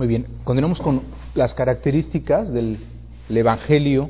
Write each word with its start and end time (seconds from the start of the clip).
Muy 0.00 0.06
bien, 0.06 0.24
continuamos 0.44 0.80
con 0.80 1.02
las 1.34 1.52
características 1.52 2.50
del, 2.50 2.78
Evangelio, 3.28 4.08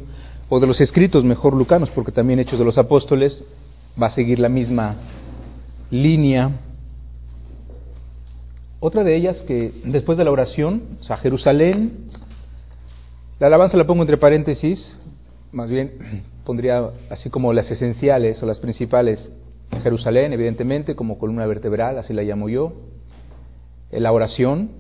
o 0.49 0.61
de 0.61 0.69
los 0.69 0.81
escritos 0.81 1.25
mejor 1.25 1.53
lucanos, 1.53 1.91
porque 1.91 2.13
también 2.13 2.39
Hechos 2.39 2.61
de 2.61 2.65
los 2.65 2.79
Apóstoles 2.79 3.43
va 4.01 4.07
a 4.07 4.11
seguir 4.13 4.39
la 4.39 4.49
misma 4.49 4.95
línea. 5.91 6.53
Otra 8.79 9.03
de 9.03 9.17
ellas 9.17 9.39
que 9.49 9.73
después 9.85 10.17
de 10.17 10.23
la 10.23 10.31
oración, 10.31 10.81
o 11.01 11.03
sea, 11.03 11.17
Jerusalén, 11.17 12.05
la 13.41 13.49
alabanza 13.49 13.77
la 13.77 13.85
pongo 13.85 14.05
entre 14.05 14.17
paréntesis, 14.17 14.97
más 15.51 15.69
bien 15.71 16.23
pondría 16.47 16.89
así 17.11 17.31
como 17.31 17.53
las 17.53 17.69
esenciales 17.69 18.41
o 18.45 18.47
las 18.47 18.61
principales, 18.61 19.29
Jerusalén, 19.83 20.33
evidentemente, 20.33 20.95
como 20.95 21.19
columna 21.19 21.47
vertebral, 21.47 21.99
así 21.99 22.13
la 22.13 22.23
llamo 22.23 22.49
yo, 22.49 22.75
la 23.91 24.13
oración, 24.13 24.79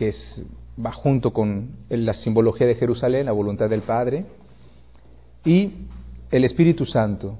que 0.00 0.14
va 0.82 0.92
junto 0.92 1.30
con 1.30 1.72
la 1.90 2.14
simbología 2.14 2.66
de 2.66 2.74
Jerusalén, 2.74 3.26
la 3.26 3.32
voluntad 3.32 3.68
del 3.68 3.82
Padre, 3.82 4.24
y 5.44 5.72
el 6.30 6.44
Espíritu 6.44 6.86
Santo. 6.86 7.36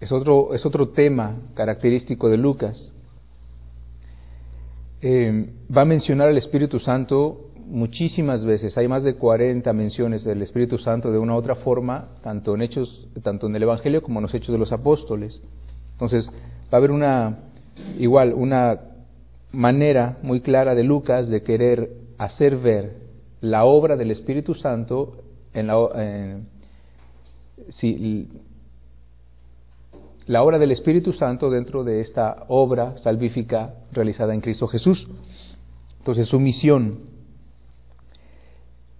Es 0.00 0.10
otro, 0.10 0.54
es 0.54 0.64
otro 0.64 0.88
tema 0.88 1.36
característico 1.52 2.30
de 2.30 2.38
Lucas. 2.38 2.90
Eh, 5.02 5.50
va 5.76 5.82
a 5.82 5.84
mencionar 5.84 6.30
el 6.30 6.38
Espíritu 6.38 6.80
Santo 6.80 7.50
muchísimas 7.66 8.42
veces, 8.42 8.76
hay 8.78 8.88
más 8.88 9.02
de 9.02 9.16
40 9.16 9.70
menciones 9.74 10.24
del 10.24 10.40
Espíritu 10.40 10.78
Santo 10.78 11.12
de 11.12 11.18
una 11.18 11.34
u 11.34 11.36
otra 11.36 11.56
forma, 11.56 12.08
tanto 12.22 12.54
en 12.54 12.62
hechos, 12.62 13.06
tanto 13.22 13.48
en 13.48 13.56
el 13.56 13.64
Evangelio 13.64 14.02
como 14.02 14.18
en 14.18 14.22
los 14.22 14.34
hechos 14.34 14.52
de 14.52 14.58
los 14.58 14.72
apóstoles. 14.72 15.42
Entonces, 15.92 16.26
va 16.26 16.72
a 16.72 16.76
haber 16.76 16.90
una 16.90 17.38
igual 17.98 18.32
una 18.32 18.93
manera 19.54 20.18
muy 20.22 20.40
clara 20.40 20.74
de 20.74 20.84
Lucas 20.84 21.28
de 21.28 21.42
querer 21.42 21.90
hacer 22.18 22.56
ver 22.58 23.04
la 23.40 23.64
obra 23.64 23.96
del 23.96 24.10
Espíritu 24.10 24.54
Santo 24.54 25.16
en 25.52 25.68
la, 25.68 25.76
obra 30.42 30.58
del 30.58 30.72
Espíritu 30.72 31.12
Santo 31.12 31.50
dentro 31.50 31.84
de 31.84 32.00
esta 32.00 32.44
obra 32.48 32.98
salvífica 32.98 33.74
realizada 33.92 34.34
en 34.34 34.40
Cristo 34.40 34.66
Jesús. 34.66 35.06
Entonces 35.98 36.28
su 36.28 36.40
misión, 36.40 36.98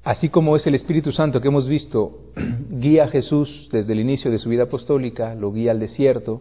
así 0.05 0.29
como 0.29 0.57
es 0.57 0.67
el 0.67 0.75
Espíritu 0.75 1.13
Santo 1.13 1.41
que 1.41 1.49
hemos 1.49 1.67
visto, 1.67 2.31
guía 2.71 3.05
a 3.05 3.09
Jesús 3.09 3.69
desde 3.73 3.93
el 3.93 4.01
inicio 4.01 4.31
de 4.31 4.39
su 4.39 4.49
vida 4.49 4.65
apostólica, 4.65 5.35
lo 5.35 5.53
guía 5.53 5.73
al 5.73 5.81
desierto, 5.81 6.41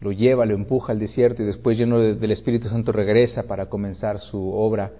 lo 0.00 0.12
lleva, 0.12 0.46
lo 0.46 0.54
empuja 0.54 0.92
al 0.92 0.98
desierto 0.98 1.42
y 1.42 1.46
después 1.46 1.76
lleno 1.76 1.98
del 1.98 2.30
Espíritu 2.30 2.68
Santo 2.68 2.90
regresa 2.90 3.42
para 3.44 3.66
comenzar 3.66 4.18
su 4.18 4.52
obra 4.52 4.92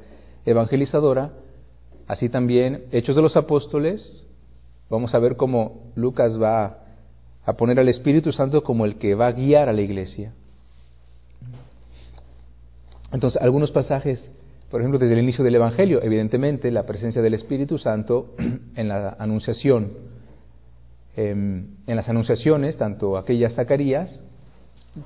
evangelizadora, 0.45 1.33
así 2.07 2.29
también 2.29 2.85
Hechos 2.93 3.17
de 3.17 3.23
los 3.23 3.37
Apóstoles, 3.37 4.27
vamos 4.91 5.15
a 5.15 5.19
ver 5.19 5.37
cómo 5.37 5.93
Lucas 5.95 6.41
va 6.41 6.79
a 7.45 7.55
poner 7.55 7.81
al 7.81 7.89
Espíritu 7.89 8.33
Santo 8.33 8.63
como 8.63 8.85
el 8.85 8.97
que 8.97 9.15
va 9.15 9.29
a 9.29 9.33
guiar 9.33 9.69
a 9.69 9.73
la 9.73 9.81
iglesia. 9.81 10.35
Entonces, 13.13 13.41
algunos 13.41 13.71
pasajes, 13.73 14.23
por 14.71 14.81
ejemplo, 14.81 14.99
desde 14.99 15.15
el 15.15 15.21
inicio 15.21 15.43
del 15.43 15.55
Evangelio, 15.55 16.03
evidentemente 16.03 16.71
la 16.71 16.85
presencia 16.85 17.23
del 17.23 17.35
Espíritu 17.35 17.79
Santo 17.79 18.35
en 18.77 18.89
la 18.89 19.17
anunciación, 19.19 19.93
em, 21.17 21.77
en 21.87 21.97
las 21.97 22.09
anunciaciones, 22.09 22.77
tanto 22.77 23.17
aquellas 23.17 23.55
Zacarías 23.55 24.21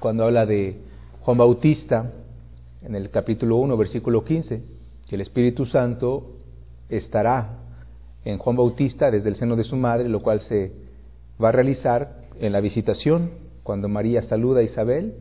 cuando 0.01 0.25
habla 0.25 0.47
de 0.47 0.79
Juan 1.21 1.39
Bautista 1.39 2.11
en 2.83 2.95
el 2.95 3.11
capítulo 3.11 3.57
1, 3.57 3.77
versículo 3.77 4.25
15, 4.25 4.63
que 5.09 5.15
el 5.15 5.21
Espíritu 5.21 5.67
Santo 5.67 6.33
estará 6.89 7.59
en 8.25 8.39
Juan 8.39 8.57
Bautista 8.57 9.11
desde 9.11 9.29
el 9.29 9.37
seno 9.37 9.57
de 9.57 9.65
su 9.65 9.77
madre, 9.77 10.09
lo 10.09 10.23
cual 10.23 10.41
se 10.41 10.73
va 11.43 11.51
a 11.51 11.53
realizar 11.53 12.25
en 12.41 12.53
la 12.53 12.61
visitación, 12.61 13.31
cuando 13.63 13.89
María 13.89 14.23
saluda 14.23 14.61
a 14.61 14.65
Isabel, 14.65 15.15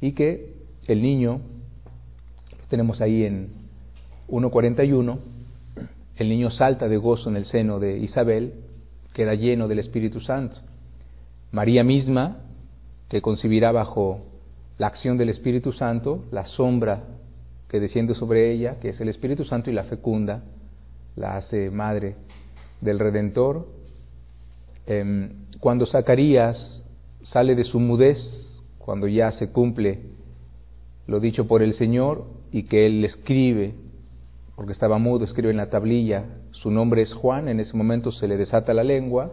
y 0.00 0.12
que 0.12 0.54
el 0.86 1.02
niño, 1.02 1.40
tenemos 2.68 3.00
ahí 3.00 3.24
en 3.24 3.50
1.41, 4.28 5.18
el 6.16 6.28
niño 6.28 6.50
salta 6.50 6.88
de 6.88 6.96
gozo 6.96 7.30
en 7.30 7.36
el 7.36 7.44
seno 7.46 7.78
de 7.78 7.98
Isabel, 7.98 8.54
queda 9.12 9.34
lleno 9.34 9.68
del 9.68 9.78
Espíritu 9.78 10.20
Santo. 10.20 10.56
María 11.52 11.84
misma 11.84 12.38
que 13.08 13.22
concibirá 13.22 13.72
bajo 13.72 14.20
la 14.78 14.88
acción 14.88 15.16
del 15.16 15.28
Espíritu 15.28 15.72
Santo, 15.72 16.24
la 16.30 16.46
sombra 16.46 17.04
que 17.68 17.80
desciende 17.80 18.14
sobre 18.14 18.52
ella, 18.52 18.78
que 18.80 18.90
es 18.90 19.00
el 19.00 19.08
Espíritu 19.08 19.44
Santo, 19.44 19.70
y 19.70 19.72
la 19.72 19.84
fecunda, 19.84 20.42
la 21.14 21.36
hace 21.36 21.70
madre 21.70 22.16
del 22.80 22.98
Redentor. 22.98 23.66
Em, 24.86 25.46
cuando 25.60 25.86
Zacarías 25.86 26.82
sale 27.22 27.54
de 27.54 27.64
su 27.64 27.80
mudez, 27.80 28.18
cuando 28.78 29.08
ya 29.08 29.32
se 29.32 29.50
cumple 29.50 30.00
lo 31.06 31.20
dicho 31.20 31.46
por 31.46 31.62
el 31.62 31.74
Señor 31.74 32.24
y 32.52 32.64
que 32.64 32.86
él 32.86 33.04
escribe, 33.04 33.74
porque 34.54 34.72
estaba 34.72 34.98
mudo, 34.98 35.24
escribe 35.24 35.50
en 35.50 35.56
la 35.56 35.70
tablilla, 35.70 36.24
su 36.50 36.70
nombre 36.70 37.02
es 37.02 37.12
Juan, 37.12 37.48
en 37.48 37.60
ese 37.60 37.76
momento 37.76 38.12
se 38.12 38.26
le 38.28 38.36
desata 38.36 38.74
la 38.74 38.84
lengua 38.84 39.32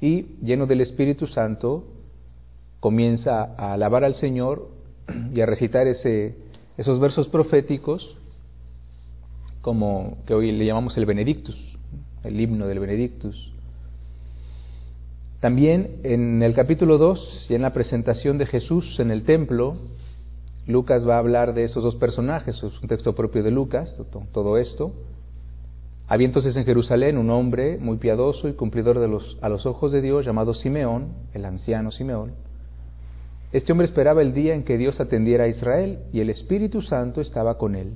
y 0.00 0.36
lleno 0.42 0.66
del 0.66 0.80
Espíritu 0.80 1.26
Santo 1.26 1.84
comienza 2.80 3.54
a 3.56 3.74
alabar 3.74 4.04
al 4.04 4.14
Señor 4.16 4.68
y 5.32 5.40
a 5.40 5.46
recitar 5.46 5.86
ese, 5.86 6.34
esos 6.76 6.98
versos 6.98 7.28
proféticos 7.28 8.16
como 9.60 10.18
que 10.26 10.34
hoy 10.34 10.52
le 10.52 10.64
llamamos 10.64 10.96
el 10.96 11.04
Benedictus, 11.06 11.56
el 12.24 12.40
himno 12.40 12.66
del 12.66 12.78
Benedictus. 12.78 13.52
También 15.40 16.00
en 16.02 16.42
el 16.42 16.54
capítulo 16.54 16.98
2 16.98 17.46
y 17.48 17.54
en 17.54 17.62
la 17.62 17.72
presentación 17.72 18.38
de 18.38 18.46
Jesús 18.46 18.98
en 19.00 19.10
el 19.10 19.24
templo, 19.24 19.76
Lucas 20.66 21.06
va 21.08 21.16
a 21.16 21.18
hablar 21.18 21.54
de 21.54 21.64
esos 21.64 21.82
dos 21.82 21.96
personajes, 21.96 22.56
es 22.56 22.62
un 22.62 22.88
texto 22.88 23.14
propio 23.14 23.42
de 23.42 23.50
Lucas, 23.50 23.94
todo 24.32 24.56
esto. 24.58 24.92
Había 26.08 26.26
entonces 26.26 26.56
en 26.56 26.64
Jerusalén 26.64 27.18
un 27.18 27.30
hombre 27.30 27.78
muy 27.78 27.98
piadoso 27.98 28.48
y 28.48 28.54
cumplidor 28.54 28.98
de 28.98 29.08
los, 29.08 29.38
a 29.40 29.48
los 29.48 29.64
ojos 29.64 29.92
de 29.92 30.02
Dios 30.02 30.26
llamado 30.26 30.54
Simeón, 30.54 31.08
el 31.32 31.44
anciano 31.44 31.90
Simeón, 31.90 32.32
este 33.52 33.72
hombre 33.72 33.86
esperaba 33.86 34.22
el 34.22 34.32
día 34.32 34.54
en 34.54 34.62
que 34.62 34.78
Dios 34.78 35.00
atendiera 35.00 35.44
a 35.44 35.48
Israel 35.48 36.00
y 36.12 36.20
el 36.20 36.30
Espíritu 36.30 36.82
Santo 36.82 37.20
estaba 37.20 37.58
con 37.58 37.74
él. 37.74 37.94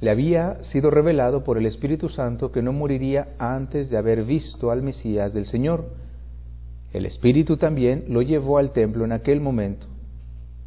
Le 0.00 0.10
había 0.10 0.62
sido 0.64 0.90
revelado 0.90 1.44
por 1.44 1.56
el 1.56 1.66
Espíritu 1.66 2.08
Santo 2.08 2.52
que 2.52 2.62
no 2.62 2.72
moriría 2.72 3.34
antes 3.38 3.90
de 3.90 3.96
haber 3.96 4.24
visto 4.24 4.70
al 4.70 4.82
Mesías 4.82 5.32
del 5.32 5.46
Señor. 5.46 5.86
El 6.92 7.06
Espíritu 7.06 7.56
también 7.56 8.04
lo 8.08 8.22
llevó 8.22 8.58
al 8.58 8.72
templo 8.72 9.04
en 9.04 9.12
aquel 9.12 9.40
momento, 9.40 9.86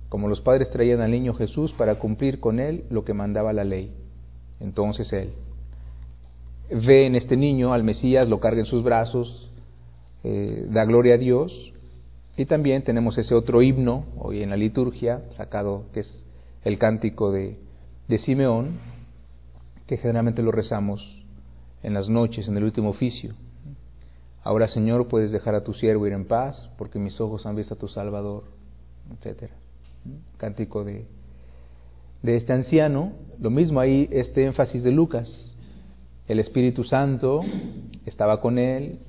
como 0.07 0.27
los 0.27 0.41
padres 0.41 0.69
traían 0.71 1.01
al 1.01 1.11
niño 1.11 1.33
Jesús 1.33 1.73
para 1.73 1.95
cumplir 1.95 2.39
con 2.39 2.59
él 2.59 2.85
lo 2.89 3.03
que 3.03 3.13
mandaba 3.13 3.53
la 3.53 3.65
ley. 3.65 3.93
Entonces 4.59 5.11
él 5.13 5.31
ve 6.69 7.05
en 7.05 7.15
este 7.15 7.35
niño 7.35 7.73
al 7.73 7.83
Mesías, 7.83 8.27
lo 8.29 8.39
carga 8.39 8.61
en 8.61 8.65
sus 8.65 8.83
brazos, 8.83 9.48
eh, 10.23 10.67
da 10.69 10.85
gloria 10.85 11.15
a 11.15 11.17
Dios. 11.17 11.73
Y 12.37 12.45
también 12.45 12.83
tenemos 12.83 13.17
ese 13.17 13.35
otro 13.35 13.61
himno 13.61 14.05
hoy 14.17 14.43
en 14.43 14.49
la 14.49 14.57
liturgia, 14.57 15.23
sacado, 15.31 15.85
que 15.93 16.01
es 16.01 16.23
el 16.63 16.77
cántico 16.77 17.31
de, 17.31 17.57
de 18.07 18.17
Simeón, 18.19 18.79
que 19.87 19.97
generalmente 19.97 20.41
lo 20.41 20.51
rezamos 20.51 21.01
en 21.83 21.93
las 21.93 22.07
noches, 22.09 22.47
en 22.47 22.55
el 22.55 22.63
último 22.63 22.89
oficio. 22.89 23.33
Ahora, 24.41 24.67
Señor, 24.67 25.07
puedes 25.07 25.31
dejar 25.31 25.55
a 25.55 25.63
tu 25.63 25.73
siervo 25.73 26.07
ir 26.07 26.13
en 26.13 26.25
paz, 26.25 26.69
porque 26.77 26.97
mis 26.97 27.19
ojos 27.19 27.45
han 27.45 27.55
visto 27.55 27.73
a 27.73 27.77
tu 27.77 27.87
Salvador, 27.87 28.43
etcétera. 29.13 29.53
Cántico 30.37 30.85
de, 30.85 31.05
de 32.21 32.35
este 32.37 32.53
anciano. 32.53 33.11
Lo 33.39 33.49
mismo 33.49 33.81
ahí, 33.81 34.07
este 34.11 34.45
énfasis 34.45 34.81
de 34.83 34.91
Lucas. 34.91 35.29
El 36.27 36.39
Espíritu 36.39 36.83
Santo 36.83 37.41
estaba 38.05 38.39
con 38.39 38.59
él, 38.59 38.99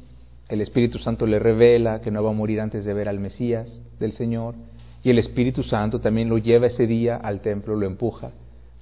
el 0.50 0.60
Espíritu 0.60 0.98
Santo 0.98 1.26
le 1.26 1.38
revela 1.38 2.00
que 2.00 2.10
no 2.10 2.24
va 2.24 2.30
a 2.30 2.34
morir 2.34 2.60
antes 2.60 2.84
de 2.84 2.92
ver 2.92 3.08
al 3.08 3.20
Mesías 3.20 3.80
del 4.00 4.12
Señor, 4.12 4.56
y 5.02 5.10
el 5.10 5.18
Espíritu 5.18 5.62
Santo 5.62 6.00
también 6.00 6.28
lo 6.28 6.38
lleva 6.38 6.66
ese 6.66 6.86
día 6.86 7.16
al 7.16 7.40
templo, 7.40 7.76
lo 7.76 7.86
empuja. 7.86 8.32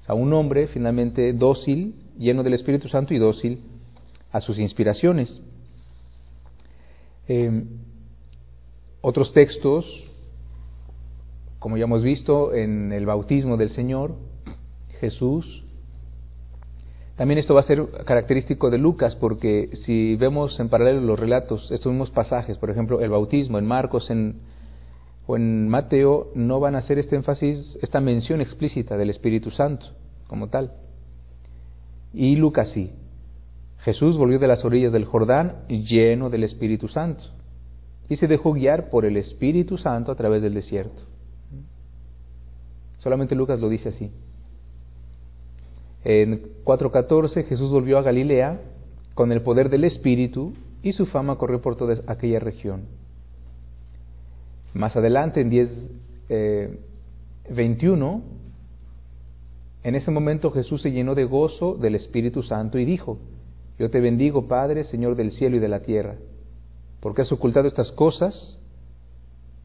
a 0.06 0.15
un 0.15 0.32
hombre 0.32 0.69
finalmente 0.69 1.35
dócil, 1.35 1.94
lleno 2.17 2.43
del 2.43 2.55
Espíritu 2.55 2.88
Santo 2.88 3.12
y 3.12 3.19
dócil 3.19 3.61
a 4.32 4.41
sus 4.41 4.59
inspiraciones. 4.59 5.43
Em, 7.29 7.67
otros 9.03 9.35
textos, 9.35 9.85
como 11.59 11.76
ya 11.76 11.85
hemos 11.85 12.03
visto 12.03 12.55
en 12.55 12.91
el 12.91 13.05
bautismo 13.05 13.59
del 13.59 13.69
Señor, 13.69 14.15
Jesús 14.99 15.62
también 17.19 17.38
esto 17.38 17.53
va 17.53 17.61
a 17.61 17.65
ser 17.65 17.85
característico 18.06 18.70
de 18.70 18.79
Lucas 18.79 19.17
porque 19.17 19.70
si 19.85 20.15
vemos 20.15 20.59
en 20.61 20.69
paralelo 20.69 21.00
los 21.00 21.19
relatos, 21.19 21.70
estos 21.73 21.93
mismos 21.93 22.11
pasajes, 22.12 22.56
por 22.59 22.70
ejemplo, 22.70 23.00
el 23.00 23.11
bautismo 23.11 23.59
en 23.59 23.67
Marcos 23.67 24.09
en 24.09 24.37
o 25.26 25.37
en 25.37 25.69
Mateo 25.69 26.31
no 26.35 26.59
van 26.59 26.75
a 26.75 26.79
hacer 26.79 26.99
este 26.99 27.15
énfasis, 27.15 27.76
esta 27.82 28.00
mención 28.00 28.41
explícita 28.41 28.97
del 28.97 29.11
Espíritu 29.11 29.50
Santo 29.50 29.87
como 30.26 30.49
tal. 30.49 30.73
Y 32.15 32.37
Lucas 32.37 32.70
sí. 32.70 32.93
Jesús 33.81 34.17
volvió 34.17 34.38
de 34.38 34.47
las 34.47 34.65
orillas 34.65 34.93
del 34.93 35.05
Jordán 35.05 35.67
lleno 35.69 36.31
del 36.31 36.44
Espíritu 36.44 36.88
Santo 36.88 37.25
y 38.09 38.17
se 38.17 38.26
dejó 38.26 38.53
guiar 38.55 38.91
por 38.91 39.05
el 39.05 39.17
Espíritu 39.19 39.76
Santo 39.76 40.12
a 40.12 40.15
través 40.15 40.41
del 40.41 40.55
desierto. 40.55 41.03
Solamente 43.00 43.35
Lucas 43.35 43.61
lo 43.61 43.69
dice 43.69 43.91
así. 43.91 44.11
En 46.04 46.42
4.14 46.64 47.44
Jesús 47.46 47.70
volvió 47.70 47.98
a 47.98 48.02
Galilea 48.02 48.60
con 49.14 49.32
el 49.32 49.42
poder 49.42 49.68
del 49.68 49.84
Espíritu 49.84 50.54
y 50.82 50.92
su 50.92 51.06
fama 51.06 51.36
corrió 51.36 51.60
por 51.60 51.76
toda 51.76 51.96
aquella 52.06 52.38
región. 52.38 52.82
Más 54.74 54.96
adelante, 54.96 55.40
en 55.40 55.50
10.21, 55.50 55.68
eh, 56.30 58.22
en 59.82 59.94
ese 59.94 60.10
momento 60.10 60.50
Jesús 60.50 60.82
se 60.82 60.92
llenó 60.92 61.14
de 61.14 61.24
gozo 61.24 61.74
del 61.74 61.94
Espíritu 61.94 62.42
Santo 62.42 62.78
y 62.78 62.84
dijo, 62.84 63.18
yo 63.78 63.90
te 63.90 64.00
bendigo, 64.00 64.46
Padre, 64.46 64.84
Señor 64.84 65.16
del 65.16 65.32
cielo 65.32 65.56
y 65.56 65.60
de 65.60 65.68
la 65.68 65.80
tierra, 65.80 66.16
porque 67.00 67.22
has 67.22 67.32
ocultado 67.32 67.68
estas 67.68 67.92
cosas 67.92 68.58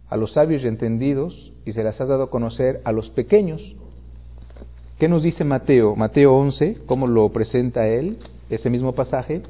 a 0.07 0.18
los 0.18 0.33
sabios 0.33 0.63
y 0.63 0.68
entendidos 0.68 1.53
y 1.65 1.74
se 1.74 1.83
las 1.83 2.00
has 2.00 2.07
dado 2.07 2.24
a 2.24 2.30
conocer 2.30 2.81
a 2.83 2.91
los 2.91 3.09
pequeños. 3.09 3.75
¿Qué 5.00 5.07
nos 5.07 5.24
dice 5.24 5.44
Mateo? 5.44 5.95
Mateo 5.95 6.34
11, 6.36 6.80
¿cómo 6.86 7.07
lo 7.07 7.30
presenta 7.30 7.88
él? 7.88 8.18
Ese 8.50 8.69
mismo 8.69 8.94
pasaje. 8.94 9.44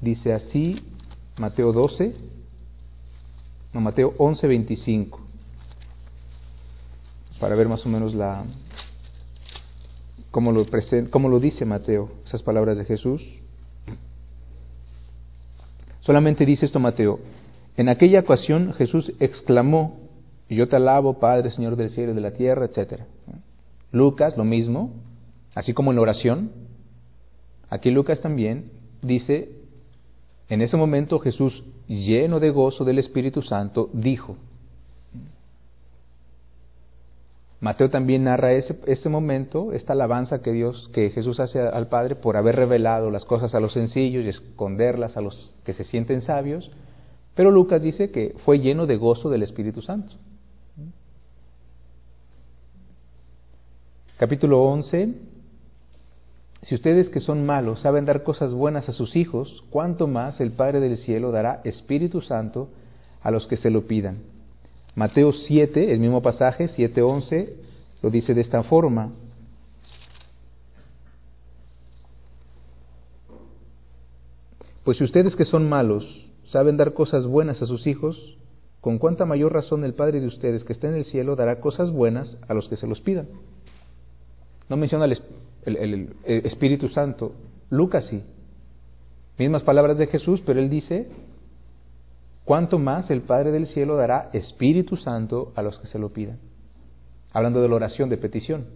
Dice 0.00 0.32
así, 0.32 0.82
Mateo 1.38 1.72
12, 1.72 2.14
no, 3.72 3.80
Mateo 3.80 4.14
11, 4.18 4.46
25 4.46 5.30
para 7.40 7.56
ver 7.56 7.68
más 7.68 7.84
o 7.86 7.88
menos 7.88 8.14
la 8.14 8.44
cómo 10.30 10.52
lo, 10.52 10.64
presenta, 10.66 11.10
cómo 11.10 11.28
lo 11.28 11.40
dice 11.40 11.64
Mateo, 11.64 12.10
esas 12.24 12.42
palabras 12.42 12.76
de 12.76 12.84
Jesús. 12.84 13.22
Solamente 16.02 16.44
dice 16.44 16.66
esto 16.66 16.78
Mateo. 16.78 17.18
En 17.76 17.88
aquella 17.88 18.20
ocasión 18.20 18.74
Jesús 18.74 19.12
exclamó, 19.18 19.98
yo 20.48 20.68
te 20.68 20.76
alabo, 20.76 21.18
Padre, 21.18 21.50
Señor 21.50 21.76
del 21.76 21.90
cielo 21.90 22.12
y 22.12 22.14
de 22.14 22.20
la 22.20 22.32
tierra, 22.32 22.66
etc. 22.66 23.02
Lucas, 23.92 24.36
lo 24.36 24.44
mismo, 24.44 24.92
así 25.54 25.72
como 25.74 25.90
en 25.90 25.96
la 25.96 26.02
oración. 26.02 26.52
Aquí 27.68 27.90
Lucas 27.90 28.20
también 28.20 28.70
dice, 29.02 29.50
en 30.48 30.62
ese 30.62 30.76
momento 30.76 31.18
Jesús, 31.18 31.64
lleno 31.88 32.40
de 32.40 32.50
gozo 32.50 32.84
del 32.84 32.98
Espíritu 32.98 33.42
Santo, 33.42 33.90
dijo, 33.92 34.36
Mateo 37.60 37.90
también 37.90 38.24
narra 38.24 38.52
ese, 38.52 38.78
ese, 38.86 39.10
momento, 39.10 39.72
esta 39.72 39.92
alabanza 39.92 40.40
que 40.40 40.52
Dios, 40.52 40.88
que 40.94 41.10
Jesús 41.10 41.40
hace 41.40 41.60
al 41.60 41.88
Padre 41.88 42.16
por 42.16 42.38
haber 42.38 42.56
revelado 42.56 43.10
las 43.10 43.26
cosas 43.26 43.54
a 43.54 43.60
los 43.60 43.74
sencillos 43.74 44.24
y 44.24 44.28
esconderlas 44.28 45.18
a 45.18 45.20
los 45.20 45.52
que 45.62 45.74
se 45.74 45.84
sienten 45.84 46.22
sabios, 46.22 46.70
pero 47.34 47.50
Lucas 47.50 47.82
dice 47.82 48.10
que 48.10 48.34
fue 48.44 48.60
lleno 48.60 48.86
de 48.86 48.96
gozo 48.96 49.28
del 49.28 49.42
Espíritu 49.42 49.82
Santo. 49.82 50.14
Capítulo 54.20 54.62
11. 54.64 55.14
Si 56.60 56.74
ustedes 56.74 57.08
que 57.08 57.20
son 57.20 57.46
malos 57.46 57.80
saben 57.80 58.04
dar 58.04 58.22
cosas 58.22 58.52
buenas 58.52 58.86
a 58.86 58.92
sus 58.92 59.16
hijos, 59.16 59.64
¿cuánto 59.70 60.08
más 60.08 60.42
el 60.42 60.50
Padre 60.50 60.78
del 60.78 60.98
cielo 60.98 61.32
dará 61.32 61.62
Espíritu 61.64 62.20
Santo 62.20 62.68
a 63.22 63.30
los 63.30 63.46
que 63.46 63.56
se 63.56 63.70
lo 63.70 63.86
pidan? 63.86 64.18
Mateo 64.94 65.32
7, 65.32 65.94
el 65.94 66.00
mismo 66.00 66.20
pasaje, 66.20 66.68
7.11, 66.68 67.48
lo 68.02 68.10
dice 68.10 68.34
de 68.34 68.42
esta 68.42 68.62
forma. 68.62 69.10
Pues 74.84 74.98
si 74.98 75.04
ustedes 75.04 75.34
que 75.34 75.46
son 75.46 75.66
malos 75.66 76.04
saben 76.44 76.76
dar 76.76 76.92
cosas 76.92 77.26
buenas 77.26 77.62
a 77.62 77.66
sus 77.66 77.86
hijos, 77.86 78.36
con 78.82 78.98
cuánta 78.98 79.24
mayor 79.24 79.54
razón 79.54 79.82
el 79.82 79.94
Padre 79.94 80.20
de 80.20 80.26
ustedes 80.26 80.64
que 80.64 80.74
está 80.74 80.88
en 80.88 80.96
el 80.96 81.06
cielo 81.06 81.36
dará 81.36 81.60
cosas 81.60 81.90
buenas 81.90 82.36
a 82.48 82.52
los 82.52 82.68
que 82.68 82.76
se 82.76 82.86
los 82.86 83.00
pidan. 83.00 83.26
No 84.70 84.76
menciona 84.76 85.04
el, 85.04 85.18
el 85.66 86.16
Espíritu 86.24 86.88
Santo, 86.88 87.34
Lucas 87.68 88.06
sí. 88.08 88.22
Mismas 89.38 89.62
palabras 89.62 89.98
de 89.98 90.06
Jesús, 90.06 90.42
pero 90.44 90.60
él 90.60 90.70
dice 90.70 91.08
cuánto 92.44 92.78
más 92.78 93.10
el 93.10 93.22
Padre 93.22 93.50
del 93.52 93.66
cielo 93.66 93.96
dará 93.96 94.30
Espíritu 94.32 94.96
Santo 94.96 95.52
a 95.56 95.62
los 95.62 95.78
que 95.78 95.86
se 95.86 95.98
lo 95.98 96.12
pidan. 96.12 96.38
Hablando 97.32 97.62
de 97.62 97.68
la 97.68 97.74
oración 97.74 98.08
de 98.10 98.16
petición. 98.16 98.66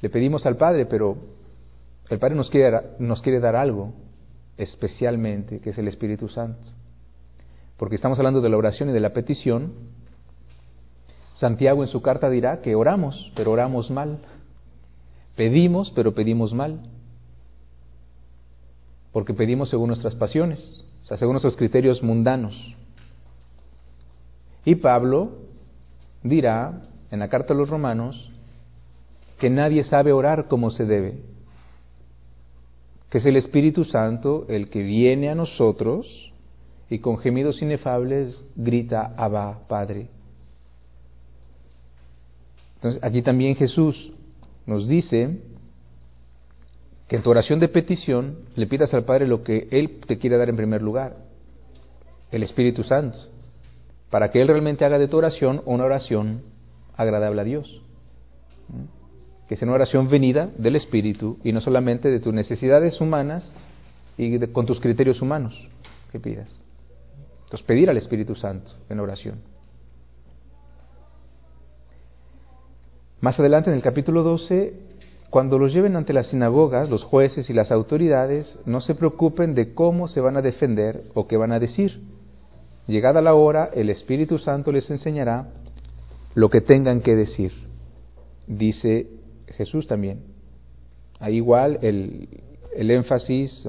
Le 0.00 0.10
pedimos 0.10 0.46
al 0.46 0.56
Padre, 0.56 0.86
pero 0.86 1.16
el 2.08 2.18
Padre 2.18 2.36
nos 2.36 2.50
quiere, 2.50 2.80
nos 2.98 3.20
quiere 3.20 3.40
dar 3.40 3.56
algo 3.56 3.94
especialmente, 4.56 5.60
que 5.60 5.70
es 5.70 5.78
el 5.78 5.88
Espíritu 5.88 6.28
Santo. 6.28 6.66
Porque 7.76 7.96
estamos 7.96 8.18
hablando 8.18 8.40
de 8.40 8.48
la 8.48 8.56
oración 8.56 8.90
y 8.90 8.92
de 8.92 9.00
la 9.00 9.12
petición. 9.12 9.72
Santiago 11.34 11.82
en 11.82 11.88
su 11.88 12.02
carta 12.02 12.28
dirá 12.28 12.60
que 12.60 12.74
oramos, 12.74 13.32
pero 13.34 13.52
oramos 13.52 13.90
mal. 13.90 14.18
Pedimos, 15.38 15.90
pero 15.92 16.12
pedimos 16.12 16.52
mal. 16.52 16.82
Porque 19.12 19.32
pedimos 19.32 19.70
según 19.70 19.88
nuestras 19.88 20.14
pasiones 20.14 20.84
sea, 21.08 21.16
según 21.16 21.34
nuestros 21.34 21.56
criterios 21.56 22.02
mundanos. 22.02 22.54
Y 24.64 24.74
Pablo 24.76 25.38
dirá 26.22 26.82
en 27.10 27.20
la 27.20 27.28
carta 27.28 27.54
a 27.54 27.56
los 27.56 27.70
romanos 27.70 28.30
que 29.38 29.48
nadie 29.48 29.84
sabe 29.84 30.12
orar 30.12 30.48
como 30.48 30.70
se 30.70 30.84
debe, 30.84 31.20
que 33.08 33.18
es 33.18 33.26
el 33.26 33.36
Espíritu 33.36 33.84
Santo 33.84 34.44
el 34.48 34.68
que 34.68 34.82
viene 34.82 35.30
a 35.30 35.34
nosotros 35.34 36.32
y 36.90 36.98
con 36.98 37.18
gemidos 37.18 37.62
inefables 37.62 38.44
grita, 38.56 39.14
Abba, 39.16 39.60
Padre. 39.68 40.08
Entonces, 42.76 43.02
aquí 43.02 43.22
también 43.22 43.56
Jesús 43.56 44.12
nos 44.68 44.86
dice 44.86 45.38
que 47.08 47.16
en 47.16 47.22
tu 47.22 47.30
oración 47.30 47.58
de 47.58 47.68
petición 47.68 48.40
le 48.54 48.66
pidas 48.66 48.92
al 48.92 49.04
Padre 49.04 49.26
lo 49.26 49.42
que 49.42 49.66
Él 49.70 49.98
te 50.06 50.18
quiere 50.18 50.36
dar 50.36 50.50
en 50.50 50.56
primer 50.56 50.82
lugar, 50.82 51.16
el 52.30 52.42
Espíritu 52.42 52.84
Santo, 52.84 53.16
para 54.10 54.30
que 54.30 54.42
Él 54.42 54.48
realmente 54.48 54.84
haga 54.84 54.98
de 54.98 55.08
tu 55.08 55.16
oración 55.16 55.62
una 55.64 55.84
oración 55.84 56.42
agradable 56.98 57.40
a 57.40 57.44
Dios. 57.44 57.80
Que 59.48 59.56
sea 59.56 59.66
una 59.66 59.76
oración 59.76 60.10
venida 60.10 60.50
del 60.58 60.76
Espíritu 60.76 61.38
y 61.42 61.52
no 61.54 61.62
solamente 61.62 62.10
de 62.10 62.20
tus 62.20 62.34
necesidades 62.34 63.00
humanas 63.00 63.50
y 64.18 64.38
con 64.48 64.66
tus 64.66 64.80
criterios 64.80 65.22
humanos 65.22 65.66
que 66.12 66.20
pidas. 66.20 66.50
Entonces, 67.44 67.66
pedir 67.66 67.88
al 67.88 67.96
Espíritu 67.96 68.34
Santo 68.34 68.70
en 68.90 69.00
oración. 69.00 69.40
Más 73.28 73.38
adelante 73.38 73.68
en 73.68 73.76
el 73.76 73.82
capítulo 73.82 74.22
12 74.22 74.72
cuando 75.28 75.58
los 75.58 75.74
lleven 75.74 75.96
ante 75.96 76.14
las 76.14 76.28
sinagogas, 76.28 76.88
los 76.88 77.04
jueces 77.04 77.50
y 77.50 77.52
las 77.52 77.70
autoridades, 77.70 78.58
no 78.64 78.80
se 78.80 78.94
preocupen 78.94 79.54
de 79.54 79.74
cómo 79.74 80.08
se 80.08 80.22
van 80.22 80.38
a 80.38 80.40
defender 80.40 81.02
o 81.12 81.28
qué 81.28 81.36
van 81.36 81.52
a 81.52 81.58
decir. 81.58 82.00
Llegada 82.86 83.20
la 83.20 83.34
hora, 83.34 83.68
el 83.74 83.90
Espíritu 83.90 84.38
Santo 84.38 84.72
les 84.72 84.88
enseñará 84.88 85.50
lo 86.34 86.48
que 86.48 86.62
tengan 86.62 87.02
que 87.02 87.16
decir. 87.16 87.52
Dice 88.46 89.10
Jesús 89.48 89.86
también. 89.86 90.22
Ahí 91.20 91.36
igual 91.36 91.80
el, 91.82 92.30
el 92.74 92.90
énfasis, 92.90 93.62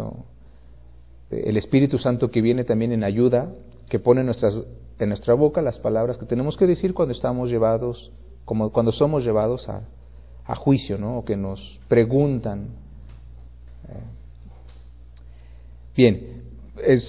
el 1.31 1.57
Espíritu 1.57 1.97
Santo 1.97 2.31
que 2.31 2.41
viene 2.41 2.63
también 2.63 2.93
en 2.93 3.03
ayuda, 3.03 3.51
que 3.89 3.99
pone 3.99 4.21
en, 4.21 4.27
nuestras, 4.27 4.57
en 4.99 5.09
nuestra 5.09 5.33
boca 5.33 5.61
las 5.61 5.79
palabras 5.79 6.17
que 6.17 6.25
tenemos 6.25 6.55
que 6.55 6.65
decir 6.65 6.93
cuando 6.93 7.11
estamos 7.11 7.49
llevados, 7.49 8.13
como 8.49 8.71
cuando 8.71 8.91
somos 8.91 9.23
llevados 9.23 9.69
a, 9.69 9.83
a 10.43 10.55
juicio, 10.55 10.97
¿no? 10.97 11.19
O 11.19 11.23
que 11.23 11.37
nos 11.37 11.79
preguntan. 11.87 12.69
Eh, 13.87 14.03
bien, 15.95 16.41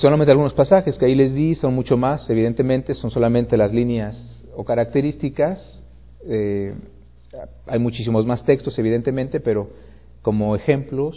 solamente 0.01 0.33
algunos 0.33 0.53
pasajes 0.53 0.99
que 0.99 1.07
ahí 1.07 1.15
les 1.15 1.33
di, 1.33 1.55
son 1.55 1.75
mucho 1.75 1.97
más, 1.97 2.29
evidentemente, 2.29 2.93
son 2.93 3.11
solamente 3.11 3.57
las 3.57 3.73
líneas 3.73 4.45
o 4.55 4.67
características. 4.67 5.83
Eh, 6.27 6.75
hay 7.67 7.79
muchísimos 7.79 8.27
más 8.27 8.45
textos, 8.45 8.79
evidentemente, 8.79 9.41
pero 9.41 9.71
como 10.21 10.55
ejemplos, 10.55 11.17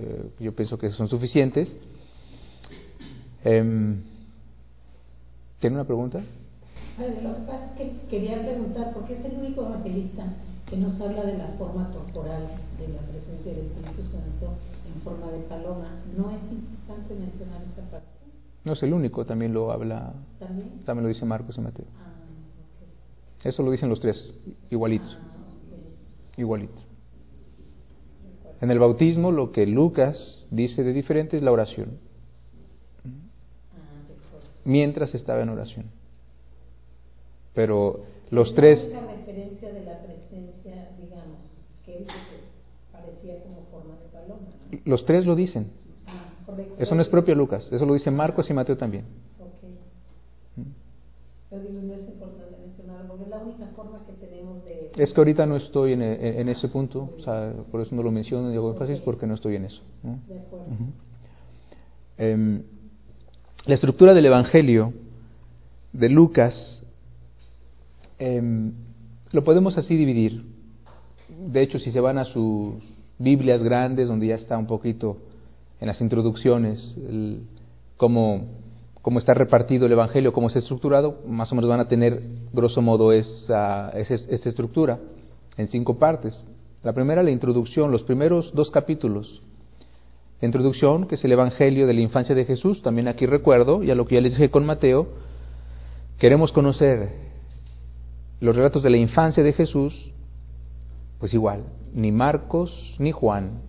eh, 0.00 0.30
yo 0.40 0.52
pienso 0.52 0.78
que 0.78 0.90
son 0.90 1.06
suficientes. 1.06 1.72
Em, 3.44 4.02
¿Tiene 5.60 5.76
una 5.76 5.84
pregunta? 5.84 6.24
Lo 6.98 7.34
que 7.34 7.40
pasa 7.46 7.66
es 7.66 7.72
que 7.76 8.06
quería 8.08 8.40
preguntar, 8.42 8.92
¿por 8.94 9.04
qué 9.06 9.14
es 9.18 9.24
el 9.24 9.38
único 9.38 9.62
evangelista 9.66 10.26
que 10.66 10.76
nos 10.76 10.98
habla 11.00 11.24
de 11.24 11.36
la 11.38 11.48
forma 11.58 11.90
corporal 11.90 12.42
de 12.78 12.88
la 12.88 13.00
presencia 13.00 13.52
del 13.52 13.66
Espíritu 13.66 14.02
Santo 14.10 14.54
en 14.94 15.00
forma 15.02 15.30
de 15.30 15.38
paloma. 15.40 15.88
¿No 16.16 16.30
es 16.30 16.40
importante 16.50 17.14
mencionar 17.14 17.62
esta 17.62 17.82
parte? 17.90 18.06
No 18.64 18.72
es 18.72 18.82
el 18.82 18.94
único, 18.94 19.26
también 19.26 19.52
lo 19.52 19.70
habla, 19.72 20.14
¿También? 20.38 20.70
también 20.84 21.02
lo 21.04 21.08
dice 21.08 21.24
Marcos 21.26 21.58
y 21.58 21.60
Mateo. 21.60 21.84
Ah, 21.98 22.12
ok. 23.42 23.46
Eso 23.46 23.62
lo 23.62 23.70
dicen 23.70 23.88
los 23.90 24.00
tres, 24.00 24.32
igualitos, 24.70 25.18
Ah, 25.20 25.26
ok. 26.32 26.38
igualitos. 26.38 26.82
En 28.60 28.70
el 28.70 28.78
bautismo 28.78 29.32
lo 29.32 29.52
que 29.52 29.66
Lucas 29.66 30.46
dice 30.50 30.82
de 30.82 30.92
diferente 30.94 31.36
es 31.36 31.42
la 31.42 31.52
oración, 31.52 31.98
Ah, 33.04 33.08
mientras 34.64 35.14
estaba 35.14 35.42
en 35.42 35.50
oración. 35.50 35.84
Pero 37.54 38.00
los 38.30 38.54
tres, 38.54 38.80
única 38.84 39.14
referencia 39.14 39.72
de 39.72 39.84
la 39.84 39.98
presencia, 40.02 40.88
digamos, 41.00 41.38
que 41.84 41.96
él 41.98 42.04
dice, 42.06 42.40
parecía 42.92 43.42
como 43.44 43.62
forma 43.70 43.94
de 44.00 44.08
paloma, 44.12 44.48
¿no? 44.72 44.78
los 44.84 45.04
tres 45.06 45.24
lo 45.26 45.34
dicen. 45.36 45.70
Ah, 46.06 46.26
correcto. 46.46 46.74
Eso 46.78 46.94
no 46.94 47.02
es 47.02 47.08
propio 47.08 47.34
Lucas, 47.34 47.68
eso 47.70 47.86
lo 47.86 47.94
dicen 47.94 48.14
Marcos 48.16 48.50
y 48.50 48.54
Mateo 48.54 48.76
también. 48.76 49.04
Ok. 49.40 50.66
Pero 51.50 51.62
digo, 51.62 51.82
no 51.82 51.94
es 51.94 52.08
importante 52.08 52.56
mencionarlo, 52.60 53.08
porque 53.08 53.24
es 53.24 53.30
la 53.30 53.38
única 53.38 53.66
forma 53.76 54.04
que 54.06 54.12
tenemos 54.26 54.64
de... 54.64 54.90
Es 54.96 55.12
que 55.12 55.20
ahorita 55.20 55.46
no 55.46 55.56
estoy 55.56 55.92
en, 55.92 56.02
en- 56.02 56.40
en 56.40 56.48
ese 56.48 56.66
punto, 56.68 57.10
o 57.16 57.20
sea, 57.20 57.52
por 57.70 57.80
eso 57.82 57.94
no 57.94 58.02
lo 58.02 58.10
menciono 58.10 58.50
y 58.52 58.56
hago 58.56 58.70
énfasis 58.70 58.98
porque 59.00 59.26
no 59.26 59.34
estoy 59.34 59.56
en 59.56 59.66
eso. 59.66 59.82
¿no? 60.02 60.18
De 60.28 60.40
acuerdo. 60.40 60.66
Em, 62.18 62.62
la 63.66 63.74
estructura 63.74 64.14
del 64.14 64.26
Evangelio 64.26 64.92
de 65.92 66.08
Lucas 66.08 66.82
em, 68.24 68.72
lo 69.32 69.44
podemos 69.44 69.76
así 69.76 69.96
dividir. 69.96 70.44
De 71.28 71.62
hecho, 71.62 71.78
si 71.78 71.90
se 71.92 72.00
van 72.00 72.18
a 72.18 72.24
sus 72.24 72.74
Biblias 73.18 73.62
grandes, 73.62 74.08
donde 74.08 74.28
ya 74.28 74.36
está 74.36 74.56
un 74.58 74.66
poquito 74.66 75.18
en 75.80 75.88
las 75.88 76.00
introducciones, 76.00 76.96
el- 76.96 77.42
cómo, 77.96 78.46
cómo 79.02 79.18
está 79.18 79.34
repartido 79.34 79.86
el 79.86 79.92
Evangelio, 79.92 80.32
cómo 80.32 80.46
está 80.48 80.58
estructurado, 80.58 81.20
más 81.26 81.50
o 81.52 81.54
menos 81.54 81.68
van 81.68 81.80
a 81.80 81.88
tener, 81.88 82.22
grosso 82.52 82.80
modo, 82.82 83.12
esa, 83.12 83.90
esa, 83.90 84.14
estructura 84.14 84.98
en 85.56 85.68
cinco 85.68 85.98
partes. 85.98 86.44
La 86.82 86.92
primera, 86.92 87.22
la 87.22 87.30
introducción, 87.30 87.90
los 87.90 88.02
primeros 88.02 88.52
dos 88.54 88.70
capítulos 88.70 89.42
la 90.40 90.46
introducción, 90.46 91.06
que 91.06 91.14
es 91.14 91.24
el 91.24 91.32
Evangelio 91.32 91.86
de 91.86 91.94
la 91.94 92.00
infancia 92.02 92.34
de 92.34 92.44
Jesús. 92.44 92.82
También 92.82 93.08
aquí 93.08 93.24
recuerdo, 93.24 93.82
ya 93.82 93.94
lo 93.94 94.06
que 94.06 94.16
ya 94.16 94.20
les 94.20 94.32
dije 94.32 94.50
con 94.50 94.66
Mateo, 94.66 95.06
queremos 96.18 96.52
conocer 96.52 97.08
los 98.44 98.54
relatos 98.54 98.82
de 98.82 98.90
la 98.90 98.98
infancia 98.98 99.42
de 99.42 99.54
Jesús, 99.54 100.12
pues 101.18 101.32
igual, 101.32 101.64
ni 101.94 102.12
Marcos 102.12 102.94
ni 102.98 103.10
Juan, 103.10 103.62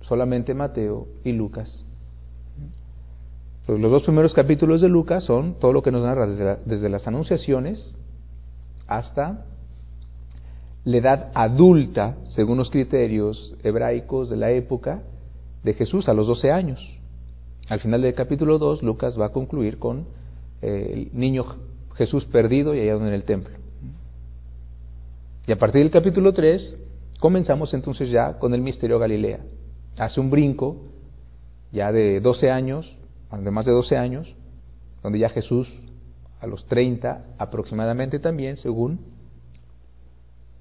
solamente 0.00 0.54
Mateo 0.54 1.08
y 1.24 1.32
Lucas. 1.32 1.84
Los 3.68 3.90
dos 3.90 4.02
primeros 4.02 4.32
capítulos 4.32 4.80
de 4.80 4.88
Lucas 4.88 5.24
son 5.24 5.54
todo 5.60 5.74
lo 5.74 5.82
que 5.82 5.92
nos 5.92 6.02
narra 6.02 6.26
desde 6.26 6.88
las 6.88 7.06
anunciaciones 7.06 7.94
hasta 8.86 9.44
la 10.84 10.96
edad 10.96 11.30
adulta, 11.34 12.16
según 12.30 12.58
los 12.58 12.70
criterios 12.70 13.54
hebraicos 13.62 14.30
de 14.30 14.36
la 14.36 14.50
época, 14.52 15.02
de 15.62 15.74
Jesús 15.74 16.08
a 16.08 16.14
los 16.14 16.26
12 16.26 16.50
años. 16.50 16.98
Al 17.68 17.80
final 17.80 18.00
del 18.00 18.14
capítulo 18.14 18.58
2, 18.58 18.82
Lucas 18.82 19.20
va 19.20 19.26
a 19.26 19.32
concluir 19.32 19.78
con 19.78 20.06
eh, 20.62 21.08
el 21.12 21.18
niño 21.18 21.44
Jesús 21.94 22.24
perdido 22.24 22.74
y 22.74 22.80
hallado 22.80 23.06
en 23.06 23.12
el 23.12 23.24
templo. 23.24 23.61
Y 25.46 25.50
a 25.50 25.58
partir 25.58 25.82
del 25.82 25.90
capítulo 25.90 26.32
3, 26.32 26.76
comenzamos 27.18 27.74
entonces 27.74 28.10
ya 28.10 28.38
con 28.38 28.54
el 28.54 28.60
misterio 28.60 29.00
Galilea. 29.00 29.40
Hace 29.98 30.20
un 30.20 30.30
brinco 30.30 30.84
ya 31.72 31.90
de 31.90 32.20
12 32.20 32.50
años, 32.50 32.96
de 33.36 33.50
más 33.50 33.66
de 33.66 33.72
12 33.72 33.96
años, 33.96 34.34
donde 35.02 35.18
ya 35.18 35.30
Jesús 35.30 35.68
a 36.40 36.46
los 36.46 36.64
30 36.66 37.34
aproximadamente 37.38 38.20
también, 38.20 38.56
según 38.56 39.00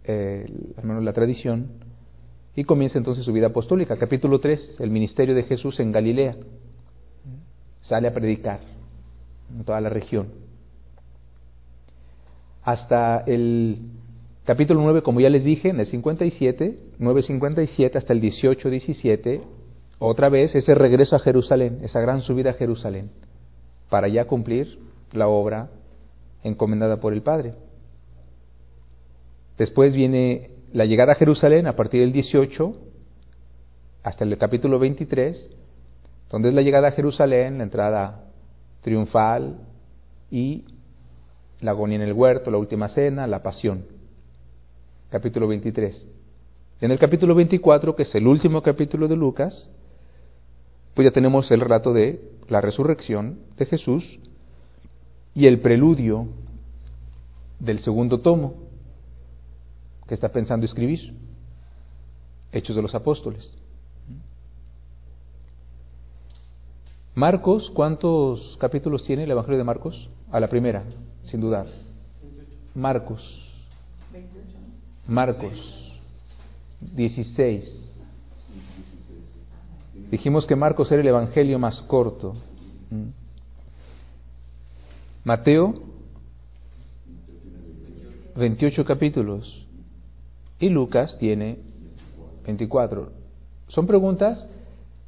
eh, 0.04 0.46
al 0.78 0.84
menos 0.84 1.04
la 1.04 1.14
tradición, 1.14 1.68
y 2.56 2.64
comienza 2.64 2.98
entonces 2.98 3.24
su 3.24 3.34
vida 3.34 3.48
apostólica. 3.48 3.98
Capítulo 3.98 4.40
3, 4.40 4.78
el 4.80 4.90
ministerio 4.90 5.36
de 5.36 5.44
Jesús 5.44 5.80
en 5.80 5.92
Galilea. 5.92 6.38
Sale 7.82 8.08
a 8.08 8.14
predicar 8.14 8.62
en 9.56 9.64
toda 9.64 9.80
la 9.80 9.90
región. 9.90 10.30
Hasta 12.64 13.20
el 13.28 14.01
capítulo 14.46 14.82
9, 14.82 15.02
como 15.04 15.20
ya 15.20 15.30
les 15.30 15.44
dije, 15.44 15.70
en 15.70 15.80
el 15.80 15.86
57, 15.86 16.78
9.57 17.00 17.96
hasta 17.96 18.14
el 18.14 18.22
18.17, 18.22 19.42
otra 20.00 20.30
vez 20.30 20.56
ese 20.56 20.74
regreso 20.74 21.16
a 21.16 21.20
Jerusalén, 21.20 21.80
esa 21.84 22.00
gran 22.00 22.22
subida 22.22 22.52
a 22.52 22.54
Jerusalén, 22.54 23.12
para 23.90 24.08
ya 24.08 24.26
cumplir 24.26 24.80
la 25.12 25.28
obra 25.28 25.70
encomendada 26.44 27.00
por 27.00 27.14
el 27.14 27.22
Padre. 27.22 27.54
Después 29.58 29.94
viene 29.94 30.50
la 30.74 30.86
llegada 30.86 31.12
a 31.12 31.16
Jerusalén 31.16 31.68
a 31.68 31.76
partir 31.76 32.02
del 32.02 32.12
18 32.12 32.74
hasta 34.04 34.24
el 34.24 34.38
capítulo 34.38 34.80
23, 34.80 35.50
donde 36.32 36.50
es 36.50 36.56
la 36.56 36.62
llegada 36.62 36.88
a 36.88 36.92
Jerusalén, 36.92 37.58
la 37.60 37.64
entrada 37.66 38.24
triunfal 38.82 39.60
y 40.32 40.66
la 41.60 41.72
agonía 41.72 41.98
en 41.98 42.04
el 42.04 42.14
huerto, 42.14 42.50
la 42.50 42.58
última 42.58 42.88
cena, 42.90 43.28
la 43.28 43.44
pasión. 43.44 43.86
Capítulo 45.12 45.46
23. 45.50 46.08
En 46.80 46.90
el 46.90 46.98
capítulo 46.98 47.36
24, 47.36 47.98
que 47.98 48.04
es 48.04 48.16
el 48.16 48.26
último 48.26 48.62
capítulo 48.62 49.10
de 49.10 49.18
Lucas, 49.18 49.70
pues 50.94 51.04
ya 51.06 51.12
tenemos 51.12 51.52
el 51.52 51.60
relato 51.60 51.92
de 51.92 52.32
la 52.48 52.62
resurrección 52.62 53.40
de 53.58 53.66
Jesús 53.66 54.20
y 55.36 55.48
el 55.48 55.60
preludio 55.60 56.28
del 57.60 57.80
segundo 57.80 58.22
tomo 58.22 58.54
que 60.08 60.14
está 60.14 60.30
pensando 60.30 60.66
escribir, 60.66 61.14
Hechos 62.54 62.78
de 62.78 62.82
los 62.82 62.96
Apóstoles. 62.96 63.58
Marcos, 67.16 67.70
¿cuántos 67.72 68.56
capítulos 68.62 69.04
tiene 69.04 69.26
el 69.26 69.32
Evangelio 69.32 69.58
de 69.58 69.66
Marcos? 69.66 70.10
A 70.32 70.40
la 70.40 70.48
primera, 70.48 70.86
sin 71.24 71.42
dudar. 71.42 71.68
Marcos. 72.74 73.51
Marcos. 75.12 76.00
16. 76.80 77.80
Dijimos 80.10 80.46
que 80.46 80.56
Marcos 80.56 80.90
era 80.92 81.02
el 81.02 81.08
Evangelio 81.08 81.60
más 81.60 81.82
corto. 81.82 82.36
Mateo, 85.26 85.74
28 88.38 88.86
capítulos. 88.86 89.68
Y 90.60 90.70
Lucas 90.70 91.18
tiene 91.20 91.60
24. 92.46 93.12
Son 93.68 93.86
preguntas 93.86 94.48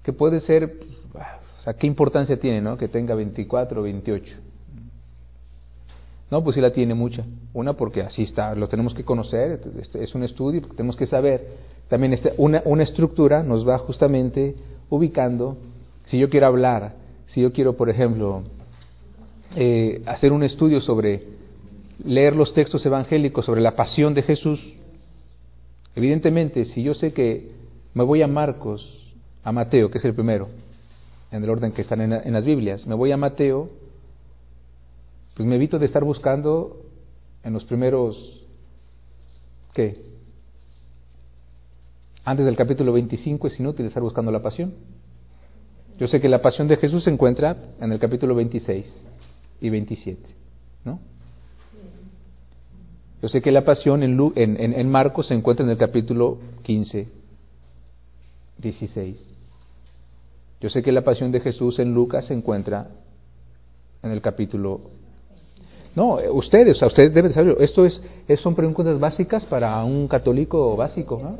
que 0.03 0.12
puede 0.12 0.41
ser, 0.41 0.79
o 1.13 1.62
sea, 1.63 1.75
¿qué 1.75 1.88
importancia 1.88 2.38
tiene, 2.38 2.60
no? 2.60 2.75
Que 2.75 2.89
tenga 2.89 3.15
24 3.15 3.79
o 3.79 3.83
28. 3.83 4.36
No, 6.34 6.44
pues 6.44 6.56
sí 6.56 6.62
la 6.62 6.74
tiene 6.74 6.96
mucha. 6.96 7.24
Una 7.54 7.74
porque 7.74 8.02
así 8.02 8.24
está, 8.24 8.56
lo 8.56 8.68
tenemos 8.68 8.96
que 8.96 9.04
conocer, 9.04 9.62
este 9.80 10.04
es 10.04 10.16
un 10.16 10.24
estudio, 10.24 10.63
tenemos 10.75 10.98
que 10.98 11.06
saber. 11.06 11.46
También 11.90 12.12
este, 12.12 12.34
una, 12.38 12.63
una 12.66 12.82
estructura 12.82 13.44
nos 13.44 13.70
va 13.70 13.78
justamente 13.78 14.56
ubicando, 14.90 15.58
si 16.06 16.18
yo 16.18 16.32
quiero 16.32 16.48
hablar, 16.48 16.96
si 17.28 17.42
yo 17.42 17.54
quiero, 17.54 17.78
por 17.78 17.88
ejemplo, 17.88 18.42
eh, 19.56 20.02
hacer 20.08 20.32
un 20.32 20.42
estudio 20.42 20.82
sobre 20.82 21.22
leer 22.04 22.36
los 22.36 22.52
textos 22.56 22.84
evangélicos 22.84 23.46
sobre 23.46 23.62
la 23.62 23.75
pasión 23.75 24.16
de 24.16 24.24
Jesús, 24.24 24.60
evidentemente, 25.96 26.66
si 26.66 26.82
yo 26.82 26.96
sé 26.96 27.13
que 27.13 27.52
me 27.94 28.04
voy 28.04 28.24
a 28.24 28.28
Marcos, 28.28 29.13
a 29.44 29.52
Mateo, 29.52 29.92
que 29.92 30.00
es 30.00 30.06
el 30.06 30.16
primero, 30.16 30.48
en 31.32 31.44
el 31.44 31.50
orden 31.52 31.74
que 31.74 31.84
están 31.84 32.02
en 32.02 32.34
las 32.34 32.44
Biblias, 32.44 32.88
me 32.88 32.96
voy 32.96 33.12
a 33.12 33.18
Mateo, 33.18 33.83
pues 35.36 35.48
me 35.48 35.56
evito 35.56 35.80
de 35.80 35.86
estar 35.86 36.04
buscando 36.04 36.86
en 37.44 37.54
los 37.54 37.66
primeros, 37.66 38.46
¿qué? 39.74 40.13
Antes 42.24 42.46
del 42.46 42.56
capítulo 42.56 42.94
25 42.94 43.48
es 43.48 43.60
inútil 43.60 43.86
estar 43.86 44.02
buscando 44.02 44.32
la 44.32 44.42
pasión. 44.42 44.74
Yo 46.00 46.08
sé 46.08 46.22
que 46.22 46.30
la 46.30 46.42
pasión 46.42 46.68
de 46.68 46.78
Jesús 46.78 47.04
se 47.04 47.10
encuentra 47.10 47.58
en 47.80 47.92
el 47.92 48.00
capítulo 48.00 48.36
26 48.36 48.86
y 49.62 49.70
27, 49.70 50.22
¿no? 50.86 51.00
Yo 53.22 53.30
sé 53.30 53.42
que 53.42 53.52
la 53.52 53.63
pasión 53.63 54.04
en, 54.04 54.20
en, 54.36 54.60
en, 54.60 54.74
en, 54.74 54.90
Marcos 54.90 55.28
se 55.28 55.34
encuentra 55.34 55.66
en 55.66 55.72
el 55.72 55.78
capítulo 55.78 56.40
15, 56.63 57.08
16. 58.58 59.38
Yo 60.60 60.70
sé 60.70 60.82
que 60.82 60.92
la 60.92 61.04
pasión 61.04 61.32
de 61.32 61.40
Jesús 61.40 61.80
en 61.80 61.94
Lucas 61.94 62.25
se 62.25 62.34
encuentra 62.34 62.90
en 64.02 64.12
el 64.12 64.22
capítulo... 64.22 64.82
No, 65.96 66.18
ustedes, 66.32 66.78
o 66.78 66.80
sea, 66.80 66.88
ustedes 66.88 67.14
deben 67.14 67.34
saberlo. 67.34 67.60
Esto 67.60 67.86
es, 67.86 68.02
es, 68.28 68.40
son 68.40 68.56
preguntas 68.56 69.00
básicas 69.00 69.46
para 69.46 69.84
un 69.84 70.08
católico 70.08 70.76
básico, 70.76 71.20
¿no? 71.22 71.38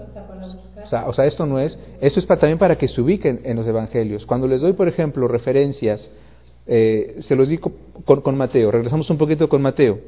O 0.84 0.88
sea, 0.88 1.08
o 1.08 1.14
sea, 1.14 1.26
esto 1.26 1.46
no 1.46 1.60
es, 1.60 1.78
esto 2.02 2.20
es 2.20 2.26
para, 2.26 2.42
también 2.42 2.60
para 2.60 2.78
que 2.78 2.88
se 2.88 3.02
ubiquen 3.02 3.42
en 3.44 3.56
los 3.56 3.66
evangelios. 3.66 4.26
Cuando 4.26 4.48
les 4.48 4.62
doy, 4.62 4.74
por 4.74 4.88
ejemplo, 4.88 5.28
referencias 5.28 6.08
eh, 6.66 7.18
se 7.22 7.36
los 7.36 7.50
di 7.50 7.58
con, 7.58 8.38
Mateo, 8.38 8.72
regresamos 8.72 9.10
un 9.10 9.18
poquito 9.18 9.50
con 9.50 9.62
Mateo. 9.62 10.00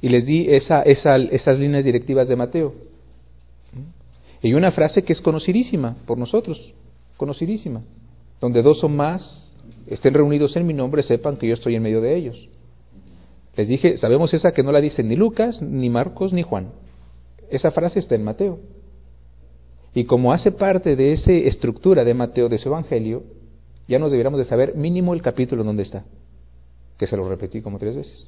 Y 0.00 0.08
les 0.08 0.26
di 0.26 0.48
esa, 0.48 0.82
esas 0.82 1.58
líneas 1.58 1.84
directivas 1.84 2.28
de 2.28 2.36
Mateo. 2.36 2.74
Y 4.42 4.54
una 4.54 4.72
frase 4.72 5.02
que 5.02 5.12
es 5.12 5.20
conocidísima 5.20 5.96
por 6.04 6.18
nosotros, 6.18 6.74
conocidísima, 7.16 7.82
donde 8.40 8.62
dos 8.62 8.82
o 8.82 8.88
más 8.88 9.50
estén 9.86 10.14
reunidos 10.14 10.56
en 10.56 10.66
mi 10.66 10.74
nombre, 10.74 11.02
sepan 11.02 11.36
que 11.36 11.46
yo 11.46 11.54
estoy 11.54 11.76
en 11.76 11.82
medio 11.82 12.00
de 12.00 12.16
ellos. 12.16 12.48
Les 13.56 13.68
dije, 13.68 13.98
sabemos 13.98 14.32
esa 14.32 14.52
que 14.52 14.62
no 14.62 14.72
la 14.72 14.80
dicen 14.80 15.08
ni 15.08 15.16
Lucas, 15.16 15.60
ni 15.60 15.90
Marcos, 15.90 16.32
ni 16.32 16.42
Juan. 16.42 16.70
Esa 17.50 17.70
frase 17.70 17.98
está 17.98 18.14
en 18.14 18.24
Mateo. 18.24 18.58
Y 19.94 20.04
como 20.04 20.32
hace 20.32 20.52
parte 20.52 20.96
de 20.96 21.12
esa 21.12 21.32
estructura 21.32 22.02
de 22.04 22.14
Mateo, 22.14 22.48
de 22.48 22.58
su 22.58 22.68
Evangelio, 22.70 23.24
ya 23.86 23.98
nos 23.98 24.10
deberíamos 24.10 24.38
de 24.38 24.46
saber 24.46 24.74
mínimo 24.74 25.12
el 25.12 25.20
capítulo 25.20 25.64
donde 25.64 25.82
está, 25.82 26.04
que 26.96 27.06
se 27.06 27.16
lo 27.16 27.28
repetí 27.28 27.60
como 27.60 27.78
tres 27.78 27.96
veces, 27.96 28.26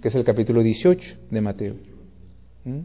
que 0.00 0.08
es 0.08 0.14
el 0.14 0.24
capítulo 0.24 0.62
18 0.62 1.16
de 1.30 1.40
Mateo. 1.40 1.74
¿Mm? 2.64 2.80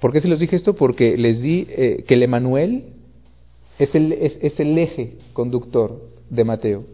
¿Por 0.00 0.12
qué 0.12 0.22
se 0.22 0.28
los 0.28 0.38
dije 0.38 0.56
esto? 0.56 0.74
Porque 0.74 1.18
les 1.18 1.42
di 1.42 1.66
eh, 1.68 2.04
que 2.08 2.14
el 2.14 2.22
Emanuel 2.22 2.84
es 3.78 3.94
el, 3.94 4.12
es 4.12 4.58
el 4.58 4.78
eje 4.78 5.18
conductor 5.34 6.00
de 6.30 6.44
Mateo. 6.44 6.93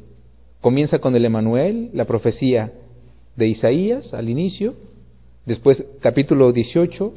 Comienza 0.60 0.98
con 0.98 1.16
el 1.16 1.24
Emanuel, 1.24 1.90
la 1.94 2.04
profecía 2.04 2.72
de 3.36 3.46
Isaías 3.46 4.12
al 4.12 4.28
inicio, 4.28 4.74
después 5.46 5.82
capítulo 6.00 6.52
18, 6.52 7.14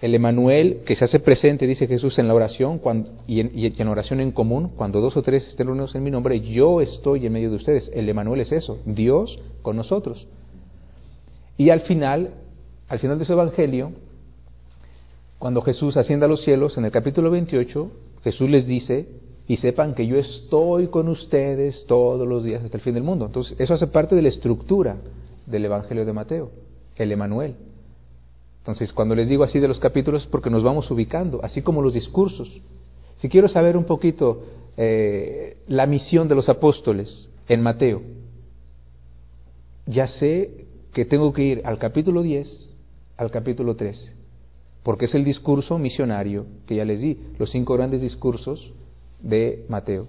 el 0.00 0.14
Emanuel 0.14 0.80
que 0.86 0.96
se 0.96 1.04
hace 1.04 1.20
presente, 1.20 1.66
dice 1.66 1.86
Jesús 1.86 2.18
en 2.18 2.28
la 2.28 2.34
oración 2.34 2.80
y, 3.26 3.40
en, 3.40 3.88
oración 3.88 4.20
en 4.20 4.32
común, 4.32 4.70
cuando 4.74 5.02
dos 5.02 5.18
o 5.18 5.22
tres 5.22 5.46
estén 5.48 5.66
reunidos 5.66 5.94
en 5.94 6.02
mi 6.02 6.10
nombre, 6.10 6.40
yo 6.40 6.80
estoy 6.80 7.26
en 7.26 7.34
medio 7.34 7.50
de 7.50 7.56
ustedes. 7.56 7.90
El 7.94 8.08
Emanuel 8.08 8.40
es 8.40 8.52
eso, 8.52 8.78
Dios 8.86 9.38
con 9.60 9.76
nosotros. 9.76 10.26
Y 11.58 11.68
al 11.68 11.80
final, 11.80 12.30
al 12.88 12.98
final 12.98 13.18
de 13.18 13.26
su 13.26 13.34
evangelio, 13.34 13.92
cuando 15.38 15.60
Jesús 15.60 15.98
ascienda 15.98 16.24
a 16.24 16.28
los 16.28 16.42
cielos, 16.42 16.78
en 16.78 16.86
el 16.86 16.90
capítulo 16.90 17.30
28, 17.30 17.90
Jesús 18.24 18.48
les 18.48 18.66
dice, 18.66 19.06
y 19.48 19.56
sepan 19.58 19.94
que 19.94 20.06
yo 20.06 20.16
estoy 20.16 20.88
con 20.88 21.08
ustedes 21.08 21.84
todos 21.86 22.26
los 22.26 22.42
días 22.42 22.64
hasta 22.64 22.76
el 22.76 22.82
fin 22.82 22.94
del 22.94 23.04
mundo. 23.04 23.26
Entonces, 23.26 23.58
eso 23.58 23.74
hace 23.74 23.86
parte 23.86 24.16
de 24.16 24.22
la 24.22 24.28
estructura 24.28 24.96
del 25.46 25.64
Evangelio 25.64 26.04
de 26.04 26.12
Mateo, 26.12 26.50
el 26.96 27.12
Emanuel. 27.12 27.54
Entonces, 28.58 28.92
cuando 28.92 29.14
les 29.14 29.28
digo 29.28 29.44
así 29.44 29.60
de 29.60 29.68
los 29.68 29.78
capítulos 29.78 30.22
es 30.22 30.28
porque 30.28 30.50
nos 30.50 30.64
vamos 30.64 30.90
ubicando, 30.90 31.40
así 31.44 31.62
como 31.62 31.80
los 31.80 31.94
discursos. 31.94 32.50
Si 33.18 33.28
quiero 33.28 33.48
saber 33.48 33.76
un 33.76 33.84
poquito 33.84 34.42
eh, 34.76 35.58
la 35.68 35.86
misión 35.86 36.26
de 36.26 36.34
los 36.34 36.48
apóstoles 36.48 37.28
en 37.48 37.62
Mateo, 37.62 38.02
ya 39.86 40.08
sé 40.08 40.66
que 40.92 41.04
tengo 41.04 41.32
que 41.32 41.44
ir 41.44 41.62
al 41.64 41.78
capítulo 41.78 42.22
10, 42.22 42.74
al 43.16 43.30
capítulo 43.30 43.76
13, 43.76 44.12
porque 44.82 45.04
es 45.04 45.14
el 45.14 45.24
discurso 45.24 45.78
misionario 45.78 46.46
que 46.66 46.74
ya 46.74 46.84
les 46.84 47.00
di, 47.00 47.18
los 47.38 47.52
cinco 47.52 47.74
grandes 47.74 48.00
discursos 48.00 48.72
de 49.20 49.64
Mateo. 49.68 50.08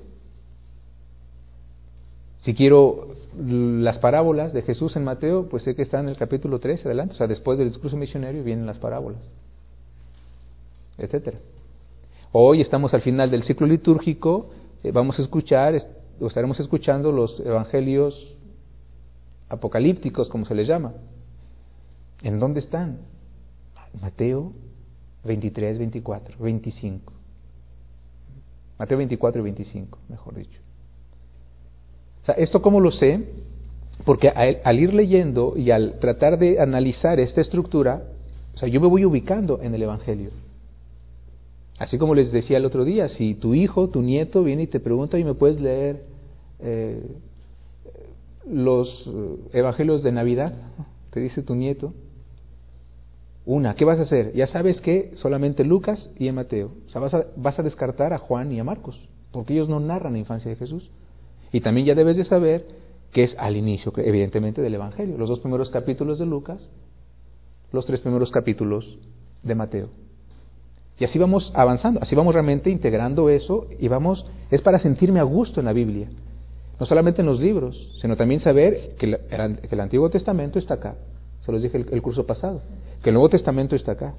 Si 2.42 2.54
quiero 2.54 3.16
las 3.38 4.00
parábolas 4.00 4.54
de 4.54 4.62
Jesús 4.62 4.96
en 4.96 5.04
Mateo, 5.04 5.48
pues 5.50 5.64
sé 5.64 5.76
que 5.76 5.82
está 5.82 6.00
en 6.00 6.10
el 6.10 6.18
capítulo 6.18 6.60
13 6.60 6.88
adelante, 6.88 7.14
o 7.14 7.18
sea, 7.18 7.28
después 7.28 7.58
del 7.58 7.70
discurso 7.70 7.98
misionario 7.98 8.44
vienen 8.44 8.66
las 8.66 8.80
parábolas, 8.80 9.22
etcétera. 10.98 11.40
Hoy 12.32 12.62
estamos 12.62 12.94
al 12.94 13.02
final 13.02 13.30
del 13.32 13.44
ciclo 13.44 13.68
litúrgico, 13.68 14.50
eh, 14.84 14.92
vamos 14.92 15.20
a 15.20 15.22
escuchar, 15.22 15.76
o 16.20 16.28
estaremos 16.28 16.60
escuchando 16.60 17.12
los 17.12 17.40
evangelios 17.40 18.36
apocalípticos, 19.50 20.30
como 20.30 20.46
se 20.46 20.56
les 20.56 20.68
llama. 20.68 20.94
¿En 22.24 22.40
dónde 22.40 22.60
están? 22.60 23.00
Mateo 24.02 24.54
23, 25.24 25.80
24, 25.80 26.38
25. 26.40 27.17
Mateo 28.80 28.98
24 28.98 29.42
y 29.42 29.44
25, 29.44 30.00
mejor 30.10 30.36
dicho. 30.36 30.60
O 32.24 32.26
sea, 32.26 32.36
¿esto 32.36 32.62
cómo 32.62 32.80
lo 32.80 32.92
sé? 32.92 33.24
Porque 34.06 34.30
al, 34.30 34.80
ir 34.80 34.94
leyendo 34.94 35.54
y 35.58 35.72
al 35.72 36.00
tratar 36.00 36.38
de 36.38 36.60
analizar 36.60 37.20
esta 37.20 37.42
estructura, 37.42 38.04
o 38.54 38.58
sea, 38.58 38.70
yo 38.70 38.80
me 38.80 38.88
voy 38.88 39.06
ubicando 39.06 39.62
en 39.62 39.74
el 39.74 39.84
Evangelio. 39.84 40.30
Así 41.80 41.98
como 41.98 42.16
les 42.16 42.32
decía 42.32 42.58
el 42.58 42.66
otro 42.66 42.86
día, 42.86 43.08
si 43.08 43.36
tu 43.36 43.54
hijo, 43.54 43.90
tu 43.90 44.02
nieto 44.02 44.44
viene 44.44 44.64
y 44.64 44.68
te 44.68 44.80
pregunta 44.80 45.20
y 45.20 45.24
me 45.24 45.34
puedes 45.34 45.60
leer 45.62 46.04
eh, 46.60 47.04
los 48.50 49.08
eh, 49.08 49.60
Evangelios 49.60 50.04
de 50.04 50.12
Navidad, 50.12 50.54
te 51.12 51.20
dice 51.20 51.44
tu 51.44 51.56
nieto, 51.56 51.94
una, 53.48 53.76
¿qué 53.76 53.86
vas 53.86 53.98
a 53.98 54.02
hacer? 54.02 54.34
Ya 54.34 54.46
sabes 54.46 54.82
que 54.82 55.14
solamente 55.16 55.64
Lucas 55.64 56.10
y 56.20 56.30
Mateo. 56.34 56.74
O 56.86 56.90
sea, 56.90 57.00
vas 57.00 57.14
a, 57.14 57.28
vas 57.38 57.58
a 57.58 57.64
descartar 57.64 58.12
a 58.12 58.18
Juan 58.18 58.52
y 58.52 58.60
a 58.60 58.66
Marcos, 58.66 59.00
porque 59.32 59.54
ellos 59.54 59.70
no 59.70 59.80
narran 59.80 60.14
la 60.14 60.20
infancia 60.20 60.52
de 60.52 60.58
Jesús. 60.58 60.92
Y 61.54 61.62
también 61.62 61.88
ya 61.88 61.96
debes 61.96 62.18
de 62.18 62.26
saber 62.26 62.68
que 63.14 63.24
es 63.24 63.36
al 63.40 63.56
inicio, 63.56 63.94
evidentemente, 63.96 64.62
del 64.62 64.76
Evangelio. 64.76 65.18
Los 65.18 65.30
dos 65.30 65.40
primeros 65.40 65.70
capítulos 65.70 66.20
de 66.20 66.26
Lucas, 66.26 66.70
los 67.72 67.86
tres 67.86 68.02
primeros 68.02 68.32
capítulos 68.32 69.00
de 69.44 69.56
Mateo. 69.56 69.88
Y 71.00 71.06
así 71.06 71.18
vamos 71.18 71.50
avanzando, 71.56 72.02
así 72.02 72.16
vamos 72.16 72.34
realmente 72.34 72.70
integrando 72.70 73.30
eso 73.30 73.68
y 73.80 73.88
vamos, 73.88 74.26
es 74.52 74.62
para 74.62 74.80
sentirme 74.80 75.22
a 75.22 75.24
gusto 75.24 75.62
en 75.62 75.68
la 75.68 75.74
Biblia. 75.74 76.10
No 76.82 76.86
solamente 76.86 77.22
en 77.22 77.28
los 77.28 77.40
libros, 77.40 77.98
sino 78.02 78.18
también 78.18 78.42
saber 78.42 78.96
que, 79.00 79.06
el, 79.06 79.80
Antiguo 79.80 80.10
Testamento 80.10 80.60
está 80.60 80.74
acá. 80.74 80.96
Se 81.40 81.52
los 81.54 81.62
dije 81.62 81.78
el 81.78 82.02
curso 82.02 82.26
pasado 82.26 82.62
que 83.02 83.10
el 83.10 83.14
Nuevo 83.14 83.30
Testamento 83.30 83.76
está 83.76 83.94
acá. 83.94 84.16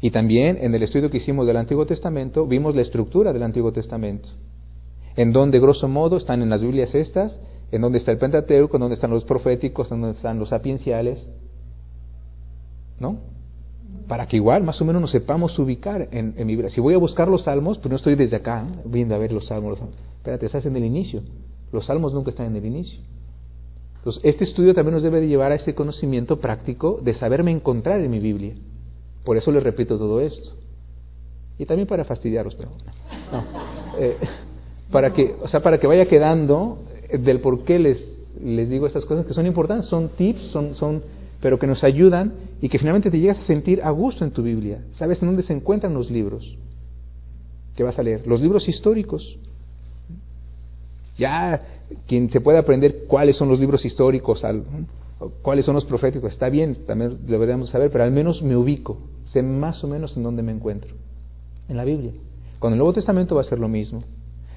Y 0.00 0.10
también 0.10 0.58
en 0.60 0.74
el 0.74 0.82
estudio 0.82 1.10
que 1.10 1.18
hicimos 1.18 1.46
del 1.46 1.56
Antiguo 1.56 1.86
Testamento 1.86 2.46
vimos 2.46 2.74
la 2.74 2.82
estructura 2.82 3.32
del 3.32 3.42
Antiguo 3.42 3.72
Testamento, 3.72 4.28
en 5.16 5.32
donde 5.32 5.58
grosso 5.58 5.88
modo 5.88 6.16
están 6.16 6.42
en 6.42 6.50
las 6.50 6.62
Biblias 6.62 6.94
estas, 6.94 7.38
en 7.72 7.82
donde 7.82 7.98
está 7.98 8.12
el 8.12 8.18
Pentateuco, 8.18 8.76
en 8.76 8.80
donde 8.80 8.94
están 8.94 9.10
los 9.10 9.24
proféticos, 9.24 9.90
en 9.90 10.00
donde 10.00 10.16
están 10.16 10.38
los 10.38 10.50
sapienciales, 10.50 11.28
¿no? 12.98 13.18
Para 14.06 14.26
que 14.26 14.36
igual 14.36 14.62
más 14.62 14.80
o 14.80 14.84
menos 14.84 15.02
nos 15.02 15.10
sepamos 15.10 15.58
ubicar 15.58 16.08
en, 16.12 16.34
mi 16.36 16.54
Biblia. 16.54 16.70
Si 16.70 16.80
voy 16.80 16.94
a 16.94 16.98
buscar 16.98 17.28
los 17.28 17.42
salmos, 17.44 17.78
pues 17.78 17.90
no 17.90 17.96
estoy 17.96 18.14
desde 18.14 18.36
acá 18.36 18.66
¿eh? 18.66 18.82
viendo 18.86 19.14
a 19.14 19.18
ver 19.18 19.32
los 19.32 19.46
salmos. 19.46 19.78
Espérate, 20.16 20.46
estás 20.46 20.64
en 20.64 20.76
el 20.76 20.84
inicio. 20.84 21.22
Los 21.72 21.86
salmos 21.86 22.14
nunca 22.14 22.30
están 22.30 22.46
en 22.46 22.56
el 22.56 22.64
inicio. 22.64 23.00
Entonces, 24.08 24.24
este 24.24 24.44
estudio 24.44 24.74
también 24.74 24.94
nos 24.94 25.02
debe 25.02 25.20
de 25.20 25.28
llevar 25.28 25.52
a 25.52 25.56
ese 25.56 25.74
conocimiento 25.74 26.38
práctico 26.38 26.98
de 27.02 27.12
saberme 27.12 27.50
encontrar 27.50 28.00
en 28.00 28.10
mi 28.10 28.20
Biblia. 28.20 28.54
Por 29.22 29.36
eso 29.36 29.52
les 29.52 29.62
repito 29.62 29.98
todo 29.98 30.22
esto. 30.22 30.52
Y 31.58 31.66
también 31.66 31.86
para 31.86 32.04
fastidiaros, 32.04 32.54
pero 32.54 32.70
eh, 33.98 34.16
para 34.90 35.12
que, 35.12 35.36
o 35.42 35.46
sea, 35.48 35.60
para 35.60 35.78
que 35.78 35.86
vaya 35.86 36.06
quedando 36.06 36.78
del 37.12 37.40
por 37.40 37.64
qué 37.64 37.78
les, 37.78 38.02
les 38.42 38.70
digo 38.70 38.86
estas 38.86 39.04
cosas 39.04 39.26
que 39.26 39.34
son 39.34 39.44
importantes, 39.44 39.88
son 39.88 40.08
tips, 40.08 40.40
son, 40.52 40.74
son, 40.74 41.02
pero 41.42 41.58
que 41.58 41.66
nos 41.66 41.84
ayudan 41.84 42.32
y 42.62 42.70
que 42.70 42.78
finalmente 42.78 43.10
te 43.10 43.20
llegas 43.20 43.38
a 43.40 43.44
sentir 43.44 43.82
a 43.82 43.90
gusto 43.90 44.24
en 44.24 44.30
tu 44.30 44.42
Biblia. 44.42 44.84
Sabes 44.92 45.20
en 45.20 45.28
dónde 45.28 45.42
se 45.42 45.52
encuentran 45.52 45.92
los 45.92 46.10
libros 46.10 46.56
que 47.76 47.82
vas 47.82 47.98
a 47.98 48.02
leer, 48.02 48.26
los 48.26 48.40
libros 48.40 48.66
históricos. 48.70 49.38
Ya 51.18 51.60
quien 52.06 52.30
se 52.30 52.40
puede 52.40 52.58
aprender 52.58 53.04
cuáles 53.06 53.36
son 53.36 53.48
los 53.48 53.58
libros 53.58 53.84
históricos, 53.84 54.42
cuáles 55.42 55.64
son 55.64 55.74
los 55.74 55.84
proféticos, 55.84 56.32
está 56.32 56.48
bien, 56.48 56.86
también 56.86 57.26
deberíamos 57.26 57.70
saber, 57.70 57.90
pero 57.90 58.04
al 58.04 58.12
menos 58.12 58.42
me 58.42 58.56
ubico, 58.56 58.98
sé 59.26 59.42
más 59.42 59.82
o 59.84 59.88
menos 59.88 60.16
en 60.16 60.22
dónde 60.22 60.42
me 60.42 60.52
encuentro, 60.52 60.94
en 61.68 61.76
la 61.76 61.84
Biblia. 61.84 62.12
Con 62.58 62.72
el 62.72 62.78
Nuevo 62.78 62.92
Testamento 62.92 63.34
va 63.34 63.42
a 63.42 63.44
ser 63.44 63.58
lo 63.58 63.68
mismo. 63.68 64.02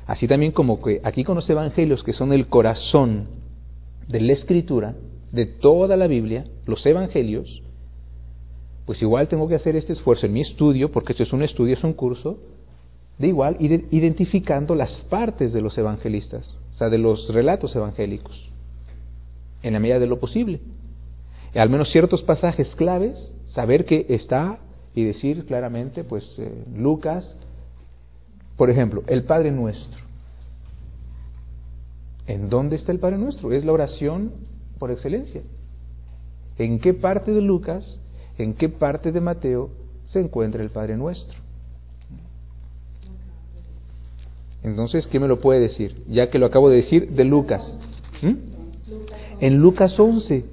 Así 0.05 0.27
también 0.27 0.51
como 0.51 0.81
que 0.81 1.01
aquí 1.03 1.23
con 1.23 1.35
los 1.35 1.49
evangelios, 1.49 2.03
que 2.03 2.13
son 2.13 2.33
el 2.33 2.47
corazón 2.47 3.27
de 4.07 4.21
la 4.21 4.33
escritura, 4.33 4.95
de 5.31 5.45
toda 5.45 5.95
la 5.95 6.07
Biblia, 6.07 6.45
los 6.65 6.85
evangelios, 6.85 7.61
pues 8.85 9.01
igual 9.01 9.27
tengo 9.27 9.47
que 9.47 9.55
hacer 9.55 9.75
este 9.75 9.93
esfuerzo 9.93 10.25
en 10.25 10.33
mi 10.33 10.41
estudio, 10.41 10.91
porque 10.91 11.13
esto 11.13 11.23
es 11.23 11.33
un 11.33 11.43
estudio, 11.43 11.75
es 11.75 11.83
un 11.83 11.93
curso, 11.93 12.39
de 13.21 13.27
igual 13.27 13.55
identificando 13.59 14.75
las 14.75 14.91
partes 15.09 15.53
de 15.53 15.61
los 15.61 15.77
evangelistas 15.77 16.57
de 16.89 16.97
los 16.97 17.31
relatos 17.33 17.75
evangélicos, 17.75 18.49
en 19.61 19.73
la 19.73 19.79
medida 19.79 19.99
de 19.99 20.07
lo 20.07 20.19
posible. 20.19 20.61
Al 21.53 21.69
menos 21.69 21.91
ciertos 21.91 22.23
pasajes 22.23 22.73
claves, 22.75 23.33
saber 23.47 23.85
que 23.85 24.05
está 24.09 24.59
y 24.95 25.03
decir 25.03 25.45
claramente, 25.45 26.03
pues 26.03 26.23
eh, 26.39 26.51
Lucas, 26.75 27.35
por 28.57 28.69
ejemplo, 28.69 29.03
el 29.07 29.23
Padre 29.23 29.51
Nuestro. 29.51 30.01
¿En 32.27 32.49
dónde 32.49 32.77
está 32.77 32.91
el 32.91 32.99
Padre 32.99 33.17
Nuestro? 33.17 33.51
Es 33.51 33.65
la 33.65 33.73
oración 33.73 34.31
por 34.79 34.91
excelencia. 34.91 35.41
¿En 36.57 36.79
qué 36.79 36.93
parte 36.93 37.31
de 37.31 37.41
Lucas, 37.41 37.99
en 38.37 38.53
qué 38.53 38.69
parte 38.69 39.11
de 39.11 39.19
Mateo 39.19 39.69
se 40.07 40.19
encuentra 40.19 40.63
el 40.63 40.69
Padre 40.69 40.95
Nuestro? 40.95 41.37
Entonces, 44.63 45.07
¿qué 45.07 45.19
me 45.19 45.27
lo 45.27 45.39
puede 45.39 45.59
decir? 45.59 46.03
Ya 46.07 46.29
que 46.29 46.39
lo 46.39 46.45
acabo 46.45 46.69
de 46.69 46.77
decir 46.77 47.11
de 47.11 47.25
Lucas. 47.25 47.77
¿Mm? 48.21 48.35
En 49.39 49.57
Lucas 49.57 49.99
11. 49.99 50.45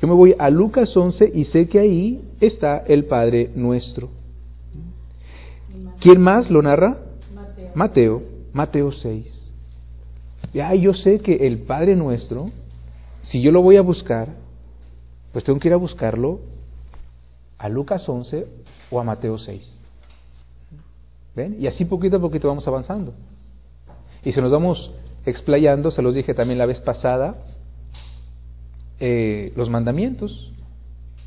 Yo 0.00 0.08
me 0.08 0.14
voy 0.14 0.34
a 0.38 0.50
Lucas 0.50 0.96
11 0.96 1.30
y 1.32 1.44
sé 1.46 1.68
que 1.68 1.78
ahí 1.78 2.20
está 2.40 2.78
el 2.78 3.04
Padre 3.04 3.50
nuestro. 3.54 4.10
¿Quién 6.00 6.20
más 6.20 6.50
lo 6.50 6.60
narra? 6.60 6.98
Mateo, 7.74 8.22
Mateo 8.52 8.92
6. 8.92 9.42
Ya 10.52 10.74
yo 10.74 10.92
sé 10.92 11.20
que 11.20 11.46
el 11.46 11.58
Padre 11.58 11.96
nuestro, 11.96 12.50
si 13.22 13.40
yo 13.40 13.52
lo 13.52 13.62
voy 13.62 13.76
a 13.76 13.82
buscar, 13.82 14.28
pues 15.32 15.44
tengo 15.44 15.58
que 15.58 15.68
ir 15.68 15.74
a 15.74 15.78
buscarlo 15.78 16.40
a 17.56 17.68
Lucas 17.68 18.06
11 18.06 18.46
o 18.90 19.00
a 19.00 19.04
Mateo 19.04 19.38
6. 19.38 19.81
¿Ven? 21.34 21.56
Y 21.58 21.66
así 21.66 21.84
poquito 21.84 22.16
a 22.16 22.20
poquito 22.20 22.48
vamos 22.48 22.66
avanzando. 22.68 23.14
Y 24.24 24.32
si 24.32 24.40
nos 24.40 24.52
vamos 24.52 24.92
explayando, 25.24 25.90
se 25.90 26.02
los 26.02 26.14
dije 26.14 26.34
también 26.34 26.58
la 26.58 26.66
vez 26.66 26.80
pasada, 26.80 27.36
eh, 29.00 29.52
los 29.56 29.70
mandamientos. 29.70 30.52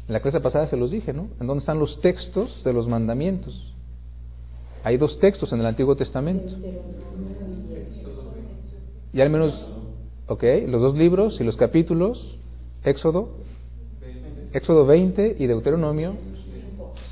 En 0.08 0.14
la 0.14 0.20
clase 0.20 0.40
pasada 0.40 0.68
se 0.68 0.78
los 0.78 0.92
dije, 0.92 1.14
¿no? 1.14 1.30
¿En 1.40 1.48
dónde 1.48 1.60
están 1.60 1.80
los 1.80 2.00
textos 2.02 2.64
de 2.64 2.74
los 2.74 2.88
mandamientos? 2.88 3.74
Hay 4.84 4.98
dos 4.98 5.18
textos 5.20 5.52
en 5.52 5.60
el 5.60 5.66
Antiguo 5.66 5.96
Testamento. 5.96 6.54
Y 9.12 9.22
al 9.22 9.30
menos, 9.30 9.68
ok, 10.28 10.44
los 10.68 10.82
dos 10.82 10.96
libros 10.96 11.42
y 11.42 11.44
los 11.44 11.58
capítulos, 11.58 12.38
Éxodo, 12.84 13.30
Éxodo 14.54 14.86
20 14.86 15.38
y 15.40 15.48
Deuteronomio 15.48 16.14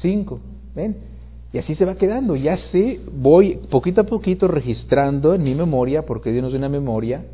5. 0.02 0.40
¿Ven? 0.76 1.13
Y 1.54 1.60
así 1.60 1.76
se 1.76 1.86
va 1.86 1.96
quedando. 1.96 2.36
Ya 2.36 2.58
sé, 2.58 3.00
voy 3.12 3.60
poquito 3.70 4.02
a 4.02 4.06
poquito 4.06 4.48
registrando 4.48 5.36
en 5.36 5.44
mi 5.44 5.54
memoria, 5.54 6.02
porque 6.02 6.32
Dios 6.32 6.44
nos 6.44 6.52
da 6.52 6.58
una 6.58 6.68
memoria, 6.68 7.26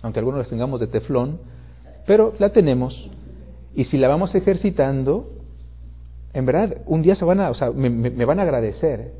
aunque 0.00 0.18
algunos 0.18 0.38
las 0.38 0.48
tengamos 0.48 0.80
de 0.80 0.86
teflón, 0.86 1.38
pero 2.06 2.32
la 2.38 2.50
tenemos. 2.50 3.10
Y 3.74 3.84
si 3.84 3.98
la 3.98 4.08
vamos 4.08 4.34
ejercitando, 4.34 5.28
en 6.32 6.46
verdad, 6.46 6.78
un 6.86 7.02
día 7.02 7.14
se 7.16 7.26
van 7.26 7.38
a, 7.38 7.50
o 7.50 7.54
sea, 7.54 7.70
me, 7.70 7.90
me 7.90 8.24
van 8.24 8.40
a 8.40 8.42
agradecer. 8.42 9.12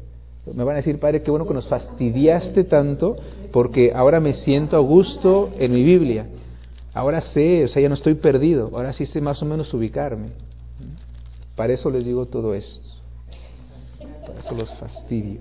Me 0.55 0.65
van 0.65 0.75
a 0.75 0.79
decir, 0.79 0.99
Padre, 0.99 1.23
qué 1.23 1.31
bueno 1.31 1.47
que 1.47 1.53
nos 1.55 1.69
fastidiaste 1.69 2.65
tanto, 2.65 3.17
porque 3.53 3.93
ahora 3.95 4.21
me 4.21 4.33
siento 4.33 4.79
a 4.79 4.81
gusto 4.81 5.51
en 5.59 5.73
mi 5.73 5.83
Biblia. 5.83 6.29
Ahora 6.95 7.21
sé, 7.21 7.65
o 7.65 7.69
sea, 7.69 7.83
ya 7.83 7.91
no 7.91 7.95
estoy 7.95 8.15
perdido. 8.15 8.71
Ahora 8.73 8.95
sí 8.95 9.05
sé 9.05 9.21
más 9.21 9.43
o 9.43 9.45
menos 9.45 9.75
ubicarme. 9.75 10.29
Para 11.57 11.75
eso 11.75 11.91
les 11.91 12.07
digo 12.07 12.25
todo 12.25 12.55
esto. 12.55 12.96
Para 14.27 14.41
eso 14.41 14.55
los 14.55 14.73
fastidio. 14.75 15.41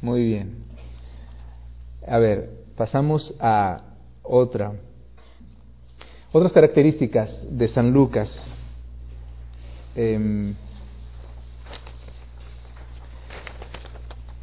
Muy 0.00 0.24
bien. 0.24 0.64
A 2.06 2.18
ver, 2.18 2.50
pasamos 2.76 3.32
a 3.38 3.82
otra. 4.22 4.72
Otras 6.32 6.52
características 6.52 7.30
de 7.48 7.68
San 7.68 7.92
Lucas. 7.92 8.28
Eh, 9.94 10.54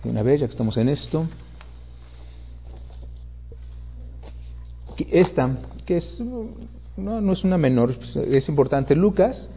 una 0.03 0.23
vez, 0.23 0.39
ya 0.39 0.47
que 0.47 0.51
estamos 0.51 0.77
en 0.77 0.89
esto. 0.89 1.27
Esta, 5.11 5.57
que 5.85 5.97
es, 5.97 6.19
no, 6.19 7.21
no 7.21 7.33
es 7.33 7.43
una 7.43 7.57
menor, 7.57 7.97
es 8.15 8.49
importante. 8.49 8.95
Lucas 8.95 9.47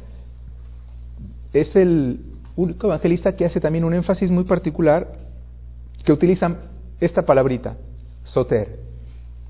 es 1.53 1.75
el 1.77 2.32
único 2.57 2.87
evangelista 2.87 3.35
que 3.35 3.45
hace 3.45 3.61
también 3.61 3.85
un 3.85 3.95
énfasis 3.95 4.31
muy 4.31 4.45
particular, 4.45 5.13
que 6.05 6.13
utiliza 6.13 6.57
esta 7.01 7.23
palabrita, 7.23 7.77
soter, 8.25 8.79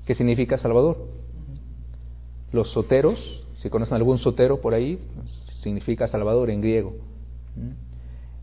que 0.05 0.15
significa 0.15 0.57
Salvador. 0.57 0.97
Los 2.51 2.71
soteros, 2.71 3.45
si 3.57 3.69
conocen 3.69 3.95
algún 3.95 4.19
sotero 4.19 4.61
por 4.61 4.73
ahí, 4.73 4.99
significa 5.61 6.07
Salvador 6.07 6.49
en 6.49 6.61
griego. 6.61 6.93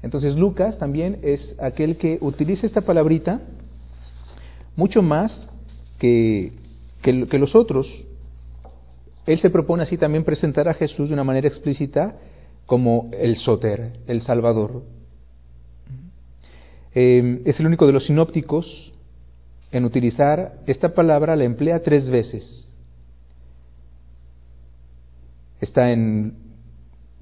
Entonces 0.03 0.37
Lucas 0.37 0.79
también 0.79 1.19
es 1.23 1.55
aquel 1.61 1.97
que 1.97 2.19
utiliza 2.21 2.67
esta 2.67 2.81
palabrita 2.81 3.41
mucho 4.77 5.03
más 5.03 5.51
que, 5.99 6.53
que, 7.03 7.39
los 7.39 7.55
otros. 7.55 7.87
Él 9.27 9.39
se 9.41 9.51
propone 9.51 9.83
así 9.83 9.99
también 9.99 10.25
presentar 10.25 10.69
a 10.69 10.75
Jesús 10.75 11.09
de 11.09 11.15
una 11.15 11.25
manera 11.25 11.49
explícita 11.49 12.17
como 12.71 13.11
el 13.13 13.37
Soter, 13.37 13.95
el 14.07 14.23
Salvador. 14.23 14.85
Eh, 16.95 17.43
es 17.45 17.59
el 17.59 17.67
único 17.67 17.85
de 17.85 17.93
los 17.93 18.07
sinópticos 18.07 18.93
en 19.73 19.85
utilizar 19.85 20.61
esta 20.69 20.95
palabra, 20.95 21.35
la 21.35 21.43
emplea 21.43 21.83
tres 21.83 22.09
veces. 22.09 22.69
Está 25.61 25.91
en 25.91 26.37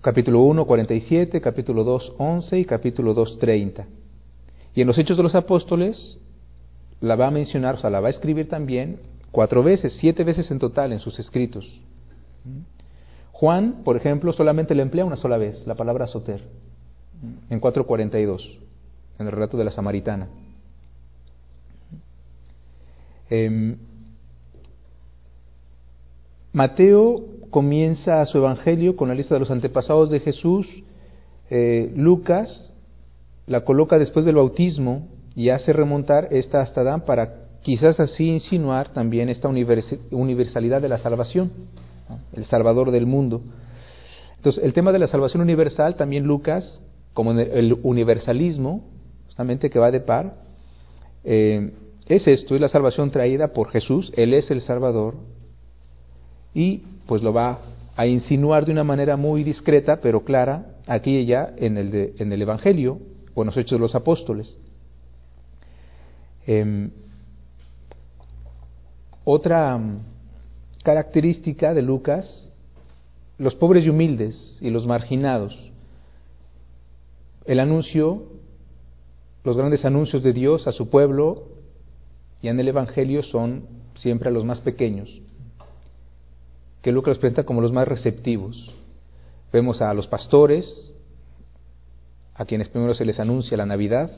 capítulo 0.03 0.43
1, 0.43 0.67
47, 0.67 1.41
capítulo 1.41 1.83
2, 1.83 2.17
11 2.19 2.59
y 2.59 2.65
capítulo 2.67 3.15
2, 3.15 3.39
30. 3.39 3.87
Y 4.75 4.83
en 4.83 4.87
los 4.87 4.99
Hechos 4.99 5.17
de 5.17 5.23
los 5.23 5.35
Apóstoles 5.35 6.19
la 7.01 7.17
va 7.17 7.29
a 7.29 7.31
mencionar, 7.31 7.77
o 7.77 7.79
sea, 7.79 7.89
la 7.89 8.01
va 8.01 8.09
a 8.09 8.11
escribir 8.11 8.51
también 8.51 8.99
cuatro 9.31 9.63
veces, 9.63 9.97
siete 9.99 10.25
veces 10.25 10.51
en 10.51 10.59
total 10.59 10.93
en 10.93 11.01
sus 11.01 11.19
escritos. 11.19 11.81
Juan, 13.39 13.85
por 13.85 13.97
ejemplo, 13.97 14.33
solamente 14.33 14.75
le 14.75 14.83
emplea 14.83 15.05
una 15.05 15.15
sola 15.15 15.39
vez 15.39 15.65
la 15.65 15.77
palabra 15.77 16.09
soter, 16.09 16.43
en 17.49 17.61
4.42, 17.61 18.59
en 19.17 19.27
el 19.27 19.31
relato 19.31 19.57
de 19.57 19.63
la 19.63 19.71
samaritana. 19.71 20.29
Em, 23.31 23.77
Mateo 26.53 27.23
comienza 27.51 28.27
su 28.27 28.39
evangelio 28.39 28.97
con 28.97 29.07
la 29.07 29.15
lista 29.15 29.37
de 29.37 29.41
los 29.41 29.53
antepasados 29.53 30.11
de 30.11 30.19
Jesús. 30.19 30.67
Eh, 31.49 31.93
Lucas 31.95 32.75
la 33.47 33.61
coloca 33.61 34.01
después 34.01 34.25
del 34.25 34.35
bautismo 34.35 35.07
y 35.37 35.51
hace 35.51 35.73
remontar 35.73 36.27
esta 36.33 36.61
hasta 36.61 36.81
Adán 36.81 37.03
para 37.03 37.47
quizás 37.63 38.01
así 38.01 38.31
insinuar 38.31 38.93
también 38.93 39.29
esta 39.29 39.47
universalidad 39.47 40.83
de 40.83 40.89
la 40.89 40.99
salvación, 40.99 41.53
el 42.33 42.45
Salvador 42.47 42.91
del 42.91 43.07
mundo. 43.07 43.43
Entonces, 44.37 44.63
el 44.63 44.73
tema 44.73 44.93
de 44.93 44.99
la 44.99 45.07
salvación 45.09 45.43
universal, 45.43 45.97
también 45.97 46.25
Lucas, 46.25 46.83
como 47.13 47.33
el 47.33 47.79
universalismo, 47.83 48.85
justamente 49.27 49.71
que 49.71 49.79
va 49.79 49.91
de 49.91 50.01
par, 50.01 50.37
eh, 51.25 51.73
es 52.07 52.27
esto, 52.27 52.55
es 52.55 52.61
la 52.61 52.69
salvación 52.69 53.11
traída 53.11 53.53
por 53.53 53.71
Jesús, 53.71 54.13
Él 54.17 54.35
es 54.35 54.51
el 54.51 54.61
Salvador, 54.63 55.15
y 56.55 56.83
pues 57.07 57.23
lo 57.23 57.33
va 57.33 57.59
a 57.97 58.07
insinuar 58.07 58.65
de 58.65 58.73
una 58.73 58.85
manera 58.85 59.17
muy 59.17 59.43
discreta 59.43 60.01
pero 60.01 60.25
clara 60.25 60.77
aquí 60.87 61.17
y 61.17 61.23
allá 61.23 61.53
en 61.57 61.77
el, 61.77 62.15
en 62.19 62.33
el 62.33 62.43
Evangelio 62.43 63.01
o 63.35 63.43
en 63.43 63.47
los 63.47 63.57
Hechos 63.57 63.73
de 63.73 63.79
los 63.79 63.95
Apóstoles. 63.95 64.59
Em, 66.47 66.91
otra 69.25 69.79
característica 70.89 71.75
de 71.75 71.83
Lucas, 71.83 72.49
los 73.37 73.55
pobres 73.55 73.85
y 73.85 73.91
humildes 73.91 74.57
y 74.63 74.71
los 74.71 74.87
marginados. 74.87 75.55
El 77.45 77.61
anuncio, 77.61 78.23
los 79.45 79.55
grandes 79.55 79.85
anuncios 79.85 80.23
de 80.23 80.33
Dios 80.33 80.67
a 80.67 80.73
su 80.73 80.89
pueblo 80.89 81.43
y 82.41 82.49
en 82.49 82.59
el 82.59 82.69
Evangelio 82.69 83.23
son 83.23 83.67
siempre 83.97 84.31
a 84.31 84.33
los 84.33 84.47
más 84.47 84.63
pequeños 84.63 85.11
que 86.81 86.91
Lucas 86.91 87.11
los 87.11 87.19
presenta 87.19 87.43
como 87.45 87.61
los 87.61 87.71
más 87.71 87.87
receptivos. 87.87 88.73
Vemos 89.53 89.83
a 89.83 89.93
los 89.93 90.07
pastores, 90.07 90.95
a 92.33 92.47
quienes 92.47 92.71
primero 92.71 92.95
se 92.95 93.05
les 93.05 93.21
anuncia 93.21 93.59
la 93.59 93.67
Navidad, 93.67 94.11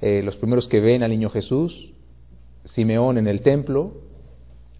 eh, 0.00 0.22
los 0.24 0.36
primeros 0.36 0.68
que 0.68 0.80
ven 0.80 1.02
al 1.02 1.10
niño 1.10 1.28
Jesús, 1.28 1.92
Simeón 2.64 3.18
en 3.18 3.26
el 3.26 3.42
templo, 3.42 4.05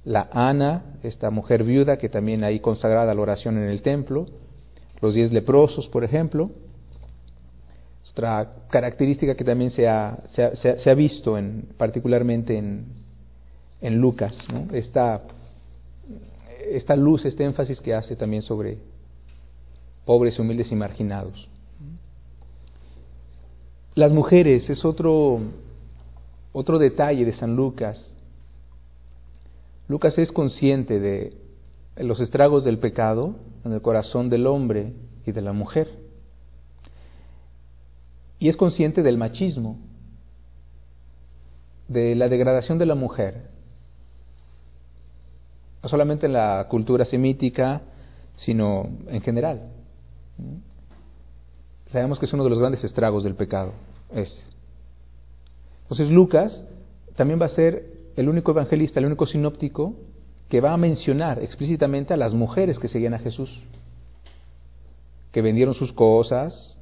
la 0.06 0.28
Ana, 0.32 0.98
esta 1.02 1.30
mujer 1.30 1.64
viuda 1.64 1.98
que 1.98 2.08
también 2.08 2.42
hay 2.44 2.60
consagrada 2.60 3.12
a 3.12 3.14
la 3.14 3.20
oración 3.20 3.58
en 3.58 3.68
el 3.68 3.82
templo, 3.82 4.26
los 5.02 5.14
diez 5.14 5.30
leprosos, 5.32 5.88
por 5.88 6.04
ejemplo. 6.04 6.50
Otra 8.12 8.50
característica 8.70 9.34
que 9.34 9.44
también 9.44 9.70
se 9.70 9.86
ha, 9.86 10.18
se 10.32 10.90
ha, 10.90 10.94
visto 10.94 11.36
en, 11.36 11.68
particularmente 11.76 12.56
en, 12.56 12.86
en 13.82 13.98
Lucas, 14.00 14.34
esta 14.72 15.20
esta 16.70 16.96
luz, 16.96 17.24
este 17.24 17.44
énfasis 17.44 17.80
que 17.80 17.94
hace 17.94 18.16
también 18.16 18.42
sobre 18.42 18.78
pobres, 20.04 20.38
humildes 20.38 20.70
y 20.72 20.76
marginados. 20.76 21.48
Las 23.94 24.12
mujeres 24.12 24.68
es 24.68 24.84
otro, 24.84 25.40
otro 26.52 26.78
detalle 26.78 27.24
de 27.24 27.32
San 27.32 27.56
Lucas. 27.56 28.12
Lucas 29.88 30.18
es 30.18 30.32
consciente 30.32 31.00
de 31.00 31.36
los 31.96 32.20
estragos 32.20 32.64
del 32.64 32.78
pecado 32.78 33.36
en 33.64 33.72
el 33.72 33.80
corazón 33.80 34.28
del 34.28 34.46
hombre 34.46 34.92
y 35.24 35.32
de 35.32 35.42
la 35.42 35.52
mujer. 35.52 35.88
Y 38.38 38.48
es 38.48 38.56
consciente 38.56 39.02
del 39.02 39.16
machismo. 39.16 39.78
de 41.88 42.14
la 42.16 42.28
degradación 42.28 42.78
de 42.78 42.86
la 42.86 42.96
mujer, 42.96 43.48
no 45.82 45.88
solamente 45.88 46.26
en 46.26 46.32
la 46.32 46.66
cultura 46.68 47.04
semítica, 47.04 47.82
sino 48.36 48.88
en 49.06 49.20
general. 49.20 49.68
Sabemos 51.90 52.18
que 52.18 52.26
es 52.26 52.32
uno 52.32 52.42
de 52.44 52.50
los 52.50 52.58
grandes 52.58 52.82
estragos 52.82 53.22
del 53.22 53.36
pecado. 53.36 53.72
Es. 54.12 54.42
Entonces 55.82 56.10
Lucas 56.10 56.62
también 57.14 57.40
va 57.40 57.46
a 57.46 57.50
ser 57.50 57.95
el 58.16 58.28
único 58.28 58.50
evangelista, 58.50 58.98
el 58.98 59.06
único 59.06 59.26
sinóptico 59.26 59.94
que 60.48 60.60
va 60.60 60.72
a 60.72 60.76
mencionar 60.76 61.42
explícitamente 61.42 62.14
a 62.14 62.16
las 62.16 62.34
mujeres 62.34 62.78
que 62.78 62.88
seguían 62.88 63.14
a 63.14 63.18
Jesús, 63.18 63.62
que 65.32 65.42
vendieron 65.42 65.74
sus 65.74 65.92
cosas 65.92 66.78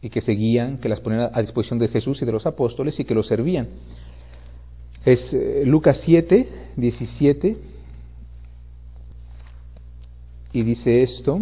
y 0.00 0.10
que 0.10 0.20
seguían, 0.20 0.78
que 0.78 0.88
las 0.88 1.00
ponían 1.00 1.30
a 1.32 1.40
disposición 1.40 1.78
de 1.78 1.88
Jesús 1.88 2.20
y 2.22 2.24
de 2.24 2.32
los 2.32 2.46
apóstoles 2.46 2.98
y 2.98 3.04
que 3.04 3.14
los 3.14 3.28
servían. 3.28 3.68
Es 5.04 5.32
eh, 5.32 5.62
Lucas 5.64 6.00
7, 6.04 6.48
17, 6.76 7.56
y 10.52 10.62
dice 10.62 11.02
esto, 11.02 11.40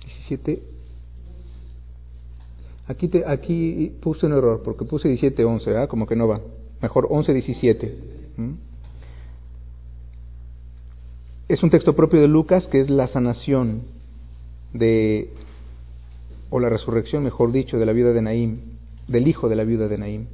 17, 0.00 0.62
Aquí, 2.90 3.06
te, 3.06 3.22
aquí 3.24 3.92
puse 4.02 4.26
un 4.26 4.32
error, 4.32 4.62
porque 4.64 4.84
puse 4.84 5.06
17, 5.06 5.44
11, 5.44 5.70
¿verdad? 5.70 5.88
como 5.88 6.08
que 6.08 6.16
no 6.16 6.26
va. 6.26 6.40
Mejor 6.82 7.06
11, 7.08 7.32
17. 7.32 7.94
Es 11.46 11.62
un 11.62 11.70
texto 11.70 11.94
propio 11.94 12.20
de 12.20 12.26
Lucas 12.26 12.66
que 12.66 12.80
es 12.80 12.90
la 12.90 13.06
sanación 13.06 13.82
de, 14.72 15.30
o 16.50 16.58
la 16.58 16.68
resurrección, 16.68 17.22
mejor 17.22 17.52
dicho, 17.52 17.78
de 17.78 17.86
la 17.86 17.92
viuda 17.92 18.12
de 18.12 18.22
Naim, 18.22 18.58
del 19.06 19.28
hijo 19.28 19.48
de 19.48 19.54
la 19.54 19.62
viuda 19.62 19.86
de 19.86 19.96
Naim. 19.96 20.26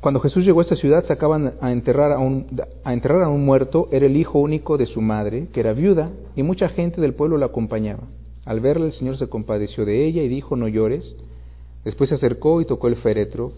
Cuando 0.00 0.20
Jesús 0.20 0.44
llegó 0.44 0.60
a 0.60 0.62
esta 0.62 0.76
ciudad, 0.76 1.04
sacaban 1.08 1.54
a 1.60 1.72
enterrar 1.72 2.12
a, 2.12 2.20
un, 2.20 2.46
a 2.84 2.92
enterrar 2.92 3.22
a 3.22 3.28
un 3.30 3.44
muerto, 3.44 3.88
era 3.90 4.06
el 4.06 4.16
hijo 4.16 4.38
único 4.38 4.78
de 4.78 4.86
su 4.86 5.00
madre, 5.00 5.48
que 5.52 5.58
era 5.58 5.72
viuda, 5.72 6.12
y 6.36 6.44
mucha 6.44 6.68
gente 6.68 7.00
del 7.00 7.14
pueblo 7.14 7.36
la 7.36 7.46
acompañaba. 7.46 8.04
Al 8.44 8.60
verla 8.60 8.86
el 8.86 8.92
Señor 8.92 9.16
se 9.16 9.28
compadeció 9.28 9.84
de 9.84 10.04
ella 10.04 10.22
y 10.22 10.28
dijo, 10.28 10.56
no 10.56 10.68
llores. 10.68 11.16
Después 11.84 12.08
se 12.08 12.16
acercó 12.16 12.60
y 12.60 12.66
tocó 12.66 12.88
el 12.88 12.96
féretro. 12.96 13.52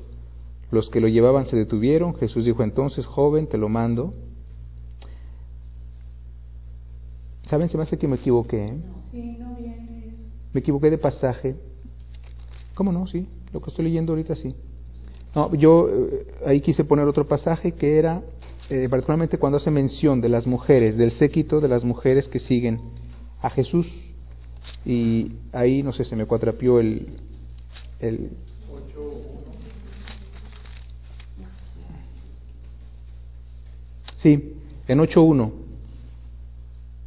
Los 0.70 0.90
que 0.90 1.00
lo 1.00 1.08
llevaban 1.08 1.46
se 1.46 1.56
detuvieron. 1.56 2.14
Jesús 2.14 2.44
dijo 2.44 2.62
entonces, 2.62 3.06
joven, 3.06 3.46
te 3.46 3.58
lo 3.58 3.68
mando. 3.68 4.14
¿Saben? 7.48 7.68
Se 7.68 7.76
me 7.76 7.84
hace 7.84 7.96
que 7.96 8.08
me 8.08 8.16
equivoqué. 8.16 8.66
¿eh? 8.66 8.76
Sí, 9.12 9.36
no 9.38 9.56
Me 10.52 10.60
equivoqué 10.60 10.90
de 10.90 10.98
pasaje. 10.98 11.56
¿Cómo 12.74 12.92
no? 12.92 13.06
Sí, 13.06 13.26
lo 13.52 13.60
que 13.60 13.70
estoy 13.70 13.84
leyendo 13.86 14.12
ahorita 14.12 14.34
sí. 14.34 14.54
No, 15.34 15.54
yo 15.54 15.88
eh, 15.88 16.26
ahí 16.44 16.60
quise 16.60 16.84
poner 16.84 17.06
otro 17.06 17.26
pasaje 17.26 17.72
que 17.72 17.98
era 17.98 18.22
eh, 18.68 18.88
particularmente 18.90 19.38
cuando 19.38 19.58
hace 19.58 19.70
mención 19.70 20.20
de 20.20 20.28
las 20.28 20.46
mujeres, 20.46 20.96
del 20.96 21.12
séquito 21.12 21.60
de 21.60 21.68
las 21.68 21.84
mujeres 21.84 22.26
que 22.28 22.38
siguen 22.38 22.80
a 23.40 23.50
Jesús 23.50 23.86
y 24.84 25.32
ahí, 25.52 25.82
no 25.82 25.92
sé, 25.92 26.04
se 26.04 26.16
me 26.16 26.26
cuatrapió 26.26 26.80
el... 26.80 27.08
el 28.00 28.30
sí, 34.18 34.54
en 34.88 34.98
8.1 34.98 35.66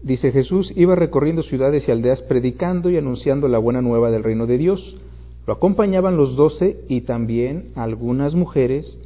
dice 0.02 0.32
Jesús 0.32 0.72
iba 0.76 0.96
recorriendo 0.96 1.44
ciudades 1.44 1.88
y 1.88 1.92
aldeas 1.92 2.22
predicando 2.24 2.90
y 2.90 2.98
anunciando 2.98 3.48
la 3.48 3.58
buena 3.58 3.82
nueva 3.82 4.12
del 4.12 4.24
reino 4.24 4.48
de 4.48 4.58
Dios. 4.58 4.98
Lo 5.46 5.54
acompañaban 5.54 6.18
los 6.18 6.36
doce 6.36 6.78
y 6.88 7.02
también 7.02 7.72
algunas 7.76 8.36
mujeres 8.36 8.98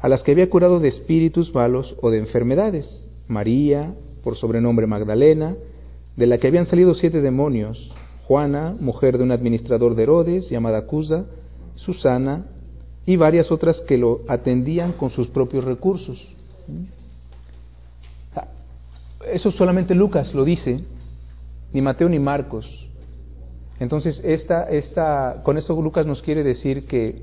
a 0.00 0.08
las 0.08 0.22
que 0.22 0.32
había 0.32 0.50
curado 0.50 0.80
de 0.80 0.88
espíritus 0.88 1.54
malos 1.54 1.96
o 2.00 2.10
de 2.10 2.18
enfermedades. 2.18 3.06
María, 3.28 3.94
por 4.24 4.36
sobrenombre 4.36 4.86
Magdalena, 4.86 5.56
de 6.16 6.26
la 6.26 6.38
que 6.38 6.48
habían 6.48 6.66
salido 6.66 6.94
siete 6.94 7.20
demonios, 7.20 7.92
Juana, 8.24 8.76
mujer 8.78 9.18
de 9.18 9.24
un 9.24 9.32
administrador 9.32 9.94
de 9.94 10.02
Herodes, 10.04 10.48
llamada 10.50 10.86
Cusa, 10.86 11.24
Susana, 11.74 12.46
y 13.04 13.16
varias 13.16 13.50
otras 13.50 13.80
que 13.80 13.98
lo 13.98 14.20
atendían 14.28 14.92
con 14.92 15.10
sus 15.10 15.28
propios 15.28 15.64
recursos. 15.64 16.18
Eso 19.32 19.50
solamente 19.52 19.94
Lucas 19.94 20.34
lo 20.34 20.44
dice, 20.44 20.84
ni 21.72 21.80
Mateo 21.80 22.08
ni 22.08 22.18
Marcos. 22.18 22.66
Entonces, 23.80 24.20
esta, 24.22 24.64
esta, 24.68 25.42
con 25.42 25.58
esto 25.58 25.80
Lucas 25.80 26.06
nos 26.06 26.22
quiere 26.22 26.44
decir 26.44 26.86
que, 26.86 27.22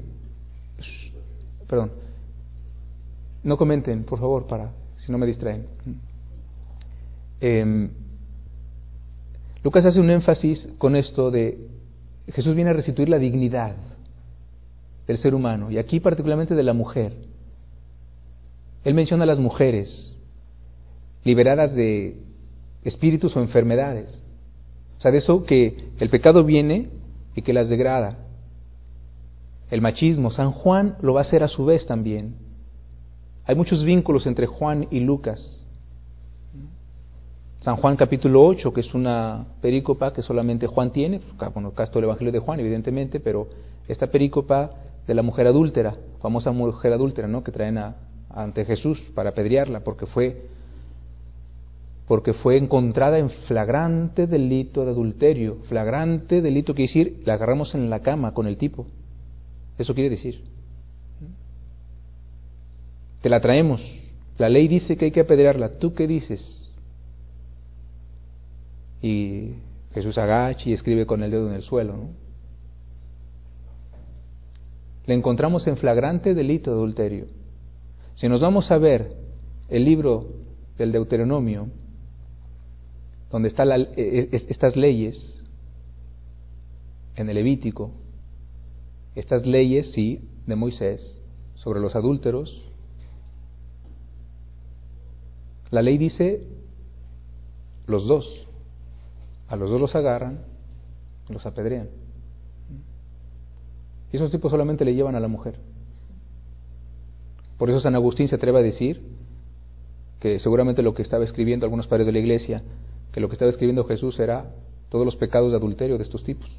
perdón, 1.68 1.92
no 3.44 3.58
comenten, 3.58 4.04
por 4.04 4.20
favor, 4.20 4.48
para, 4.48 4.72
si 4.98 5.12
no 5.12 5.18
me 5.18 5.26
distraen. 5.26 5.66
Eh, 7.40 7.90
Lucas 9.64 9.86
hace 9.86 10.00
un 10.00 10.10
énfasis 10.10 10.68
con 10.78 10.96
esto 10.96 11.32
de 11.32 11.68
Jesús 12.28 12.56
viene 12.56 12.70
a 12.70 12.74
restituir 12.74 13.10
la 13.10 13.18
dignidad 13.18 13.76
del 15.08 15.18
ser 15.18 15.34
humano 15.34 15.72
y 15.72 15.78
aquí 15.78 16.00
particularmente 16.00 16.56
de 16.56 16.64
la 16.64 16.74
mujer. 16.74 17.14
Él 18.84 18.94
menciona 18.94 19.24
a 19.24 19.28
las 19.28 19.40
mujeres 19.40 20.18
liberadas 21.24 21.74
de 21.76 22.18
espíritus 22.84 23.36
o 23.36 23.42
enfermedades. 23.42 24.08
O 24.98 25.02
sea, 25.02 25.12
de 25.12 25.18
eso 25.18 25.44
que 25.44 25.90
el 26.00 26.10
pecado 26.10 26.44
viene 26.44 26.90
y 27.36 27.42
que 27.42 27.54
las 27.54 27.70
degrada. 27.70 28.18
El 29.70 29.82
machismo, 29.82 30.32
San 30.32 30.52
Juan 30.52 30.98
lo 31.02 31.14
va 31.14 31.22
a 31.22 31.24
hacer 31.24 31.44
a 31.44 31.48
su 31.48 31.66
vez 31.66 31.86
también. 31.86 32.36
Hay 33.46 33.56
muchos 33.56 33.84
vínculos 33.84 34.26
entre 34.28 34.46
Juan 34.46 34.88
y 34.92 35.00
Lucas. 35.00 35.59
San 37.62 37.76
Juan 37.76 37.98
capítulo 37.98 38.46
8, 38.46 38.72
que 38.72 38.80
es 38.80 38.94
una 38.94 39.46
perícopa 39.62 40.14
que 40.14 40.22
solamente 40.22 40.66
Juan 40.66 40.92
tiene, 40.92 41.20
bueno, 41.54 41.70
acá 41.70 41.84
está 41.84 42.00
el 42.00 42.06
Evangelio 42.06 42.32
de 42.32 42.40
Juan, 42.40 42.62
evidentemente, 42.62 43.20
pero 43.20 43.50
esta 43.90 44.08
perícopa 44.08 44.72
de 45.06 45.14
la 45.14 45.24
mujer 45.24 45.46
adúltera, 45.46 45.96
famosa 46.22 46.54
mujer 46.54 46.94
adúltera, 46.94 47.28
¿no? 47.28 47.44
que 47.44 47.52
traen 47.52 47.78
ante 48.30 48.64
Jesús 48.64 49.02
para 49.14 49.32
apedrearla, 49.32 49.82
porque 49.82 50.06
fue, 50.06 50.46
porque 52.08 52.32
fue 52.32 52.56
encontrada 52.56 53.20
en 53.20 53.30
flagrante 53.30 54.26
delito 54.26 54.86
de 54.86 54.92
adulterio. 54.92 55.58
Flagrante 55.68 56.42
delito 56.42 56.74
quiere 56.74 56.88
decir, 56.88 57.24
la 57.26 57.34
agarramos 57.34 57.76
en 57.76 57.90
la 57.90 58.00
cama 58.00 58.34
con 58.34 58.48
el 58.48 58.56
tipo. 58.56 58.86
Eso 59.78 59.94
quiere 59.94 60.10
decir. 60.10 60.42
Te 63.22 63.28
la 63.28 63.42
traemos. 63.42 63.82
La 64.38 64.48
ley 64.48 64.70
dice 64.70 64.96
que 64.96 65.06
hay 65.06 65.12
que 65.12 65.20
apedrearla. 65.20 65.78
¿Tú 65.78 65.94
qué 65.94 66.08
dices? 66.08 66.59
Y 69.02 69.54
Jesús 69.94 70.18
agacha 70.18 70.70
y 70.70 70.74
escribe 70.74 71.06
con 71.06 71.24
el 71.24 71.32
dedo 71.32 71.48
en 71.48 71.56
el 71.56 71.64
suelo. 71.64 72.10
Le 75.06 75.14
encontramos 75.16 75.66
en 75.68 75.78
flagrante 75.78 76.34
delito 76.34 76.72
de 76.72 76.78
adulterio. 76.78 77.26
Si 78.16 78.28
nos 78.28 78.42
vamos 78.42 78.70
a 78.70 78.78
ver 78.78 79.16
el 79.70 79.86
libro 79.86 80.28
del 80.78 80.92
Deuteronomio, 80.92 81.68
donde 83.32 83.48
están 83.48 83.72
e, 83.72 83.86
e, 83.96 84.30
estas 84.32 84.76
leyes, 84.76 85.44
en 87.16 87.30
el 87.30 87.36
Levítico, 87.36 87.92
estas 89.16 89.46
leyes, 89.46 89.92
sí, 89.92 90.22
de 90.46 90.56
Moisés, 90.56 91.20
sobre 91.56 91.80
los 91.80 91.96
adúlteros, 91.96 92.64
la 95.72 95.82
ley 95.82 95.98
dice 95.98 96.44
los 97.86 98.08
dos, 98.08 98.48
a 99.50 99.56
los 99.56 99.70
dos 99.70 99.82
los 99.82 99.96
agarran, 99.96 100.40
los 101.28 101.46
apedrean. 101.46 101.90
Y 104.12 104.16
esos 104.16 104.32
tipos 104.32 104.52
solamente 104.52 104.86
le 104.86 104.96
llevan 104.96 105.16
a 105.16 105.20
la 105.20 105.28
mujer. 105.28 105.60
Por 107.58 107.70
eso 107.70 107.80
San 107.80 107.96
Agustín 107.96 108.28
se 108.28 108.36
atreve 108.36 108.60
a 108.60 108.64
decir 108.64 109.02
que 110.20 110.40
seguramente 110.40 110.82
lo 110.82 110.94
que 110.94 111.02
estaba 111.02 111.24
escribiendo 111.24 111.66
algunos 111.66 111.88
padres 111.88 112.06
de 112.06 112.14
la 112.14 112.20
iglesia, 112.20 112.64
que 113.12 113.20
lo 113.20 113.28
que 113.28 113.34
estaba 113.34 113.52
escribiendo 113.52 113.84
Jesús 113.86 114.20
era 114.20 114.52
todos 114.90 115.06
los 115.06 115.16
pecados 115.16 115.52
de 115.52 115.58
adulterio 115.58 115.98
de 115.98 116.04
estos 116.04 116.24
tipos. 116.24 116.50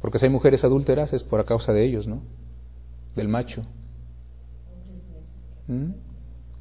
Porque 0.00 0.18
si 0.18 0.26
hay 0.26 0.30
mujeres 0.30 0.62
adúlteras 0.62 1.12
es 1.12 1.22
por 1.24 1.40
a 1.40 1.44
causa 1.44 1.72
de 1.72 1.84
ellos, 1.84 2.06
¿no? 2.06 2.20
Del 3.14 3.28
macho. 3.28 3.62
¿Mm? 5.66 5.90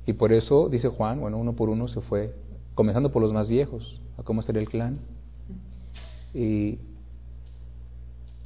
Y 0.07 0.13
por 0.13 0.33
eso, 0.33 0.69
dice 0.69 0.87
Juan, 0.87 1.19
bueno, 1.19 1.37
uno 1.37 1.53
por 1.53 1.69
uno 1.69 1.87
se 1.87 2.01
fue 2.01 2.33
comenzando 2.75 3.11
por 3.11 3.21
los 3.21 3.33
más 3.33 3.47
viejos, 3.47 4.01
a 4.17 4.23
cómo 4.23 4.41
estaría 4.41 4.61
el 4.61 4.69
clan. 4.69 4.99
Y 6.33 6.77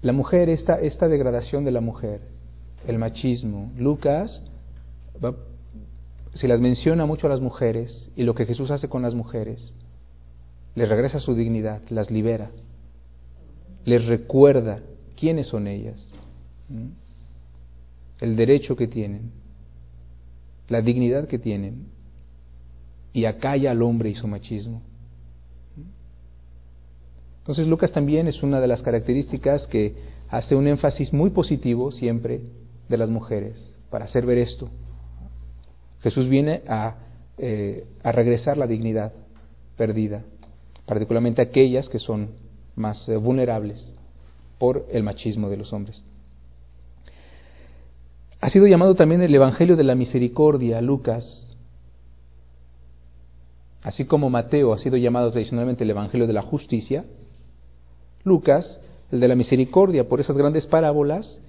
la 0.02 0.14
mujer, 0.14 0.50
esta, 0.50 0.80
esta 0.80 1.08
degradación 1.08 1.66
de 1.66 1.72
la 1.72 1.82
mujer, 1.82 2.22
el 2.88 2.98
machismo, 2.98 3.72
Lucas 3.78 4.42
se 6.36 6.48
las 6.48 6.62
menciona 6.62 7.06
mucho 7.06 7.28
a 7.28 7.30
las 7.30 7.42
mujeres 7.42 8.10
y 8.16 8.24
lo 8.24 8.36
que 8.36 8.46
Jesús 8.46 8.72
hace 8.72 8.88
con 8.88 9.02
las 9.02 9.16
mujeres, 9.16 9.74
les 10.76 10.88
regresa 10.88 11.20
su 11.20 11.36
dignidad, 11.36 11.82
las 11.90 12.10
libera, 12.12 12.52
les 13.84 14.06
recuerda 14.06 14.80
quiénes 15.18 15.48
son 15.48 15.68
ellas, 15.68 16.10
el 18.22 18.36
derecho 18.36 18.76
que 18.76 18.88
tienen, 18.88 19.32
la 20.70 20.82
dignidad 20.82 21.28
que 21.28 21.40
tienen, 21.40 21.88
y 23.14 23.26
acalla 23.26 23.72
al 23.72 23.82
hombre 23.82 24.10
y 24.10 24.16
su 24.16 24.28
machismo. 24.28 24.82
Entonces 27.40 27.68
Lucas 27.68 27.92
también 27.92 28.28
es 28.28 28.44
una 28.44 28.60
de 28.60 28.68
las 28.68 28.82
características 28.82 29.66
que 29.68 29.96
hace 30.30 30.56
un 30.56 30.68
énfasis 30.68 31.12
muy 31.12 31.32
positivo 31.32 31.92
siempre 31.92 32.42
de 32.88 32.98
las 32.98 33.10
mujeres 33.10 33.76
para 33.90 34.06
hacer 34.06 34.26
ver 34.26 34.38
esto. 34.38 34.70
Jesús 36.02 36.30
viene 36.30 36.62
a, 36.68 36.96
eh, 37.38 37.86
a 38.04 38.12
regresar 38.12 38.58
la 38.58 38.68
dignidad 38.68 39.14
perdida, 39.76 40.24
particularmente 40.86 41.42
aquellas 41.42 41.90
que 41.90 42.00
son 42.00 42.30
más 42.76 43.10
eh, 43.10 43.16
vulnerables 43.18 43.94
por 44.60 44.86
el 44.92 45.04
machismo 45.04 45.50
de 45.50 45.58
los 45.58 45.74
hombres. 45.74 46.04
Ha 48.42 48.50
sido 48.50 48.68
llamado 48.68 48.96
también 48.96 49.22
el 49.22 49.34
Evangelio 49.34 49.76
de 49.76 49.84
la 49.84 49.96
Misericordia, 49.96 50.82
Lucas, 50.82 51.49
así 53.84 54.06
como 54.06 54.30
Mateo 54.30 54.74
ha 54.74 54.80
sido 54.80 54.98
llamado 54.98 55.32
tradicionalmente 55.32 55.84
el 55.84 55.90
Evangelio 55.90 56.28
de 56.28 56.34
la 56.34 56.42
Justicia, 56.42 57.06
Lucas, 58.24 58.80
el 59.12 59.20
de 59.20 59.28
la 59.28 59.36
Misericordia, 59.36 60.08
por 60.08 60.20
esas 60.20 60.38
grandes 60.38 60.68
parábolas 60.68 61.40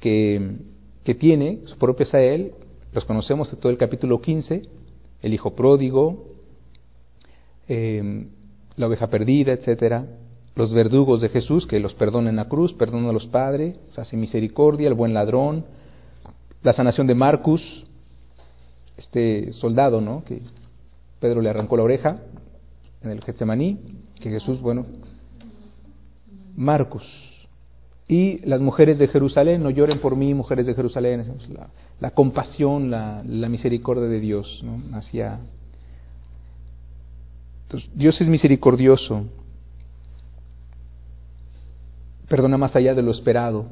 que, 0.00 0.56
que 1.04 1.14
tiene, 1.14 1.60
su 1.66 1.76
propio 1.76 2.06
él, 2.12 2.52
los 2.92 3.04
conocemos 3.04 3.50
de 3.50 3.56
todo 3.56 3.70
el 3.70 3.78
capítulo 3.78 4.20
15, 4.20 4.62
el 5.22 5.34
Hijo 5.34 5.54
Pródigo, 5.54 6.26
eh, 7.68 8.26
la 8.76 8.86
oveja 8.86 9.08
perdida, 9.08 9.52
etcétera, 9.52 10.06
los 10.54 10.72
verdugos 10.72 11.20
de 11.20 11.28
Jesús 11.28 11.66
que 11.66 11.80
los 11.80 11.94
perdona 11.94 12.30
en 12.30 12.36
la 12.36 12.48
cruz, 12.48 12.72
perdona 12.74 13.10
a 13.10 13.12
los 13.12 13.26
padres, 13.26 13.78
hace 13.96 14.16
misericordia, 14.16 14.88
el 14.88 14.94
buen 14.94 15.14
ladrón, 15.14 15.64
la 16.62 16.72
sanación 16.72 17.06
de 17.06 17.14
Marcus, 17.14 17.84
este 18.96 19.52
soldado, 19.54 20.00
¿no? 20.00 20.24
Que 20.24 20.42
Pedro 21.22 21.40
le 21.40 21.48
arrancó 21.48 21.76
la 21.76 21.84
oreja 21.84 22.16
en 23.00 23.10
el 23.10 23.22
Getsemaní, 23.22 23.78
que 24.20 24.28
Jesús, 24.28 24.60
bueno, 24.60 24.84
Marcus. 26.56 27.04
Y 28.08 28.44
las 28.44 28.60
mujeres 28.60 28.98
de 28.98 29.06
Jerusalén, 29.06 29.62
no 29.62 29.70
lloren 29.70 30.00
por 30.00 30.16
mí, 30.16 30.34
mujeres 30.34 30.66
de 30.66 30.74
Jerusalén, 30.74 31.24
la, 32.00 32.10
compasión, 32.10 32.90
la, 32.90 33.48
misericordia 33.48 34.06
de 34.06 34.18
Dios, 34.18 34.62
¿no? 34.64 34.98
Hacia. 34.98 35.38
Dios 37.94 38.20
es 38.20 38.28
misericordioso, 38.28 39.24
perdona 42.28 42.58
más 42.58 42.74
allá 42.74 42.94
de 42.94 43.02
lo 43.02 43.12
esperado, 43.12 43.66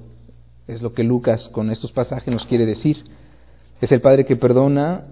es 0.68 0.80
lo 0.80 0.94
que 0.94 1.02
Lucas 1.02 1.48
con 1.48 1.68
estos 1.70 1.90
pasajes 1.90 2.32
nos 2.32 2.46
quiere 2.46 2.64
decir. 2.64 2.96
Es 3.80 3.90
el 3.90 4.00
Padre 4.00 4.24
que 4.24 4.36
perdona 4.36 5.04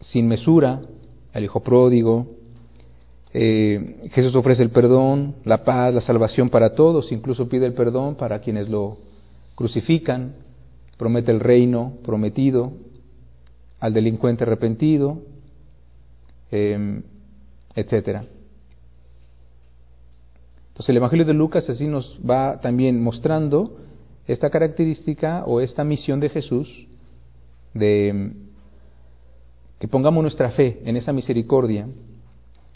sin 0.00 0.26
mesura 0.26 0.80
al 1.32 1.44
Hijo 1.44 1.60
pródigo. 1.60 2.26
Eh, 3.32 4.08
Jesús 4.12 4.34
ofrece 4.34 4.62
el 4.62 4.70
perdón, 4.70 5.36
la 5.44 5.64
paz, 5.64 5.92
la 5.94 6.00
salvación 6.00 6.50
para 6.50 6.74
todos, 6.74 7.12
incluso 7.12 7.48
pide 7.48 7.66
el 7.66 7.74
perdón 7.74 8.14
para 8.16 8.40
quienes 8.40 8.68
lo 8.68 8.98
crucifican, 9.54 10.34
promete 10.96 11.30
el 11.30 11.40
reino 11.40 11.94
prometido 12.04 12.72
al 13.80 13.92
delincuente 13.92 14.44
arrepentido, 14.44 15.22
eh, 16.50 17.02
etcétera. 17.74 18.24
Entonces 20.68 20.90
el 20.90 20.96
Evangelio 20.96 21.26
de 21.26 21.34
Lucas 21.34 21.68
así 21.68 21.86
nos 21.86 22.18
va 22.28 22.60
también 22.60 23.02
mostrando 23.02 23.78
esta 24.26 24.50
característica 24.50 25.44
o 25.44 25.60
esta 25.60 25.84
misión 25.84 26.20
de 26.20 26.28
Jesús 26.28 26.86
de 27.74 28.32
que 29.78 29.88
pongamos 29.88 30.22
nuestra 30.22 30.50
fe 30.50 30.80
en 30.84 30.96
esa 30.96 31.12
misericordia. 31.12 31.88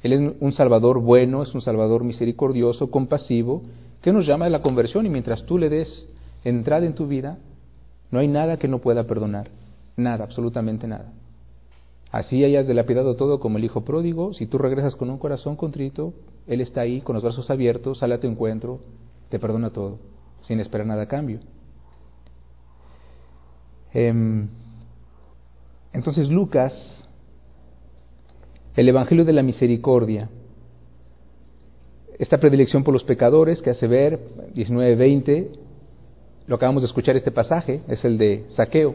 Él 0.03 0.13
es 0.13 0.35
un 0.41 0.53
Salvador 0.53 1.01
bueno, 1.01 1.43
es 1.43 1.55
un 1.55 1.61
Salvador 1.61 2.05
misericordioso, 2.05 2.91
compasivo, 2.91 3.63
que 4.01 4.13
nos 4.13 4.27
llama 4.27 4.47
a 4.47 4.51
la 4.51 4.63
conversión 4.63 5.07
y 5.07 5.11
mientras 5.11 5.45
tú 5.45 5.59
le 5.59 5.69
des 5.69 6.09
entrada 6.45 6.87
en 6.87 6.95
tu 6.95 7.07
vida, 7.07 7.39
no 8.11 8.19
hay 8.19 8.29
nada 8.29 8.57
que 8.57 8.69
no 8.69 8.81
pueda 8.81 9.05
perdonar, 9.05 9.49
nada, 9.97 10.25
absolutamente 10.25 10.87
nada. 10.87 11.13
Así 12.11 12.45
hayas 12.45 12.67
delapidado 12.67 13.17
todo 13.17 13.41
como 13.41 13.59
el 13.59 13.65
hijo 13.65 13.83
pródigo, 13.83 14.35
si 14.35 14.47
tú 14.47 14.59
regresas 14.59 14.97
con 14.97 15.09
un 15.09 15.19
corazón 15.19 15.57
contrito, 15.57 16.13
Él 16.47 16.61
está 16.61 16.83
ahí 16.83 17.01
con 17.01 17.15
los 17.15 17.23
brazos 17.23 17.49
abiertos, 17.49 17.99
sale 17.99 18.15
a 18.15 18.21
tu 18.21 18.27
encuentro, 18.27 18.81
te 19.31 19.39
perdona 19.39 19.71
todo, 19.71 19.99
sin 20.43 20.61
esperar 20.61 20.87
nada 20.87 21.05
a 21.05 21.09
cambio. 21.09 21.39
Em, 23.95 24.49
entonces 25.93 26.29
Lucas, 26.29 26.73
el 28.77 28.89
Evangelio 28.89 29.25
de 29.25 29.33
la 29.33 29.43
Misericordia, 29.43 30.29
esta 32.19 32.39
predilección 32.39 32.85
por 32.85 32.95
los 32.95 33.05
pecadores 33.05 33.61
que 33.61 33.71
hace 33.71 33.87
ver 33.87 34.19
19-20, 34.55 35.49
lo 36.47 36.57
acabamos 36.57 36.83
de 36.83 36.87
escuchar 36.87 37.17
este 37.17 37.31
pasaje, 37.31 37.83
es 37.89 38.05
el 38.05 38.19
de 38.19 38.47
Saqueo, 38.51 38.95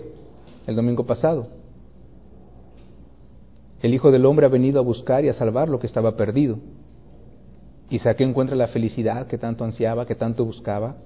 el 0.66 0.76
domingo 0.76 1.06
pasado. 1.06 1.48
El 3.82 3.94
Hijo 3.94 4.12
del 4.12 4.26
Hombre 4.26 4.46
ha 4.46 4.50
venido 4.50 4.80
a 4.80 4.84
buscar 4.84 5.24
y 5.24 5.30
a 5.30 5.34
salvar 5.34 5.70
lo 5.70 5.80
que 5.80 5.88
estaba 5.88 6.16
perdido. 6.16 6.58
Y 7.90 8.00
Saqueo 8.00 8.28
encuentra 8.28 8.56
la 8.56 8.68
felicidad 8.68 9.28
que 9.28 9.38
tanto 9.38 9.64
ansiaba, 9.64 10.06
que 10.06 10.16
tanto 10.16 10.44
buscaba. 10.44 10.98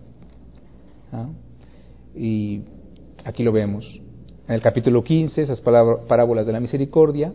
¿ah? 1.11 1.27
Y 2.15 2.61
aquí 3.25 3.43
lo 3.43 3.51
vemos. 3.51 4.01
En 4.51 4.55
el 4.55 4.61
capítulo 4.61 5.01
15, 5.01 5.43
esas 5.43 5.61
parábolas 5.61 6.45
de 6.45 6.51
la 6.51 6.59
misericordia. 6.59 7.33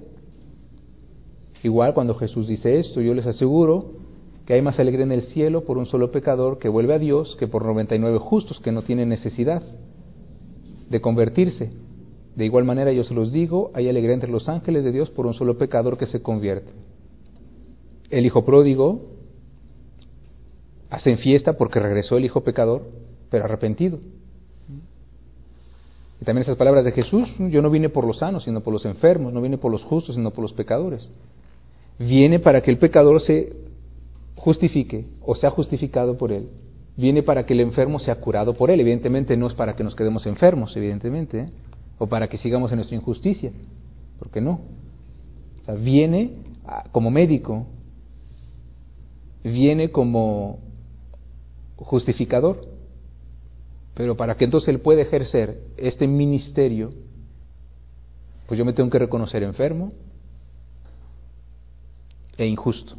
Igual 1.63 1.95
cuando 1.95 2.15
Jesús 2.15 2.47
dice 2.47 2.79
esto, 2.79 3.01
yo 3.01 3.15
les 3.15 3.27
aseguro 3.27 3.93
que 4.45 4.53
hay 4.53 4.61
más 4.61 4.79
alegría 4.79 5.07
en 5.07 5.13
el 5.13 5.23
cielo 5.23 5.65
por 5.65 5.79
un 5.79 5.87
solo 5.87 6.11
pecador 6.11 6.59
que 6.59 6.69
vuelve 6.69 6.93
a 6.93 6.99
Dios 6.99 7.35
que 7.37 7.49
por 7.49 7.65
99 7.65 8.19
justos 8.19 8.61
que 8.61 8.71
no 8.71 8.83
tienen 8.83 9.09
necesidad 9.09 9.63
de 10.91 11.01
convertirse. 11.01 11.71
De 12.35 12.45
igual 12.45 12.65
manera 12.65 12.93
yo 12.93 13.03
se 13.03 13.15
los 13.15 13.33
digo, 13.33 13.71
hay 13.73 13.89
alegría 13.89 14.13
entre 14.13 14.31
los 14.31 14.51
ángeles 14.51 14.85
de 14.85 14.93
Dios 14.93 15.09
por 15.09 15.25
un 15.25 15.33
solo 15.33 15.57
pecador 15.57 15.97
que 15.97 16.09
se 16.09 16.21
convierte. 16.21 16.71
El 18.11 18.27
hijo 18.27 18.45
pródigo 18.45 19.07
hacen 20.91 21.17
fiesta 21.17 21.55
porque 21.55 21.81
regresó 21.81 22.19
el 22.19 22.27
hijo 22.27 22.43
pecador, 22.43 22.83
pero 23.31 23.47
arrepentido. 23.47 24.01
También 26.27 26.43
esas 26.43 26.59
palabras 26.59 26.85
de 26.85 26.93
Jesús, 26.93 27.33
yo 27.39 27.63
no 27.63 27.71
vine 27.71 27.89
por 27.89 28.07
los 28.07 28.19
sanos, 28.19 28.45
sino 28.45 28.61
por 28.61 28.75
los 28.75 28.85
enfermos, 28.85 29.33
no 29.33 29.41
vine 29.41 29.57
por 29.57 29.73
los 29.73 29.83
justos, 29.83 30.17
sino 30.17 30.31
por 30.33 30.43
los 30.43 30.53
pecadores. 30.53 31.11
Viene 31.99 32.39
para 32.39 32.61
que 32.61 32.71
el 32.71 32.77
pecador 32.77 33.23
se 33.23 33.57
justifique 34.35 35.07
o 35.25 35.35
sea 35.35 35.49
justificado 35.51 36.19
por 36.19 36.33
él. 36.33 36.49
Viene 36.99 37.23
para 37.23 37.47
que 37.47 37.55
el 37.55 37.61
enfermo 37.61 37.99
sea 37.99 38.17
curado 38.17 38.53
por 38.53 38.71
él. 38.71 38.81
Evidentemente 38.81 39.37
no 39.39 39.47
es 39.47 39.55
para 39.55 39.75
que 39.75 39.85
nos 39.85 39.95
quedemos 39.95 40.27
enfermos, 40.27 40.77
evidentemente. 40.77 41.39
¿eh? 41.41 41.49
o 41.99 42.07
para 42.07 42.29
que 42.29 42.39
sigamos 42.39 42.71
en 42.73 42.77
nuestra 42.77 42.97
injusticia. 42.97 43.53
¿Por 44.19 44.31
qué 44.31 44.41
no? 44.41 44.61
O 45.63 45.65
sea, 45.65 45.75
viene 45.75 46.33
como 46.93 47.11
médico, 47.11 47.67
viene 49.45 49.91
como 49.91 50.59
justificador, 51.77 52.67
pero 53.97 54.15
para 54.15 54.37
que 54.37 54.45
entonces 54.45 54.69
él 54.69 54.81
pueda 54.81 55.01
ejercer 55.01 55.59
este 55.79 56.07
ministerio, 56.07 56.91
pues 58.47 58.59
yo 58.59 58.65
me 58.67 58.75
tengo 58.75 58.91
que 58.91 58.99
reconocer 58.99 59.43
enfermo 59.43 59.93
e 62.37 62.47
injusto. 62.47 62.95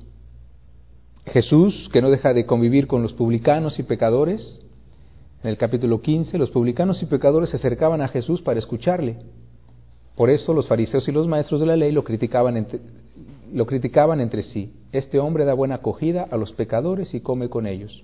Jesús, 1.28 1.88
que 1.94 2.02
no 2.02 2.10
deja 2.10 2.34
de 2.34 2.48
convivir 2.48 2.88
con 2.88 3.04
los 3.04 3.14
publicanos 3.14 3.78
y 3.78 3.84
pecadores, 3.84 4.60
en 5.44 5.52
el 5.52 5.58
capítulo 5.58 6.02
15, 6.02 6.36
los 6.40 6.50
publicanos 6.50 7.04
y 7.04 7.06
pecadores 7.06 7.52
se 7.52 7.58
acercaban 7.58 8.02
a 8.02 8.08
Jesús 8.08 8.42
para 8.42 8.58
escucharle. 8.58 9.18
Por 10.16 10.32
eso 10.32 10.52
los 10.52 10.68
fariseos 10.68 11.08
y 11.08 11.12
los 11.12 11.28
maestros 11.28 11.60
de 11.60 11.68
la 11.68 11.76
ley 11.76 11.92
lo 11.92 12.04
criticaban 12.04 12.58
entre, 12.58 12.80
lo 13.54 13.68
criticaban 13.68 14.20
entre 14.20 14.42
sí. 14.42 14.74
Este 14.92 15.20
hombre 15.20 15.46
da 15.46 15.54
buena 15.54 15.76
acogida 15.76 16.28
a 16.32 16.38
los 16.38 16.54
pecadores 16.54 17.14
y 17.14 17.22
come 17.22 17.50
con 17.50 17.68
ellos. 17.68 18.04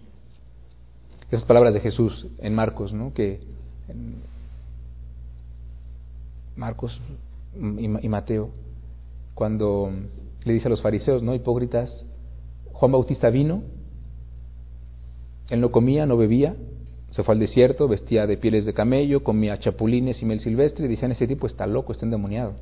Esas 1.34 1.46
palabras 1.46 1.74
de 1.74 1.80
Jesús 1.80 2.28
en 2.38 2.54
Marcos, 2.54 2.94
¿no? 2.94 3.12
Que 3.12 3.40
Marcos 6.56 7.02
y, 7.58 7.88
Mateo, 7.88 8.52
cuando 9.34 9.92
le 10.44 10.54
dice 10.54 10.68
a 10.68 10.70
los 10.70 10.84
fariseos, 10.84 11.24
¿no? 11.24 11.34
Hipócritas, 11.34 12.06
Juan 12.72 12.92
Bautista 12.92 13.32
vino, 13.32 13.64
él 15.50 15.60
no 15.60 15.72
comía, 15.72 16.06
no 16.06 16.18
bebía, 16.18 16.56
se 17.10 17.24
fue 17.24 17.34
al 17.34 17.40
desierto, 17.40 17.88
vestía 17.88 18.28
de 18.28 18.38
pieles 18.38 18.66
de 18.66 18.76
camello, 18.76 19.24
comía 19.24 19.58
chapulines 19.58 20.22
y 20.22 20.26
mel 20.26 20.40
silvestre, 20.40 20.86
y 20.86 20.88
decían, 20.88 21.14
ese 21.14 21.26
tipo 21.26 21.48
está 21.48 21.66
loco, 21.66 21.94
está 21.94 22.06
endemoniado. 22.06 22.54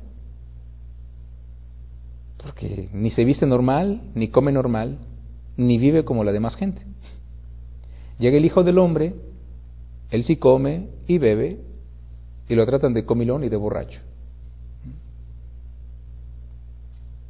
Porque 2.42 2.88
ni 2.94 3.10
se 3.10 3.22
viste 3.26 3.44
normal, 3.44 4.00
ni 4.14 4.28
come 4.28 4.50
normal, 4.50 4.96
ni 5.58 5.76
vive 5.76 6.06
como 6.06 6.24
la 6.24 6.32
demás 6.32 6.56
gente. 6.56 6.80
Llega 8.22 8.36
el 8.36 8.44
Hijo 8.44 8.62
del 8.62 8.78
Hombre 8.78 9.14
Él 10.10 10.22
sí 10.22 10.36
come 10.36 10.86
y 11.08 11.18
bebe 11.18 11.58
y 12.48 12.54
lo 12.54 12.64
tratan 12.64 12.94
de 12.94 13.04
comilón 13.04 13.42
y 13.42 13.48
de 13.48 13.56
borracho. 13.56 13.98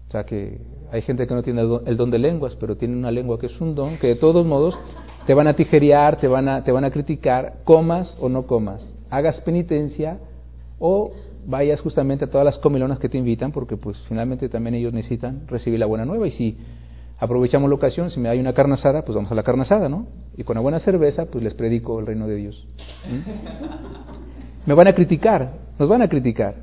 O 0.08 0.12
sea 0.12 0.24
que 0.24 0.60
hay 0.90 1.00
gente 1.00 1.26
que 1.26 1.32
no 1.32 1.42
tiene 1.42 1.62
el 1.62 1.96
don 1.96 2.10
de 2.10 2.18
lenguas, 2.18 2.54
pero 2.56 2.76
tiene 2.76 2.94
una 2.94 3.10
lengua 3.10 3.38
que 3.38 3.46
es 3.46 3.58
un 3.58 3.74
don, 3.74 3.96
que 3.96 4.08
de 4.08 4.16
todos 4.16 4.44
modos 4.44 4.78
te 5.26 5.32
van 5.32 5.46
a 5.46 5.54
tijerear, 5.54 6.20
te 6.20 6.28
van 6.28 6.46
a, 6.48 6.62
te 6.62 6.72
van 6.72 6.84
a 6.84 6.90
criticar, 6.90 7.60
comas 7.64 8.14
o 8.20 8.28
no 8.28 8.46
comas, 8.46 8.86
hagas 9.08 9.40
penitencia 9.40 10.18
o 10.78 11.12
vayas 11.46 11.80
justamente 11.80 12.26
a 12.26 12.30
todas 12.30 12.44
las 12.44 12.58
comilonas 12.58 12.98
que 12.98 13.08
te 13.08 13.16
invitan, 13.16 13.52
porque 13.52 13.78
pues 13.78 13.96
finalmente 14.08 14.50
también 14.50 14.74
ellos 14.74 14.92
necesitan 14.92 15.46
recibir 15.46 15.78
la 15.78 15.86
buena 15.86 16.04
nueva 16.04 16.28
y 16.28 16.32
si 16.32 16.58
aprovechamos 17.22 17.70
la 17.70 17.76
ocasión, 17.76 18.10
si 18.10 18.18
me 18.18 18.28
hay 18.28 18.40
una 18.40 18.52
carne 18.52 18.74
asada, 18.74 19.04
pues 19.04 19.14
vamos 19.14 19.30
a 19.30 19.36
la 19.36 19.44
carne 19.44 19.62
asada, 19.62 19.88
¿no? 19.88 20.08
Y 20.36 20.42
con 20.42 20.54
una 20.54 20.62
buena 20.62 20.80
cerveza, 20.80 21.26
pues 21.26 21.44
les 21.44 21.54
predico 21.54 22.00
el 22.00 22.06
reino 22.06 22.26
de 22.26 22.34
Dios. 22.34 22.66
Me 24.66 24.74
van 24.74 24.88
a 24.88 24.92
criticar, 24.92 25.52
nos 25.78 25.88
van 25.88 26.02
a 26.02 26.08
criticar, 26.08 26.56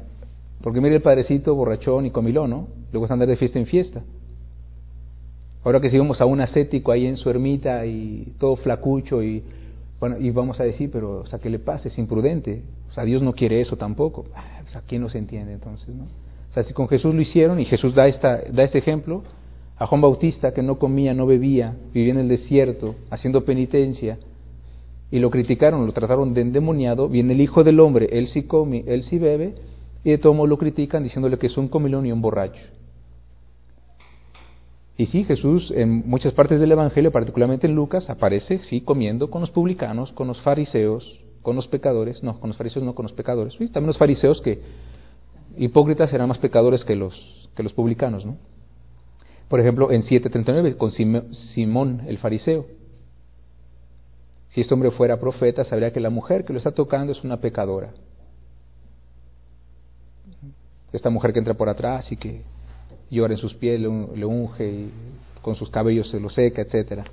porque 0.62 0.82
mire 0.82 0.97
el 0.97 1.01
padrecito 1.01 1.55
borrachón 1.55 2.07
y 2.07 2.12
comilón, 2.12 2.49
¿no? 2.49 2.68
Luego 2.91 3.05
están 3.05 3.20
de 3.20 3.38
fiesta 3.38 3.57
en 3.57 3.68
fiesta. 3.68 4.01
Ahora 5.64 5.80
que 5.80 5.89
si 5.89 5.97
vamos 5.97 6.20
a 6.20 6.26
un 6.26 6.41
ascético 6.41 6.91
ahí 6.91 7.05
en 7.05 7.16
su 7.16 7.30
ermita 7.30 7.86
y 7.86 8.34
todo 8.38 8.57
flacucho 8.57 9.24
y 9.24 9.41
bueno, 10.01 10.18
y 10.20 10.30
vamos 10.32 10.60
a 10.60 10.66
decir, 10.66 10.89
pero 10.91 11.22
o 11.22 11.26
sea, 11.26 11.39
¿qué 11.39 11.49
le 11.49 11.60
pasa? 11.60 11.88
Es 11.88 11.97
imprudente. 11.97 12.64
O 12.89 12.91
sea, 12.91 13.05
Dios 13.05 13.22
no 13.22 13.32
quiere 13.32 13.62
eso 13.62 13.78
tampoco. 13.78 14.26
Ah, 14.36 14.62
o 14.66 14.70
sea, 14.70 14.82
¿quién 14.86 15.01
no 15.01 15.07
se 15.07 15.20
entiende 15.20 15.53
entonces, 15.53 15.95
no? 15.95 16.03
O 16.03 16.53
sea, 16.53 16.64
si 16.64 16.74
con 16.74 16.89
Jesús 16.89 17.16
lo 17.16 17.22
hicieron 17.22 17.62
y 17.62 17.66
Jesús 17.66 17.95
da 17.95 18.07
esta 18.07 18.41
da 18.51 18.64
este 18.64 18.80
ejemplo, 18.80 19.24
a 19.80 19.88
Juan 19.88 20.01
Bautista 20.01 20.53
que 20.53 20.61
no 20.61 20.77
comía, 20.77 21.13
no 21.13 21.25
bebía, 21.25 21.75
vivía 21.93 22.11
en 22.11 22.19
el 22.19 22.27
desierto, 22.27 22.95
haciendo 23.09 23.45
penitencia, 23.45 24.19
y 25.09 25.19
lo 25.19 25.32
criticaron, 25.32 25.86
lo 25.86 25.93
trataron 25.93 26.34
de 26.34 26.41
endemoniado, 26.41 27.07
viene 27.07 27.34
el 27.34 27.41
Hijo 27.41 27.63
del 27.63 27.80
Hombre, 27.80 28.09
él 28.11 28.27
sí 28.27 28.43
come, 28.43 28.84
él 28.86 29.03
sí 29.03 29.17
bebe, 29.17 29.55
y 30.03 30.11
de 30.11 30.17
todo 30.17 30.34
modo 30.34 30.47
lo 30.47 30.57
critican 30.57 31.03
diciéndole 31.03 31.38
que 31.38 31.47
es 31.47 31.57
un 31.57 31.69
comilón 31.69 32.05
y 32.05 32.11
un 32.11 32.21
borracho. 32.21 32.61
Y 34.97 35.05
sí, 35.05 35.23
Jesús 35.23 35.71
en 35.75 36.07
muchas 36.09 36.34
partes 36.34 36.59
del 36.59 36.73
Evangelio, 36.73 37.09
particularmente 37.11 37.65
en 37.65 37.73
Lucas, 37.73 38.09
aparece, 38.09 38.59
sí, 38.63 38.82
comiendo 38.82 39.30
con 39.30 39.39
los 39.39 39.49
publicanos, 39.49 40.11
con 40.11 40.27
los 40.27 40.41
fariseos, 40.41 41.21
con 41.41 41.55
los 41.55 41.69
pecadores, 41.69 42.21
no, 42.21 42.38
con 42.38 42.49
los 42.49 42.57
fariseos 42.57 42.84
no, 42.84 42.93
con 42.95 43.03
los 43.03 43.13
pecadores. 43.13 43.53
Sí, 43.53 43.69
también 43.69 43.88
los 43.88 43.97
fariseos 43.97 44.41
que 44.41 44.59
hipócritas 45.57 46.11
eran 46.11 46.27
más 46.27 46.38
pecadores 46.38 46.84
que 46.84 46.97
los, 46.97 47.49
que 47.55 47.63
los 47.63 47.71
publicanos, 47.71 48.25
¿no? 48.25 48.36
Por 49.50 49.60
ejemplo, 49.60 49.91
en 49.91 50.04
7.39, 50.04 50.78
con 50.78 50.91
Simón 50.91 52.04
el 52.08 52.20
fariseo. 52.20 52.68
Si 54.50 54.62
este 54.62 54.74
hombre 54.74 54.91
fuera 54.91 55.20
profeta, 55.20 55.66
sabría 55.66 55.91
que 55.91 56.00
la 56.00 56.12
mujer 56.12 56.45
que 56.45 56.54
lo 56.54 56.60
está 56.60 56.72
tocando 56.72 57.12
es 57.12 57.24
una 57.24 57.38
pecadora. 57.38 57.91
Esta 60.93 61.10
mujer 61.10 61.34
que 61.34 61.39
entra 61.39 61.56
por 61.56 61.68
atrás 61.68 62.12
y 62.12 62.18
que 62.18 62.43
llora 63.10 63.34
en 63.34 63.39
sus 63.39 63.56
pies, 63.56 63.80
le, 63.80 63.88
unge 63.88 64.72
y 64.72 64.91
con 65.41 65.56
sus 65.56 65.70
cabellos 65.70 66.10
se 66.10 66.20
lo 66.20 66.30
seca, 66.30 66.62
etcétera. 66.62 67.06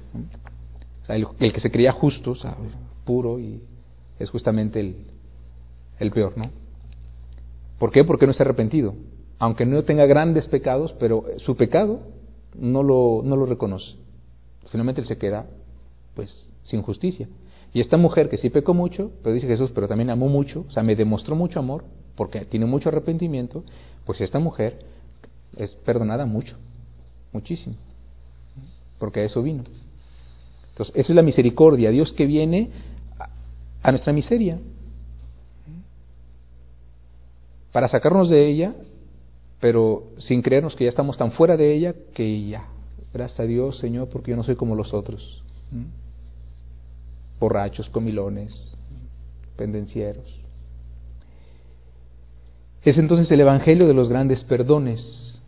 el, 1.08 1.52
que 1.52 1.60
se 1.60 1.70
creía 1.70 1.92
justo, 1.92 2.34
puro, 3.04 3.38
y 3.38 3.62
es 4.18 4.28
justamente 4.28 4.80
el, 4.80 4.96
el 5.98 6.10
peor, 6.10 6.36
¿no? 6.36 6.50
¿Por 7.78 7.92
qué? 7.92 8.04
Porque 8.04 8.26
no 8.26 8.32
está 8.32 8.44
arrepentido. 8.44 8.94
Aunque 9.38 9.66
no 9.66 9.84
tenga 9.84 10.06
grandes 10.06 10.48
pecados, 10.48 10.94
pero 10.98 11.24
su 11.38 11.56
pecado 11.56 12.15
no 12.58 12.82
lo, 12.82 13.22
no 13.24 13.36
lo 13.36 13.46
reconoce. 13.46 13.94
Finalmente 14.70 15.00
él 15.00 15.06
se 15.06 15.18
queda 15.18 15.46
pues 16.14 16.48
sin 16.64 16.82
justicia. 16.82 17.28
Y 17.72 17.80
esta 17.80 17.96
mujer 17.96 18.28
que 18.28 18.38
sí 18.38 18.50
pecó 18.50 18.74
mucho, 18.74 19.12
pero 19.22 19.34
dice 19.34 19.46
Jesús, 19.46 19.70
pero 19.74 19.86
también 19.88 20.10
amó 20.10 20.28
mucho, 20.28 20.64
o 20.68 20.70
sea, 20.70 20.82
me 20.82 20.96
demostró 20.96 21.36
mucho 21.36 21.58
amor, 21.58 21.84
porque 22.14 22.46
tiene 22.46 22.64
mucho 22.66 22.88
arrepentimiento, 22.88 23.64
pues 24.04 24.20
esta 24.20 24.38
mujer 24.38 24.78
es 25.56 25.74
perdonada 25.84 26.24
mucho, 26.24 26.56
muchísimo, 27.32 27.76
porque 28.98 29.20
a 29.20 29.24
eso 29.24 29.42
vino. 29.42 29.64
Entonces, 30.70 30.94
eso 30.96 31.12
es 31.12 31.16
la 31.16 31.22
misericordia, 31.22 31.90
Dios 31.90 32.12
que 32.12 32.26
viene 32.26 32.70
a 33.82 33.90
nuestra 33.90 34.12
miseria, 34.12 34.58
para 37.72 37.88
sacarnos 37.88 38.30
de 38.30 38.48
ella 38.48 38.74
pero 39.66 40.12
sin 40.18 40.42
creernos 40.42 40.76
que 40.76 40.84
ya 40.84 40.90
estamos 40.90 41.18
tan 41.18 41.32
fuera 41.32 41.56
de 41.56 41.74
ella 41.74 41.92
que 42.14 42.46
ya, 42.46 42.68
gracias 43.12 43.40
a 43.40 43.42
Dios, 43.42 43.76
Señor, 43.78 44.08
porque 44.10 44.30
yo 44.30 44.36
no 44.36 44.44
soy 44.44 44.54
como 44.54 44.76
los 44.76 44.94
otros. 44.94 45.42
Borrachos, 47.40 47.90
comilones, 47.90 48.72
pendencieros. 49.56 50.24
Es 52.84 52.96
entonces 52.96 53.28
el 53.32 53.40
Evangelio 53.40 53.88
de 53.88 53.94
los 53.94 54.08
grandes 54.08 54.44
perdones. 54.44 55.42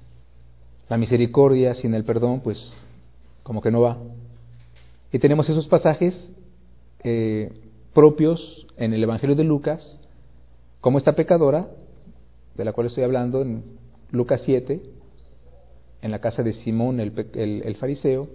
La 0.88 0.96
misericordia 0.96 1.76
sin 1.76 1.94
el 1.94 2.02
perdón, 2.02 2.40
pues 2.40 2.72
como 3.44 3.62
que 3.62 3.70
no 3.70 3.82
va. 3.82 3.98
Y 5.12 5.20
tenemos 5.20 5.48
esos 5.48 5.68
pasajes 5.68 6.28
eh, 7.04 7.52
propios 7.94 8.66
en 8.78 8.94
el 8.94 9.04
Evangelio 9.04 9.36
de 9.36 9.44
Lucas, 9.44 10.00
como 10.80 10.98
esta 10.98 11.12
pecadora, 11.12 11.68
de 12.56 12.64
la 12.64 12.72
cual 12.72 12.88
estoy 12.88 13.04
hablando 13.04 13.42
en 13.42 13.86
Lucas 14.10 14.42
7, 14.44 14.80
en 16.02 16.10
la 16.10 16.20
casa 16.20 16.42
de 16.42 16.52
Simón 16.54 17.00
el, 17.00 17.76
fariseo, 17.78 18.28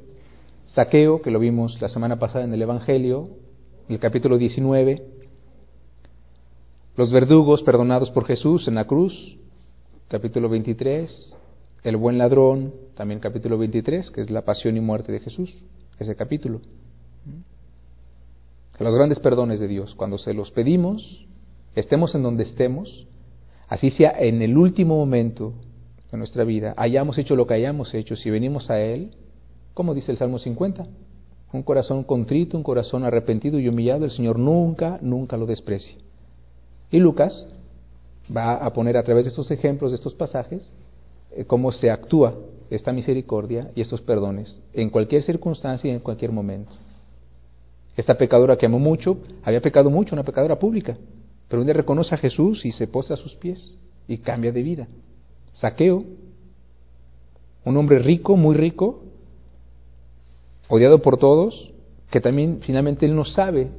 Saqueo, 0.73 1.21
que 1.21 1.31
lo 1.31 1.39
vimos 1.39 1.81
la 1.81 1.89
semana 1.89 2.19
pasada 2.19 2.43
en 2.45 2.53
el 2.53 2.61
Evangelio, 2.61 3.29
el 3.89 3.99
capítulo 3.99 4.37
19, 4.37 5.03
los 6.95 7.11
verdugos 7.11 7.63
perdonados 7.63 8.11
por 8.11 8.25
Jesús 8.25 8.67
en 8.67 8.75
la 8.75 8.85
cruz, 8.85 9.37
capítulo 10.09 10.47
23, 10.49 11.37
el 11.83 11.97
buen 11.97 12.17
ladrón, 12.17 12.73
también 12.95 13.19
capítulo 13.19 13.57
23, 13.57 14.11
que 14.11 14.21
es 14.21 14.29
la 14.29 14.43
pasión 14.43 14.77
y 14.77 14.79
muerte 14.79 15.11
de 15.11 15.19
Jesús, 15.19 15.53
ese 15.99 16.15
capítulo. 16.15 16.61
Los 18.79 18.95
grandes 18.95 19.19
perdones 19.19 19.59
de 19.59 19.67
Dios, 19.67 19.95
cuando 19.95 20.17
se 20.17 20.33
los 20.33 20.51
pedimos, 20.51 21.25
estemos 21.75 22.13
en 22.15 22.23
donde 22.23 22.43
estemos, 22.43 23.07
así 23.73 23.89
sea 23.89 24.13
en 24.19 24.43
el 24.43 24.55
último 24.55 24.95
momento 24.97 25.53
de 26.11 26.17
nuestra 26.19 26.43
vida, 26.43 26.75
hayamos 26.77 27.17
hecho 27.17 27.35
lo 27.35 27.47
que 27.47 27.55
hayamos 27.55 27.91
hecho, 27.95 28.15
si 28.15 28.29
venimos 28.29 28.69
a 28.69 28.79
Él, 28.79 29.15
como 29.73 29.95
dice 29.95 30.11
el 30.11 30.19
Salmo 30.19 30.37
50, 30.37 30.85
un 31.53 31.63
corazón 31.63 32.03
contrito, 32.03 32.55
un 32.55 32.61
corazón 32.61 33.03
arrepentido 33.03 33.57
y 33.57 33.67
humillado, 33.67 34.05
el 34.05 34.11
Señor 34.11 34.37
nunca, 34.37 34.99
nunca 35.01 35.37
lo 35.37 35.47
desprecia. 35.47 35.95
Y 36.91 36.99
Lucas 36.99 37.47
va 38.29 38.53
a 38.53 38.71
poner 38.73 38.95
a 38.95 39.01
través 39.01 39.25
de 39.25 39.29
estos 39.29 39.49
ejemplos, 39.49 39.89
de 39.89 39.95
estos 39.95 40.13
pasajes, 40.13 40.61
eh, 41.31 41.45
cómo 41.45 41.71
se 41.71 41.89
actúa 41.89 42.35
esta 42.69 42.93
misericordia 42.93 43.71
y 43.73 43.81
estos 43.81 44.01
perdones 44.01 44.59
en 44.73 44.91
cualquier 44.91 45.23
circunstancia 45.23 45.89
y 45.89 45.95
en 45.95 45.99
cualquier 45.99 46.31
momento. 46.31 46.73
Esta 47.97 48.13
pecadora 48.13 48.55
que 48.55 48.67
amó 48.67 48.77
mucho, 48.77 49.17
había 49.41 49.61
pecado 49.61 49.89
mucho, 49.89 50.13
una 50.13 50.23
pecadora 50.23 50.59
pública, 50.59 50.95
pero 51.47 51.61
un 51.61 51.67
día 51.67 51.73
reconoce 51.73 52.15
a 52.15 52.17
Jesús 52.17 52.65
y 52.65 52.71
se 52.71 52.87
postra 52.87 53.15
a 53.15 53.17
sus 53.17 53.35
pies 53.35 53.75
y 54.07 54.17
cambia 54.17 54.51
de 54.51 54.63
vida. 54.63 54.87
Saqueo, 55.53 56.03
un 57.65 57.77
hombre 57.77 57.99
rico, 57.99 58.35
muy 58.35 58.55
rico, 58.55 59.03
odiado 60.67 61.01
por 61.01 61.17
todos, 61.17 61.71
que 62.09 62.21
también 62.21 62.59
finalmente 62.61 63.05
él 63.05 63.15
no 63.15 63.25
sabe, 63.25 63.69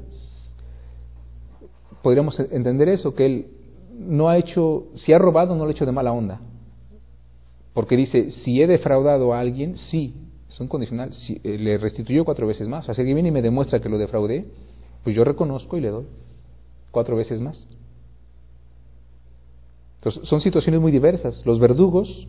podríamos 2.03 2.39
entender 2.39 2.89
eso, 2.89 3.15
que 3.15 3.27
él 3.27 3.47
no 3.99 4.29
ha 4.29 4.39
hecho, 4.39 4.85
si 4.95 5.12
ha 5.12 5.19
robado, 5.19 5.55
no 5.55 5.65
lo 5.65 5.71
ha 5.71 5.73
hecho 5.73 5.87
de 5.87 5.93
mala 5.93 6.12
onda. 6.12 6.41
Porque 7.73 7.97
dice, 7.97 8.31
si 8.31 8.62
he 8.62 8.67
defraudado 8.67 9.35
a 9.35 9.41
alguien, 9.41 9.77
sí, 9.77 10.15
es 10.49 10.61
un 10.61 10.69
condicional, 10.69 11.12
si, 11.12 11.41
eh, 11.43 11.59
le 11.59 11.79
restituyó 11.79 12.25
cuatro 12.25 12.47
veces 12.47 12.69
más. 12.69 12.89
O 12.89 12.95
sea, 12.95 13.05
que 13.05 13.15
viene 13.15 13.31
y 13.31 13.33
me 13.33 13.43
demuestra 13.43 13.81
que 13.81 13.89
lo 13.89 13.99
defraudé, 13.99 14.47
pues 15.03 15.17
yo 15.17 15.25
reconozco 15.25 15.77
y 15.77 15.81
le 15.81 15.89
doy 15.89 16.07
cuatro 16.95 17.16
veces 17.16 17.40
más. 17.40 17.66
Entonces, 19.97 20.26
son 20.28 20.40
situaciones 20.40 20.80
muy 20.80 20.92
diversas. 20.92 21.45
Los 21.45 21.59
verdugos, 21.59 22.26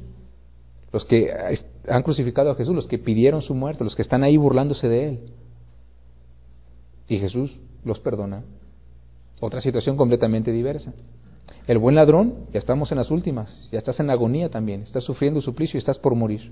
los 0.91 1.05
que 1.05 1.31
han 1.87 2.03
crucificado 2.03 2.51
a 2.51 2.55
Jesús, 2.55 2.75
los 2.75 2.87
que 2.87 2.97
pidieron 2.97 3.41
su 3.41 3.53
muerte, 3.53 3.83
los 3.83 3.95
que 3.95 4.01
están 4.01 4.23
ahí 4.23 4.35
burlándose 4.35 4.89
de 4.89 5.09
él. 5.09 5.19
Y 7.07 7.19
Jesús 7.19 7.57
los 7.83 7.99
perdona. 7.99 8.43
Otra 9.39 9.61
situación 9.61 9.95
completamente 9.95 10.51
diversa. 10.51 10.93
El 11.67 11.77
buen 11.77 11.95
ladrón, 11.95 12.47
ya 12.53 12.59
estamos 12.59 12.91
en 12.91 12.97
las 12.97 13.11
últimas, 13.11 13.69
ya 13.71 13.79
estás 13.79 13.99
en 13.99 14.09
agonía 14.09 14.49
también, 14.49 14.81
estás 14.81 15.03
sufriendo 15.03 15.41
suplicio 15.41 15.77
y 15.77 15.79
estás 15.79 15.99
por 15.99 16.15
morir. 16.15 16.51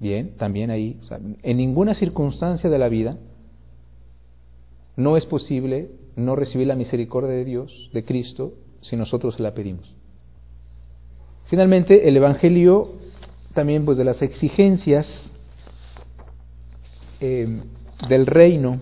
Bien, 0.00 0.36
también 0.36 0.70
ahí, 0.70 0.98
en 1.42 1.56
ninguna 1.56 1.94
circunstancia 1.94 2.70
de 2.70 2.78
la 2.78 2.88
vida 2.88 3.18
no 4.96 5.16
es 5.16 5.26
posible 5.26 5.90
no 6.18 6.36
recibir 6.36 6.66
la 6.66 6.74
misericordia 6.74 7.30
de 7.30 7.44
Dios, 7.44 7.90
de 7.92 8.04
Cristo, 8.04 8.52
si 8.80 8.96
nosotros 8.96 9.40
la 9.40 9.54
pedimos. 9.54 9.94
Finalmente, 11.46 12.08
el 12.08 12.16
Evangelio 12.16 12.92
también 13.54 13.84
pues 13.84 13.96
de 13.96 14.04
las 14.04 14.20
exigencias 14.20 15.06
eh, 17.20 17.60
del 18.08 18.26
reino 18.26 18.78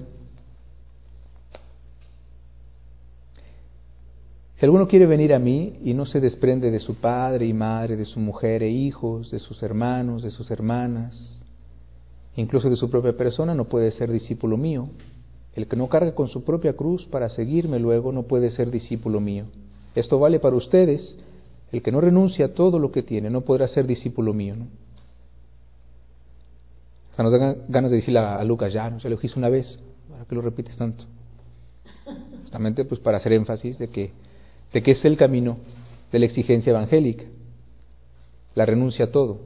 Si 4.59 4.65
alguno 4.65 4.89
quiere 4.89 5.05
venir 5.05 5.35
a 5.35 5.39
mí 5.39 5.81
y 5.85 5.93
no 5.93 6.07
se 6.07 6.19
desprende 6.19 6.71
de 6.71 6.81
su 6.81 6.95
padre 6.95 7.45
y 7.45 7.53
madre, 7.53 7.95
de 7.95 8.07
su 8.07 8.19
mujer 8.19 8.63
e 8.63 8.71
hijos, 8.71 9.31
de 9.31 9.39
sus 9.39 9.63
hermanos, 9.63 10.23
de 10.23 10.31
sus 10.31 10.51
hermanas, 10.51 11.43
incluso 12.37 12.71
de 12.71 12.77
su 12.77 12.89
propia 12.89 13.15
persona, 13.15 13.55
no 13.55 13.67
puede 13.67 13.91
ser 13.91 14.11
discípulo 14.11 14.57
mío. 14.57 14.89
El 15.57 15.67
que 15.67 15.77
no 15.77 15.89
carga 15.89 16.15
con 16.15 16.29
su 16.29 16.45
propia 16.45 16.75
cruz 16.75 17.07
para 17.07 17.29
seguirme 17.31 17.79
luego 17.79 18.13
no 18.13 18.25
puede 18.25 18.51
ser 18.51 18.71
discípulo 18.71 19.21
mío. 19.21 19.47
Esto 19.95 20.19
vale 20.19 20.39
para 20.39 20.55
ustedes. 20.55 21.17
El 21.73 21.83
que 21.83 21.91
no 21.91 22.01
renuncia 22.01 22.47
a 22.47 22.53
todo 22.53 22.79
lo 22.79 22.93
que 22.93 23.03
tiene 23.03 23.31
no 23.31 23.41
podrá 23.41 23.67
ser 23.67 23.87
discípulo 23.87 24.33
mío. 24.33 24.55
O 27.13 27.17
sea, 27.17 27.25
nos 27.25 27.33
dan 27.33 27.57
ganas 27.69 27.91
de 27.91 27.97
decirle 27.97 28.21
a, 28.21 28.45
Lucas, 28.45 28.73
ya, 28.73 28.89
no 28.91 29.01
se 29.01 29.09
lo 29.09 29.19
hizo 29.21 29.39
una 29.39 29.49
vez, 29.49 29.79
¿para 30.11 30.27
qué 30.27 30.35
lo 30.35 30.43
repites 30.43 30.77
tanto? 30.77 31.05
Justamente 32.43 32.85
pues 32.85 33.01
para 33.01 33.17
hacer 33.17 33.33
énfasis 33.33 33.79
de 33.79 33.89
que 33.89 34.13
de 34.73 34.83
que 34.83 34.93
es 34.93 35.05
el 35.05 35.17
camino 35.17 35.59
de 36.13 36.19
la 36.19 36.27
exigencia 36.27 36.71
evangélica, 36.71 37.25
la 38.55 38.67
renuncia 38.67 39.07
a 39.07 39.11
todo, 39.11 39.41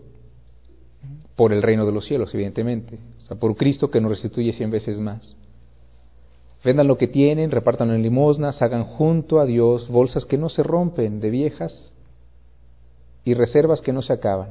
por 1.37 1.53
el 1.53 1.63
reino 1.63 1.87
de 1.87 1.93
los 1.93 2.05
cielos, 2.05 2.35
evidentemente, 2.35 2.99
o 3.19 3.21
sea, 3.23 3.37
por 3.37 3.57
Cristo 3.57 3.91
que 3.91 4.01
nos 4.01 4.11
restituye 4.11 4.53
cien 4.53 4.71
veces 4.71 4.99
más. 4.99 5.37
Vendan 6.63 6.89
lo 6.89 6.99
que 6.99 7.09
tienen, 7.09 7.51
repártanlo 7.51 7.95
en 7.95 8.03
limosnas, 8.03 8.61
hagan 8.61 8.85
junto 8.85 9.41
a 9.41 9.47
Dios 9.47 9.89
bolsas 9.89 10.27
que 10.27 10.37
no 10.37 10.49
se 10.51 10.63
rompen 10.63 11.21
de 11.21 11.31
viejas 11.31 11.91
y 13.25 13.35
reservas 13.35 13.81
que 13.81 13.93
no 13.93 14.03
se 14.03 14.13
acaban. 14.13 14.51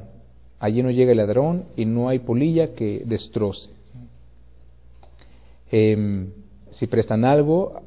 Allí 0.58 0.82
no 0.82 0.90
llega 0.90 1.12
el 1.12 1.18
ladrón 1.18 1.66
y 1.76 1.84
no 1.84 2.08
hay 2.08 2.18
polilla 2.18 2.74
que 2.74 3.02
destroce. 3.06 3.70
Em, 5.70 6.32
si 6.72 6.86
prestan 6.88 7.24
algo, 7.24 7.80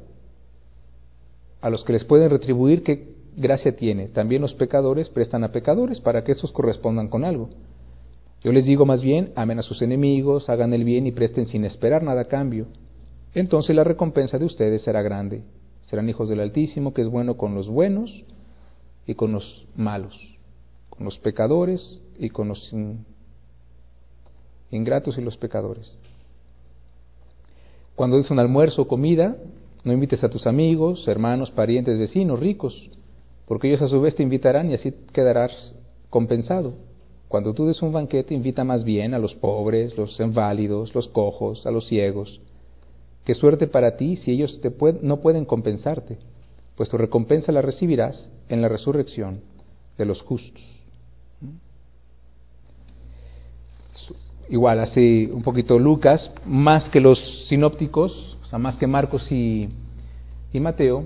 a 1.60 1.70
los 1.70 1.84
que 1.84 1.92
les 1.92 2.04
pueden 2.04 2.30
retribuir, 2.30 2.82
¿qué 2.82 3.14
gracia 3.36 3.76
tiene? 3.76 4.08
También 4.08 4.42
los 4.42 4.54
pecadores 4.54 5.08
prestan 5.08 5.44
a 5.44 5.52
pecadores 5.52 6.00
para 6.00 6.24
que 6.24 6.32
estos 6.32 6.52
correspondan 6.52 7.08
con 7.08 7.24
algo. 7.24 7.50
Yo 8.42 8.52
les 8.52 8.64
digo 8.64 8.84
más 8.84 9.02
bien, 9.02 9.32
amen 9.36 9.58
a 9.58 9.62
sus 9.62 9.80
enemigos, 9.80 10.48
hagan 10.50 10.74
el 10.74 10.84
bien 10.84 11.06
y 11.06 11.12
presten 11.12 11.46
sin 11.46 11.64
esperar 11.64 12.02
nada 12.02 12.22
a 12.22 12.28
cambio. 12.28 12.66
Entonces 13.34 13.74
la 13.74 13.84
recompensa 13.84 14.38
de 14.38 14.44
ustedes 14.44 14.82
será 14.82 15.02
grande. 15.02 15.42
Serán 15.82 16.08
hijos 16.08 16.28
del 16.28 16.40
Altísimo, 16.40 16.94
que 16.94 17.02
es 17.02 17.08
bueno 17.08 17.36
con 17.36 17.54
los 17.54 17.68
buenos 17.68 18.24
y 19.06 19.14
con 19.14 19.32
los 19.32 19.66
malos, 19.76 20.16
con 20.88 21.04
los 21.04 21.18
pecadores 21.18 22.00
y 22.18 22.30
con 22.30 22.48
los 22.48 22.74
ingratos 24.70 25.18
y 25.18 25.20
los 25.20 25.36
pecadores. 25.36 25.98
Cuando 27.96 28.18
es 28.18 28.30
un 28.30 28.38
almuerzo 28.38 28.82
o 28.82 28.88
comida, 28.88 29.36
no 29.84 29.92
invites 29.92 30.24
a 30.24 30.30
tus 30.30 30.46
amigos, 30.46 31.06
hermanos, 31.06 31.50
parientes, 31.50 31.98
vecinos, 31.98 32.40
ricos, 32.40 32.90
porque 33.46 33.68
ellos 33.68 33.82
a 33.82 33.88
su 33.88 34.00
vez 34.00 34.14
te 34.14 34.22
invitarán 34.22 34.70
y 34.70 34.74
así 34.74 34.94
quedarás 35.12 35.74
compensado. 36.08 36.74
Cuando 37.28 37.52
tú 37.52 37.66
des 37.66 37.82
un 37.82 37.92
banquete, 37.92 38.34
invita 38.34 38.64
más 38.64 38.84
bien 38.84 39.12
a 39.12 39.18
los 39.18 39.34
pobres, 39.34 39.96
los 39.98 40.18
inválidos, 40.18 40.94
los 40.94 41.08
cojos, 41.08 41.66
a 41.66 41.70
los 41.70 41.86
ciegos. 41.86 42.40
Qué 43.24 43.34
suerte 43.34 43.66
para 43.66 43.96
ti 43.96 44.16
si 44.16 44.32
ellos 44.32 44.60
te 44.60 44.72
no 45.02 45.20
pueden 45.20 45.44
compensarte, 45.44 46.18
pues 46.76 46.88
tu 46.88 46.98
recompensa 46.98 47.52
la 47.52 47.62
recibirás 47.62 48.30
en 48.48 48.60
la 48.60 48.68
resurrección 48.68 49.40
de 49.96 50.04
los 50.04 50.22
justos. 50.22 50.62
Igual, 54.50 54.80
así 54.80 55.30
un 55.32 55.42
poquito 55.42 55.78
Lucas, 55.78 56.30
más 56.44 56.88
que 56.90 57.00
los 57.00 57.46
sinópticos, 57.48 58.36
más 58.58 58.76
que 58.76 58.86
Marcos 58.86 59.30
y, 59.32 59.68
Mateo, 60.52 61.04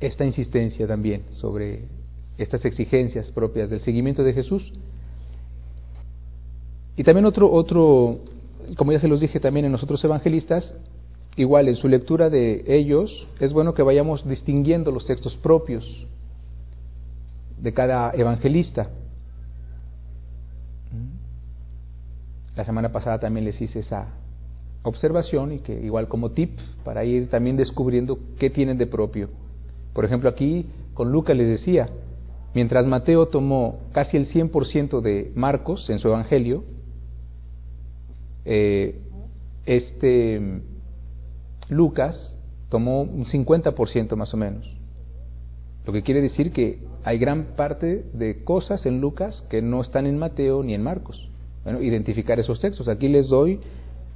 esta 0.00 0.24
insistencia 0.24 0.86
también 0.86 1.24
sobre 1.30 1.84
estas 2.36 2.64
exigencias 2.64 3.30
propias 3.32 3.70
del 3.70 3.80
seguimiento 3.80 4.22
de 4.22 4.32
Jesús. 4.32 4.72
Y 6.96 7.04
también 7.04 7.24
otro, 7.26 7.50
otro, 7.50 8.20
como 8.76 8.92
ya 8.92 9.00
se 9.00 9.08
los 9.08 9.20
dije 9.20 9.40
también 9.40 9.66
en 9.66 9.72
los 9.72 9.82
otros 9.82 10.02
evangelistas, 10.04 10.74
igual 11.36 11.68
en 11.68 11.76
su 11.76 11.88
lectura 11.88 12.30
de 12.30 12.64
ellos, 12.66 13.28
es 13.38 13.52
bueno 13.52 13.74
que 13.74 13.82
vayamos 13.82 14.28
distinguiendo 14.28 14.90
los 14.90 15.06
textos 15.06 15.36
propios 15.36 16.06
de 17.58 17.72
cada 17.72 18.12
evangelista. 18.12 18.90
La 22.56 22.64
semana 22.64 22.90
pasada 22.92 23.20
también 23.20 23.44
les 23.44 23.60
hice 23.60 23.78
esa, 23.78 24.08
observación 24.82 25.52
y 25.52 25.58
que 25.58 25.78
igual 25.80 26.08
como 26.08 26.30
tip 26.30 26.58
para 26.84 27.04
ir 27.04 27.28
también 27.28 27.56
descubriendo 27.56 28.18
qué 28.38 28.50
tienen 28.50 28.78
de 28.78 28.86
propio. 28.86 29.28
Por 29.92 30.04
ejemplo, 30.04 30.28
aquí 30.28 30.66
con 30.94 31.12
Lucas 31.12 31.36
les 31.36 31.48
decía, 31.48 31.88
mientras 32.54 32.86
Mateo 32.86 33.28
tomó 33.28 33.80
casi 33.92 34.16
el 34.16 34.28
100% 34.28 35.00
de 35.00 35.32
Marcos 35.34 35.90
en 35.90 35.98
su 35.98 36.08
Evangelio, 36.08 36.64
eh, 38.44 39.00
este 39.66 40.62
Lucas 41.68 42.36
tomó 42.68 43.02
un 43.02 43.24
50% 43.24 44.16
más 44.16 44.34
o 44.34 44.36
menos. 44.36 44.68
Lo 45.86 45.92
que 45.92 46.02
quiere 46.02 46.20
decir 46.20 46.52
que 46.52 46.80
hay 47.04 47.18
gran 47.18 47.54
parte 47.56 48.04
de 48.12 48.44
cosas 48.44 48.84
en 48.86 49.00
Lucas 49.00 49.44
que 49.48 49.62
no 49.62 49.80
están 49.80 50.06
en 50.06 50.18
Mateo 50.18 50.62
ni 50.62 50.74
en 50.74 50.82
Marcos. 50.82 51.28
Bueno, 51.64 51.82
identificar 51.82 52.38
esos 52.38 52.60
textos. 52.60 52.88
Aquí 52.88 53.08
les 53.08 53.28
doy 53.28 53.60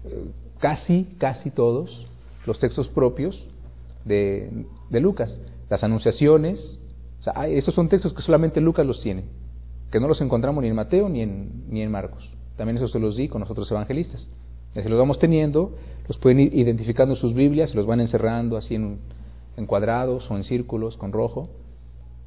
eh, 0.04 0.24
casi, 0.58 1.16
casi 1.18 1.50
todos 1.50 2.06
los 2.46 2.58
textos 2.58 2.88
propios 2.88 3.46
de, 4.04 4.66
Lucas. 4.90 5.38
Las 5.70 5.82
anunciaciones, 5.82 6.80
o 7.26 7.42
estos 7.44 7.74
son 7.74 7.88
textos 7.88 8.12
que 8.12 8.22
solamente 8.22 8.60
Lucas 8.60 8.86
los 8.86 9.00
tiene, 9.02 9.24
que 9.90 9.98
no 9.98 10.08
los 10.08 10.20
encontramos 10.20 10.62
ni 10.62 10.68
en 10.68 10.76
Mateo 10.76 11.08
ni 11.08 11.22
en, 11.22 11.64
ni 11.68 11.82
en 11.82 11.90
Marcos. 11.90 12.30
También 12.56 12.76
eso 12.76 12.88
se 12.88 12.98
los 12.98 13.16
di 13.16 13.28
con 13.28 13.40
los 13.40 13.50
otros 13.50 13.70
evangelistas. 13.70 14.28
Si 14.74 14.88
los 14.88 14.98
vamos 14.98 15.18
teniendo, 15.18 15.76
los 16.08 16.18
pueden 16.18 16.40
ir 16.40 16.54
identificando 16.54 17.14
en 17.14 17.20
sus 17.20 17.32
Biblias, 17.32 17.74
los 17.74 17.86
van 17.86 18.00
encerrando 18.00 18.56
así 18.56 18.74
en, 18.74 18.98
en 19.56 19.66
cuadrados 19.66 20.28
o 20.30 20.36
en 20.36 20.42
círculos 20.42 20.96
con 20.96 21.12
rojo, 21.12 21.48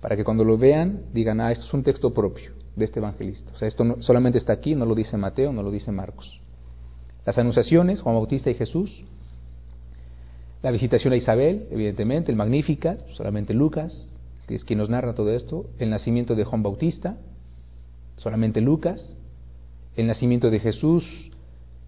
para 0.02 0.16
que 0.16 0.24
cuando 0.24 0.44
lo 0.44 0.58
vean 0.58 1.02
digan, 1.14 1.42
ah, 1.42 1.52
esto 1.52 1.66
es 1.66 1.74
un 1.74 1.84
texto 1.84 2.14
propio 2.14 2.52
de 2.76 2.86
este 2.86 3.00
evangelista. 3.00 3.52
O 3.54 3.58
sea, 3.58 3.68
esto 3.68 3.84
no, 3.84 4.02
solamente 4.02 4.38
está 4.38 4.54
aquí, 4.54 4.76
no 4.76 4.86
lo 4.86 4.96
dice 4.96 5.18
Mateo, 5.18 5.52
no 5.52 5.64
lo 5.64 5.72
dice 5.72 5.92
Marcos. 5.92 6.40
Las 7.26 7.38
anunciaciones, 7.38 8.02
Juan 8.02 8.16
Bautista 8.16 8.50
y 8.50 8.54
Jesús. 8.54 9.04
La 10.62 10.72
visitación 10.72 11.14
a 11.14 11.18
Isabel, 11.18 11.68
evidentemente, 11.72 12.32
el 12.32 12.38
Magnífica, 12.38 12.98
solamente 13.14 13.54
Lucas, 13.54 14.06
que 14.48 14.56
es 14.56 14.64
quien 14.64 14.80
nos 14.80 14.90
narra 14.90 15.14
todo 15.14 15.32
esto. 15.32 15.66
El 15.78 15.90
nacimiento 15.90 16.36
de 16.36 16.46
Juan 16.46 16.64
Bautista, 16.64 17.18
solamente 18.18 18.62
Lucas. 18.62 19.14
El 19.98 20.08
nacimiento 20.08 20.50
de 20.50 20.60
Jesús 20.60 21.04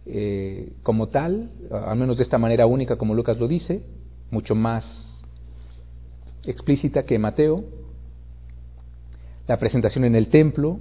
eh, 0.07 0.73
como 0.81 1.09
tal, 1.09 1.51
al 1.71 1.97
menos 1.97 2.17
de 2.17 2.23
esta 2.23 2.39
manera 2.39 2.65
única 2.65 2.97
como 2.97 3.13
Lucas 3.13 3.37
lo 3.37 3.47
dice, 3.47 3.83
mucho 4.31 4.55
más 4.55 5.23
explícita 6.43 7.03
que 7.03 7.19
Mateo. 7.19 7.63
La 9.47 9.57
presentación 9.57 10.05
en 10.05 10.15
el 10.15 10.29
templo, 10.29 10.79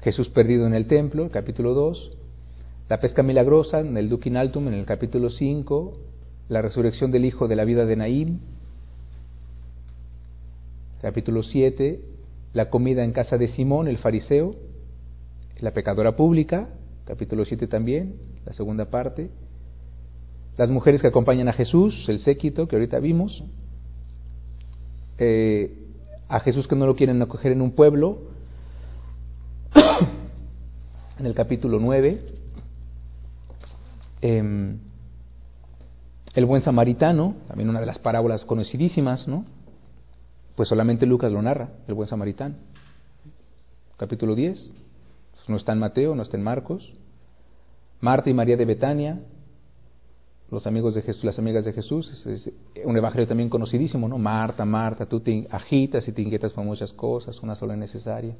Jesús 0.00 0.30
perdido 0.30 0.66
en 0.66 0.72
el 0.72 0.86
templo, 0.86 1.30
capítulo 1.30 1.74
2. 1.74 2.16
La 2.88 3.00
pesca 3.00 3.22
milagrosa 3.22 3.80
en 3.80 3.94
el 3.98 4.08
Dukin 4.08 4.38
Altum 4.38 4.68
en 4.68 4.74
el 4.74 4.86
capítulo 4.86 5.28
5, 5.28 5.92
la 6.48 6.62
resurrección 6.62 7.10
del 7.10 7.26
hijo 7.26 7.46
de 7.46 7.56
la 7.56 7.64
vida 7.64 7.84
de 7.84 7.96
Naim, 7.96 8.38
capítulo 11.02 11.42
7, 11.42 12.00
la 12.54 12.70
comida 12.70 13.04
en 13.04 13.12
casa 13.12 13.36
de 13.36 13.48
Simón, 13.48 13.88
el 13.88 13.98
fariseo, 13.98 14.54
la 15.60 15.72
pecadora 15.72 16.16
pública, 16.16 16.68
capítulo 17.04 17.44
7 17.44 17.66
también, 17.66 18.14
la 18.44 18.52
segunda 18.52 18.90
parte, 18.90 19.30
las 20.56 20.70
mujeres 20.70 21.00
que 21.00 21.08
acompañan 21.08 21.48
a 21.48 21.52
Jesús, 21.52 22.08
el 22.08 22.20
séquito 22.20 22.68
que 22.68 22.76
ahorita 22.76 22.98
vimos, 22.98 23.42
eh, 25.18 25.86
a 26.28 26.40
Jesús 26.40 26.68
que 26.68 26.76
no 26.76 26.86
lo 26.86 26.96
quieren 26.96 27.20
acoger 27.22 27.52
en 27.52 27.62
un 27.62 27.72
pueblo, 27.72 28.18
en 31.18 31.26
el 31.26 31.34
capítulo 31.34 31.78
9, 31.78 32.38
Em, 34.20 34.78
el 36.34 36.44
buen 36.44 36.62
samaritano, 36.62 37.36
también 37.46 37.68
una 37.68 37.80
de 37.80 37.86
las 37.86 37.98
parábolas 37.98 38.44
conocidísimas, 38.44 39.28
¿no? 39.28 39.44
Pues 40.56 40.68
solamente 40.68 41.06
Lucas 41.06 41.32
lo 41.32 41.40
narra, 41.40 41.70
el 41.86 41.94
buen 41.94 42.08
samaritano. 42.08 42.56
Capítulo 43.96 44.34
10, 44.34 44.72
no 45.48 45.56
está 45.56 45.72
en 45.72 45.78
Mateo, 45.78 46.14
no 46.14 46.22
está 46.22 46.36
en 46.36 46.42
Marcos. 46.42 46.92
Marta 48.00 48.30
y 48.30 48.34
María 48.34 48.56
de 48.56 48.64
Betania, 48.64 49.20
los 50.50 50.66
amigos 50.66 50.94
de 50.94 51.02
Jesús, 51.02 51.24
las 51.24 51.38
amigas 51.38 51.64
de 51.64 51.72
Jesús, 51.72 52.26
es 52.26 52.50
un 52.84 52.96
evangelio 52.96 53.26
también 53.26 53.50
conocidísimo, 53.50 54.08
¿no? 54.08 54.18
Marta, 54.18 54.64
Marta, 54.64 55.06
tú 55.06 55.20
te 55.20 55.46
agitas 55.50 56.06
y 56.08 56.12
te 56.12 56.22
inquietas 56.22 56.52
por 56.52 56.64
muchas 56.64 56.92
cosas, 56.92 57.42
una 57.42 57.54
sola 57.54 57.74
es 57.74 57.80
necesaria. 57.80 58.34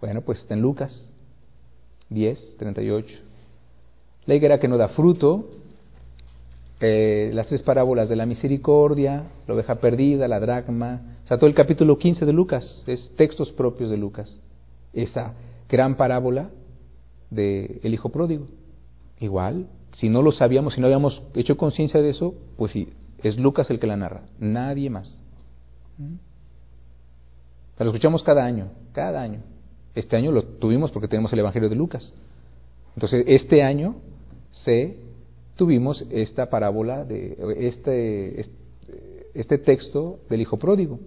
Bueno, 0.00 0.22
pues 0.22 0.38
está 0.38 0.54
en 0.54 0.62
Lucas 0.62 1.08
10, 2.08 2.56
38. 2.56 3.18
La 4.26 4.34
higuera 4.34 4.58
que 4.58 4.68
no 4.68 4.76
da 4.76 4.88
fruto, 4.88 5.50
eh, 6.80 7.30
las 7.34 7.48
tres 7.48 7.62
parábolas 7.62 8.08
de 8.08 8.16
la 8.16 8.24
misericordia, 8.24 9.24
la 9.46 9.54
oveja 9.54 9.74
perdida, 9.76 10.28
la 10.28 10.38
dracma, 10.38 11.18
o 11.24 11.28
sea, 11.28 11.36
todo 11.36 11.48
el 11.48 11.54
capítulo 11.54 11.98
15 11.98 12.24
de 12.24 12.32
Lucas, 12.32 12.84
es 12.86 13.10
textos 13.16 13.52
propios 13.52 13.90
de 13.90 13.96
Lucas. 13.96 14.40
Esa 14.92 15.34
gran 15.68 15.96
parábola 15.96 16.50
del 17.30 17.80
el 17.82 17.94
hijo 17.94 18.10
pródigo. 18.10 18.46
Igual, 19.20 19.68
si 19.96 20.08
no 20.08 20.22
lo 20.22 20.32
sabíamos, 20.32 20.74
si 20.74 20.80
no 20.80 20.86
habíamos 20.86 21.22
hecho 21.34 21.56
conciencia 21.56 22.00
de 22.00 22.10
eso, 22.10 22.34
pues 22.56 22.72
sí, 22.72 22.88
es 23.22 23.36
Lucas 23.36 23.68
el 23.70 23.80
que 23.80 23.86
la 23.86 23.96
narra, 23.96 24.22
nadie 24.38 24.90
más. 24.90 25.16
¿Mm? 25.98 26.14
lo 27.78 27.86
escuchamos 27.86 28.22
cada 28.24 28.44
año, 28.44 28.70
cada 28.92 29.22
año. 29.22 29.40
Este 29.94 30.16
año 30.16 30.32
lo 30.32 30.42
tuvimos 30.42 30.90
porque 30.90 31.08
tenemos 31.08 31.32
el 31.32 31.38
Evangelio 31.40 31.68
de 31.68 31.76
Lucas. 31.76 32.12
Entonces, 32.94 33.24
este 33.28 33.62
año 33.62 33.96
se 34.64 34.96
tuvimos 35.54 36.04
esta 36.10 36.50
parábola 36.50 37.04
de 37.04 37.36
este, 37.60 38.48
este 39.34 39.58
texto 39.58 40.20
del 40.28 40.40
hijo 40.40 40.56
pródigo. 40.56 40.98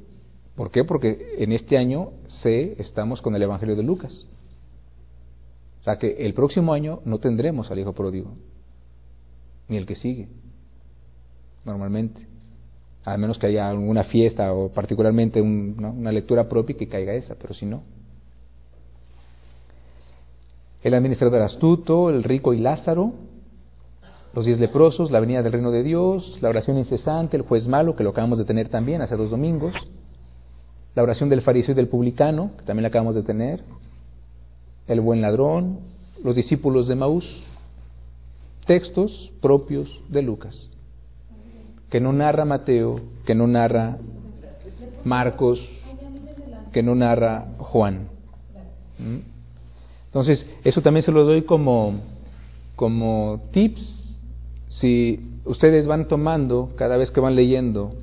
¿Por 0.55 0.71
qué? 0.71 0.83
Porque 0.83 1.35
en 1.37 1.51
este 1.53 1.77
año 1.77 2.11
C 2.41 2.75
estamos 2.77 3.21
con 3.21 3.35
el 3.35 3.41
Evangelio 3.41 3.75
de 3.75 3.83
Lucas. 3.83 4.27
O 5.81 5.83
sea 5.83 5.97
que 5.97 6.25
el 6.25 6.33
próximo 6.33 6.73
año 6.73 7.01
no 7.05 7.19
tendremos 7.19 7.71
al 7.71 7.79
hijo 7.79 7.93
pródigo, 7.93 8.35
ni 9.67 9.77
el 9.77 9.85
que 9.85 9.95
sigue, 9.95 10.27
normalmente. 11.65 12.27
A 13.03 13.17
menos 13.17 13.39
que 13.39 13.47
haya 13.47 13.67
alguna 13.67 14.03
fiesta 14.03 14.53
o 14.53 14.69
particularmente 14.69 15.41
una 15.41 16.11
lectura 16.11 16.47
propia 16.47 16.77
que 16.77 16.87
caiga 16.87 17.13
esa, 17.13 17.33
pero 17.33 17.55
si 17.55 17.65
no. 17.65 17.81
El 20.83 20.93
administrador 20.93 21.41
astuto, 21.41 22.11
el 22.11 22.23
rico 22.23 22.53
y 22.53 22.59
Lázaro, 22.59 23.13
los 24.35 24.45
diez 24.45 24.59
leprosos, 24.59 25.09
la 25.09 25.19
venida 25.19 25.41
del 25.41 25.51
reino 25.51 25.71
de 25.71 25.81
Dios, 25.81 26.37
la 26.41 26.49
oración 26.49 26.77
incesante, 26.77 27.37
el 27.37 27.43
juez 27.43 27.67
malo, 27.67 27.95
que 27.95 28.03
lo 28.03 28.11
acabamos 28.11 28.37
de 28.37 28.45
tener 28.45 28.69
también 28.69 29.01
hace 29.01 29.15
dos 29.15 29.31
domingos, 29.31 29.73
la 30.93 31.03
oración 31.03 31.27
del 31.29 31.41
fariseo 31.41 31.73
y 31.73 31.75
del 31.75 31.87
publicano, 31.87 32.51
que 32.57 32.65
también 32.65 32.83
la 32.83 32.89
acabamos 32.89 33.15
de 33.15 33.23
tener, 33.23 33.63
el 34.91 34.99
buen 34.99 35.21
ladrón, 35.21 35.79
los 36.21 36.35
discípulos 36.35 36.87
de 36.87 36.95
Maús, 36.95 37.25
textos 38.65 39.31
propios 39.41 39.89
de 40.09 40.21
Lucas, 40.21 40.69
que 41.89 42.01
no 42.01 42.11
narra 42.11 42.43
Mateo, 42.43 42.99
que 43.25 43.33
no 43.33 43.47
narra 43.47 43.97
Marcos, 45.05 45.59
que 46.73 46.83
no 46.83 46.93
narra 46.93 47.53
Juan. 47.57 48.09
¿Mm? 48.99 49.19
Entonces, 50.07 50.45
eso 50.65 50.81
también 50.81 51.05
se 51.05 51.11
lo 51.11 51.23
doy 51.23 51.43
como, 51.43 52.01
como 52.75 53.41
tips 53.51 54.01
si 54.67 55.19
ustedes 55.45 55.87
van 55.87 56.07
tomando 56.09 56.71
cada 56.75 56.97
vez 56.97 57.11
que 57.11 57.21
van 57.21 57.35
leyendo 57.35 57.93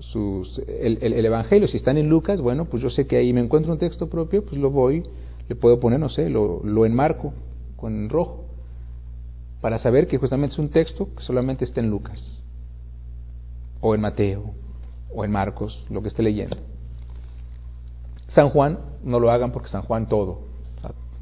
sus, 0.00 0.58
el, 0.66 0.98
el, 1.00 1.24
Evangelio, 1.24 1.68
si 1.68 1.76
están 1.76 1.98
en 1.98 2.08
Lucas, 2.08 2.40
bueno, 2.40 2.64
pues 2.64 2.82
yo 2.82 2.90
sé 2.90 3.06
que 3.06 3.16
ahí 3.16 3.32
me 3.32 3.40
encuentro 3.40 3.72
un 3.72 3.78
texto 3.78 4.08
propio, 4.08 4.44
pues 4.44 4.60
lo 4.60 4.70
voy, 4.70 5.02
le 5.52 5.56
puedo 5.56 5.78
poner, 5.78 6.00
no 6.00 6.08
sé, 6.08 6.30
lo, 6.30 6.64
lo 6.64 6.86
enmarco 6.86 7.34
con 7.76 8.08
rojo, 8.08 8.46
para 9.60 9.78
saber 9.78 10.06
que 10.06 10.16
justamente 10.16 10.54
es 10.54 10.58
un 10.58 10.70
texto 10.70 11.14
que 11.14 11.22
solamente 11.22 11.66
está 11.66 11.80
en 11.80 11.90
Lucas, 11.90 12.40
o 13.82 13.94
en 13.94 14.00
Mateo, 14.00 14.54
o 15.14 15.26
en 15.26 15.30
Marcos, 15.30 15.84
lo 15.90 16.00
que 16.00 16.08
esté 16.08 16.22
leyendo. 16.22 16.56
San 18.28 18.48
Juan, 18.48 18.78
no 19.04 19.20
lo 19.20 19.30
hagan 19.30 19.52
porque 19.52 19.68
San 19.68 19.82
Juan 19.82 20.08
todo, 20.08 20.46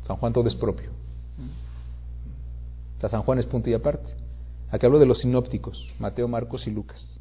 San 0.07 0.17
Juan 0.17 0.33
todo 0.33 0.47
es 0.47 0.55
propio. 0.55 0.91
O 2.99 3.01
sea, 3.01 3.11
San 3.11 3.23
Juan 3.23 3.41
es 3.41 3.47
punto 3.47 3.69
y 3.69 3.75
aparte. 3.75 4.15
Aquí 4.71 4.87
hablo 4.87 5.01
de 5.01 5.07
los 5.07 5.23
sinópticos, 5.23 5.89
Mateo, 5.99 6.29
Marcos 6.29 6.69
y 6.69 6.71
Lucas. 6.71 7.19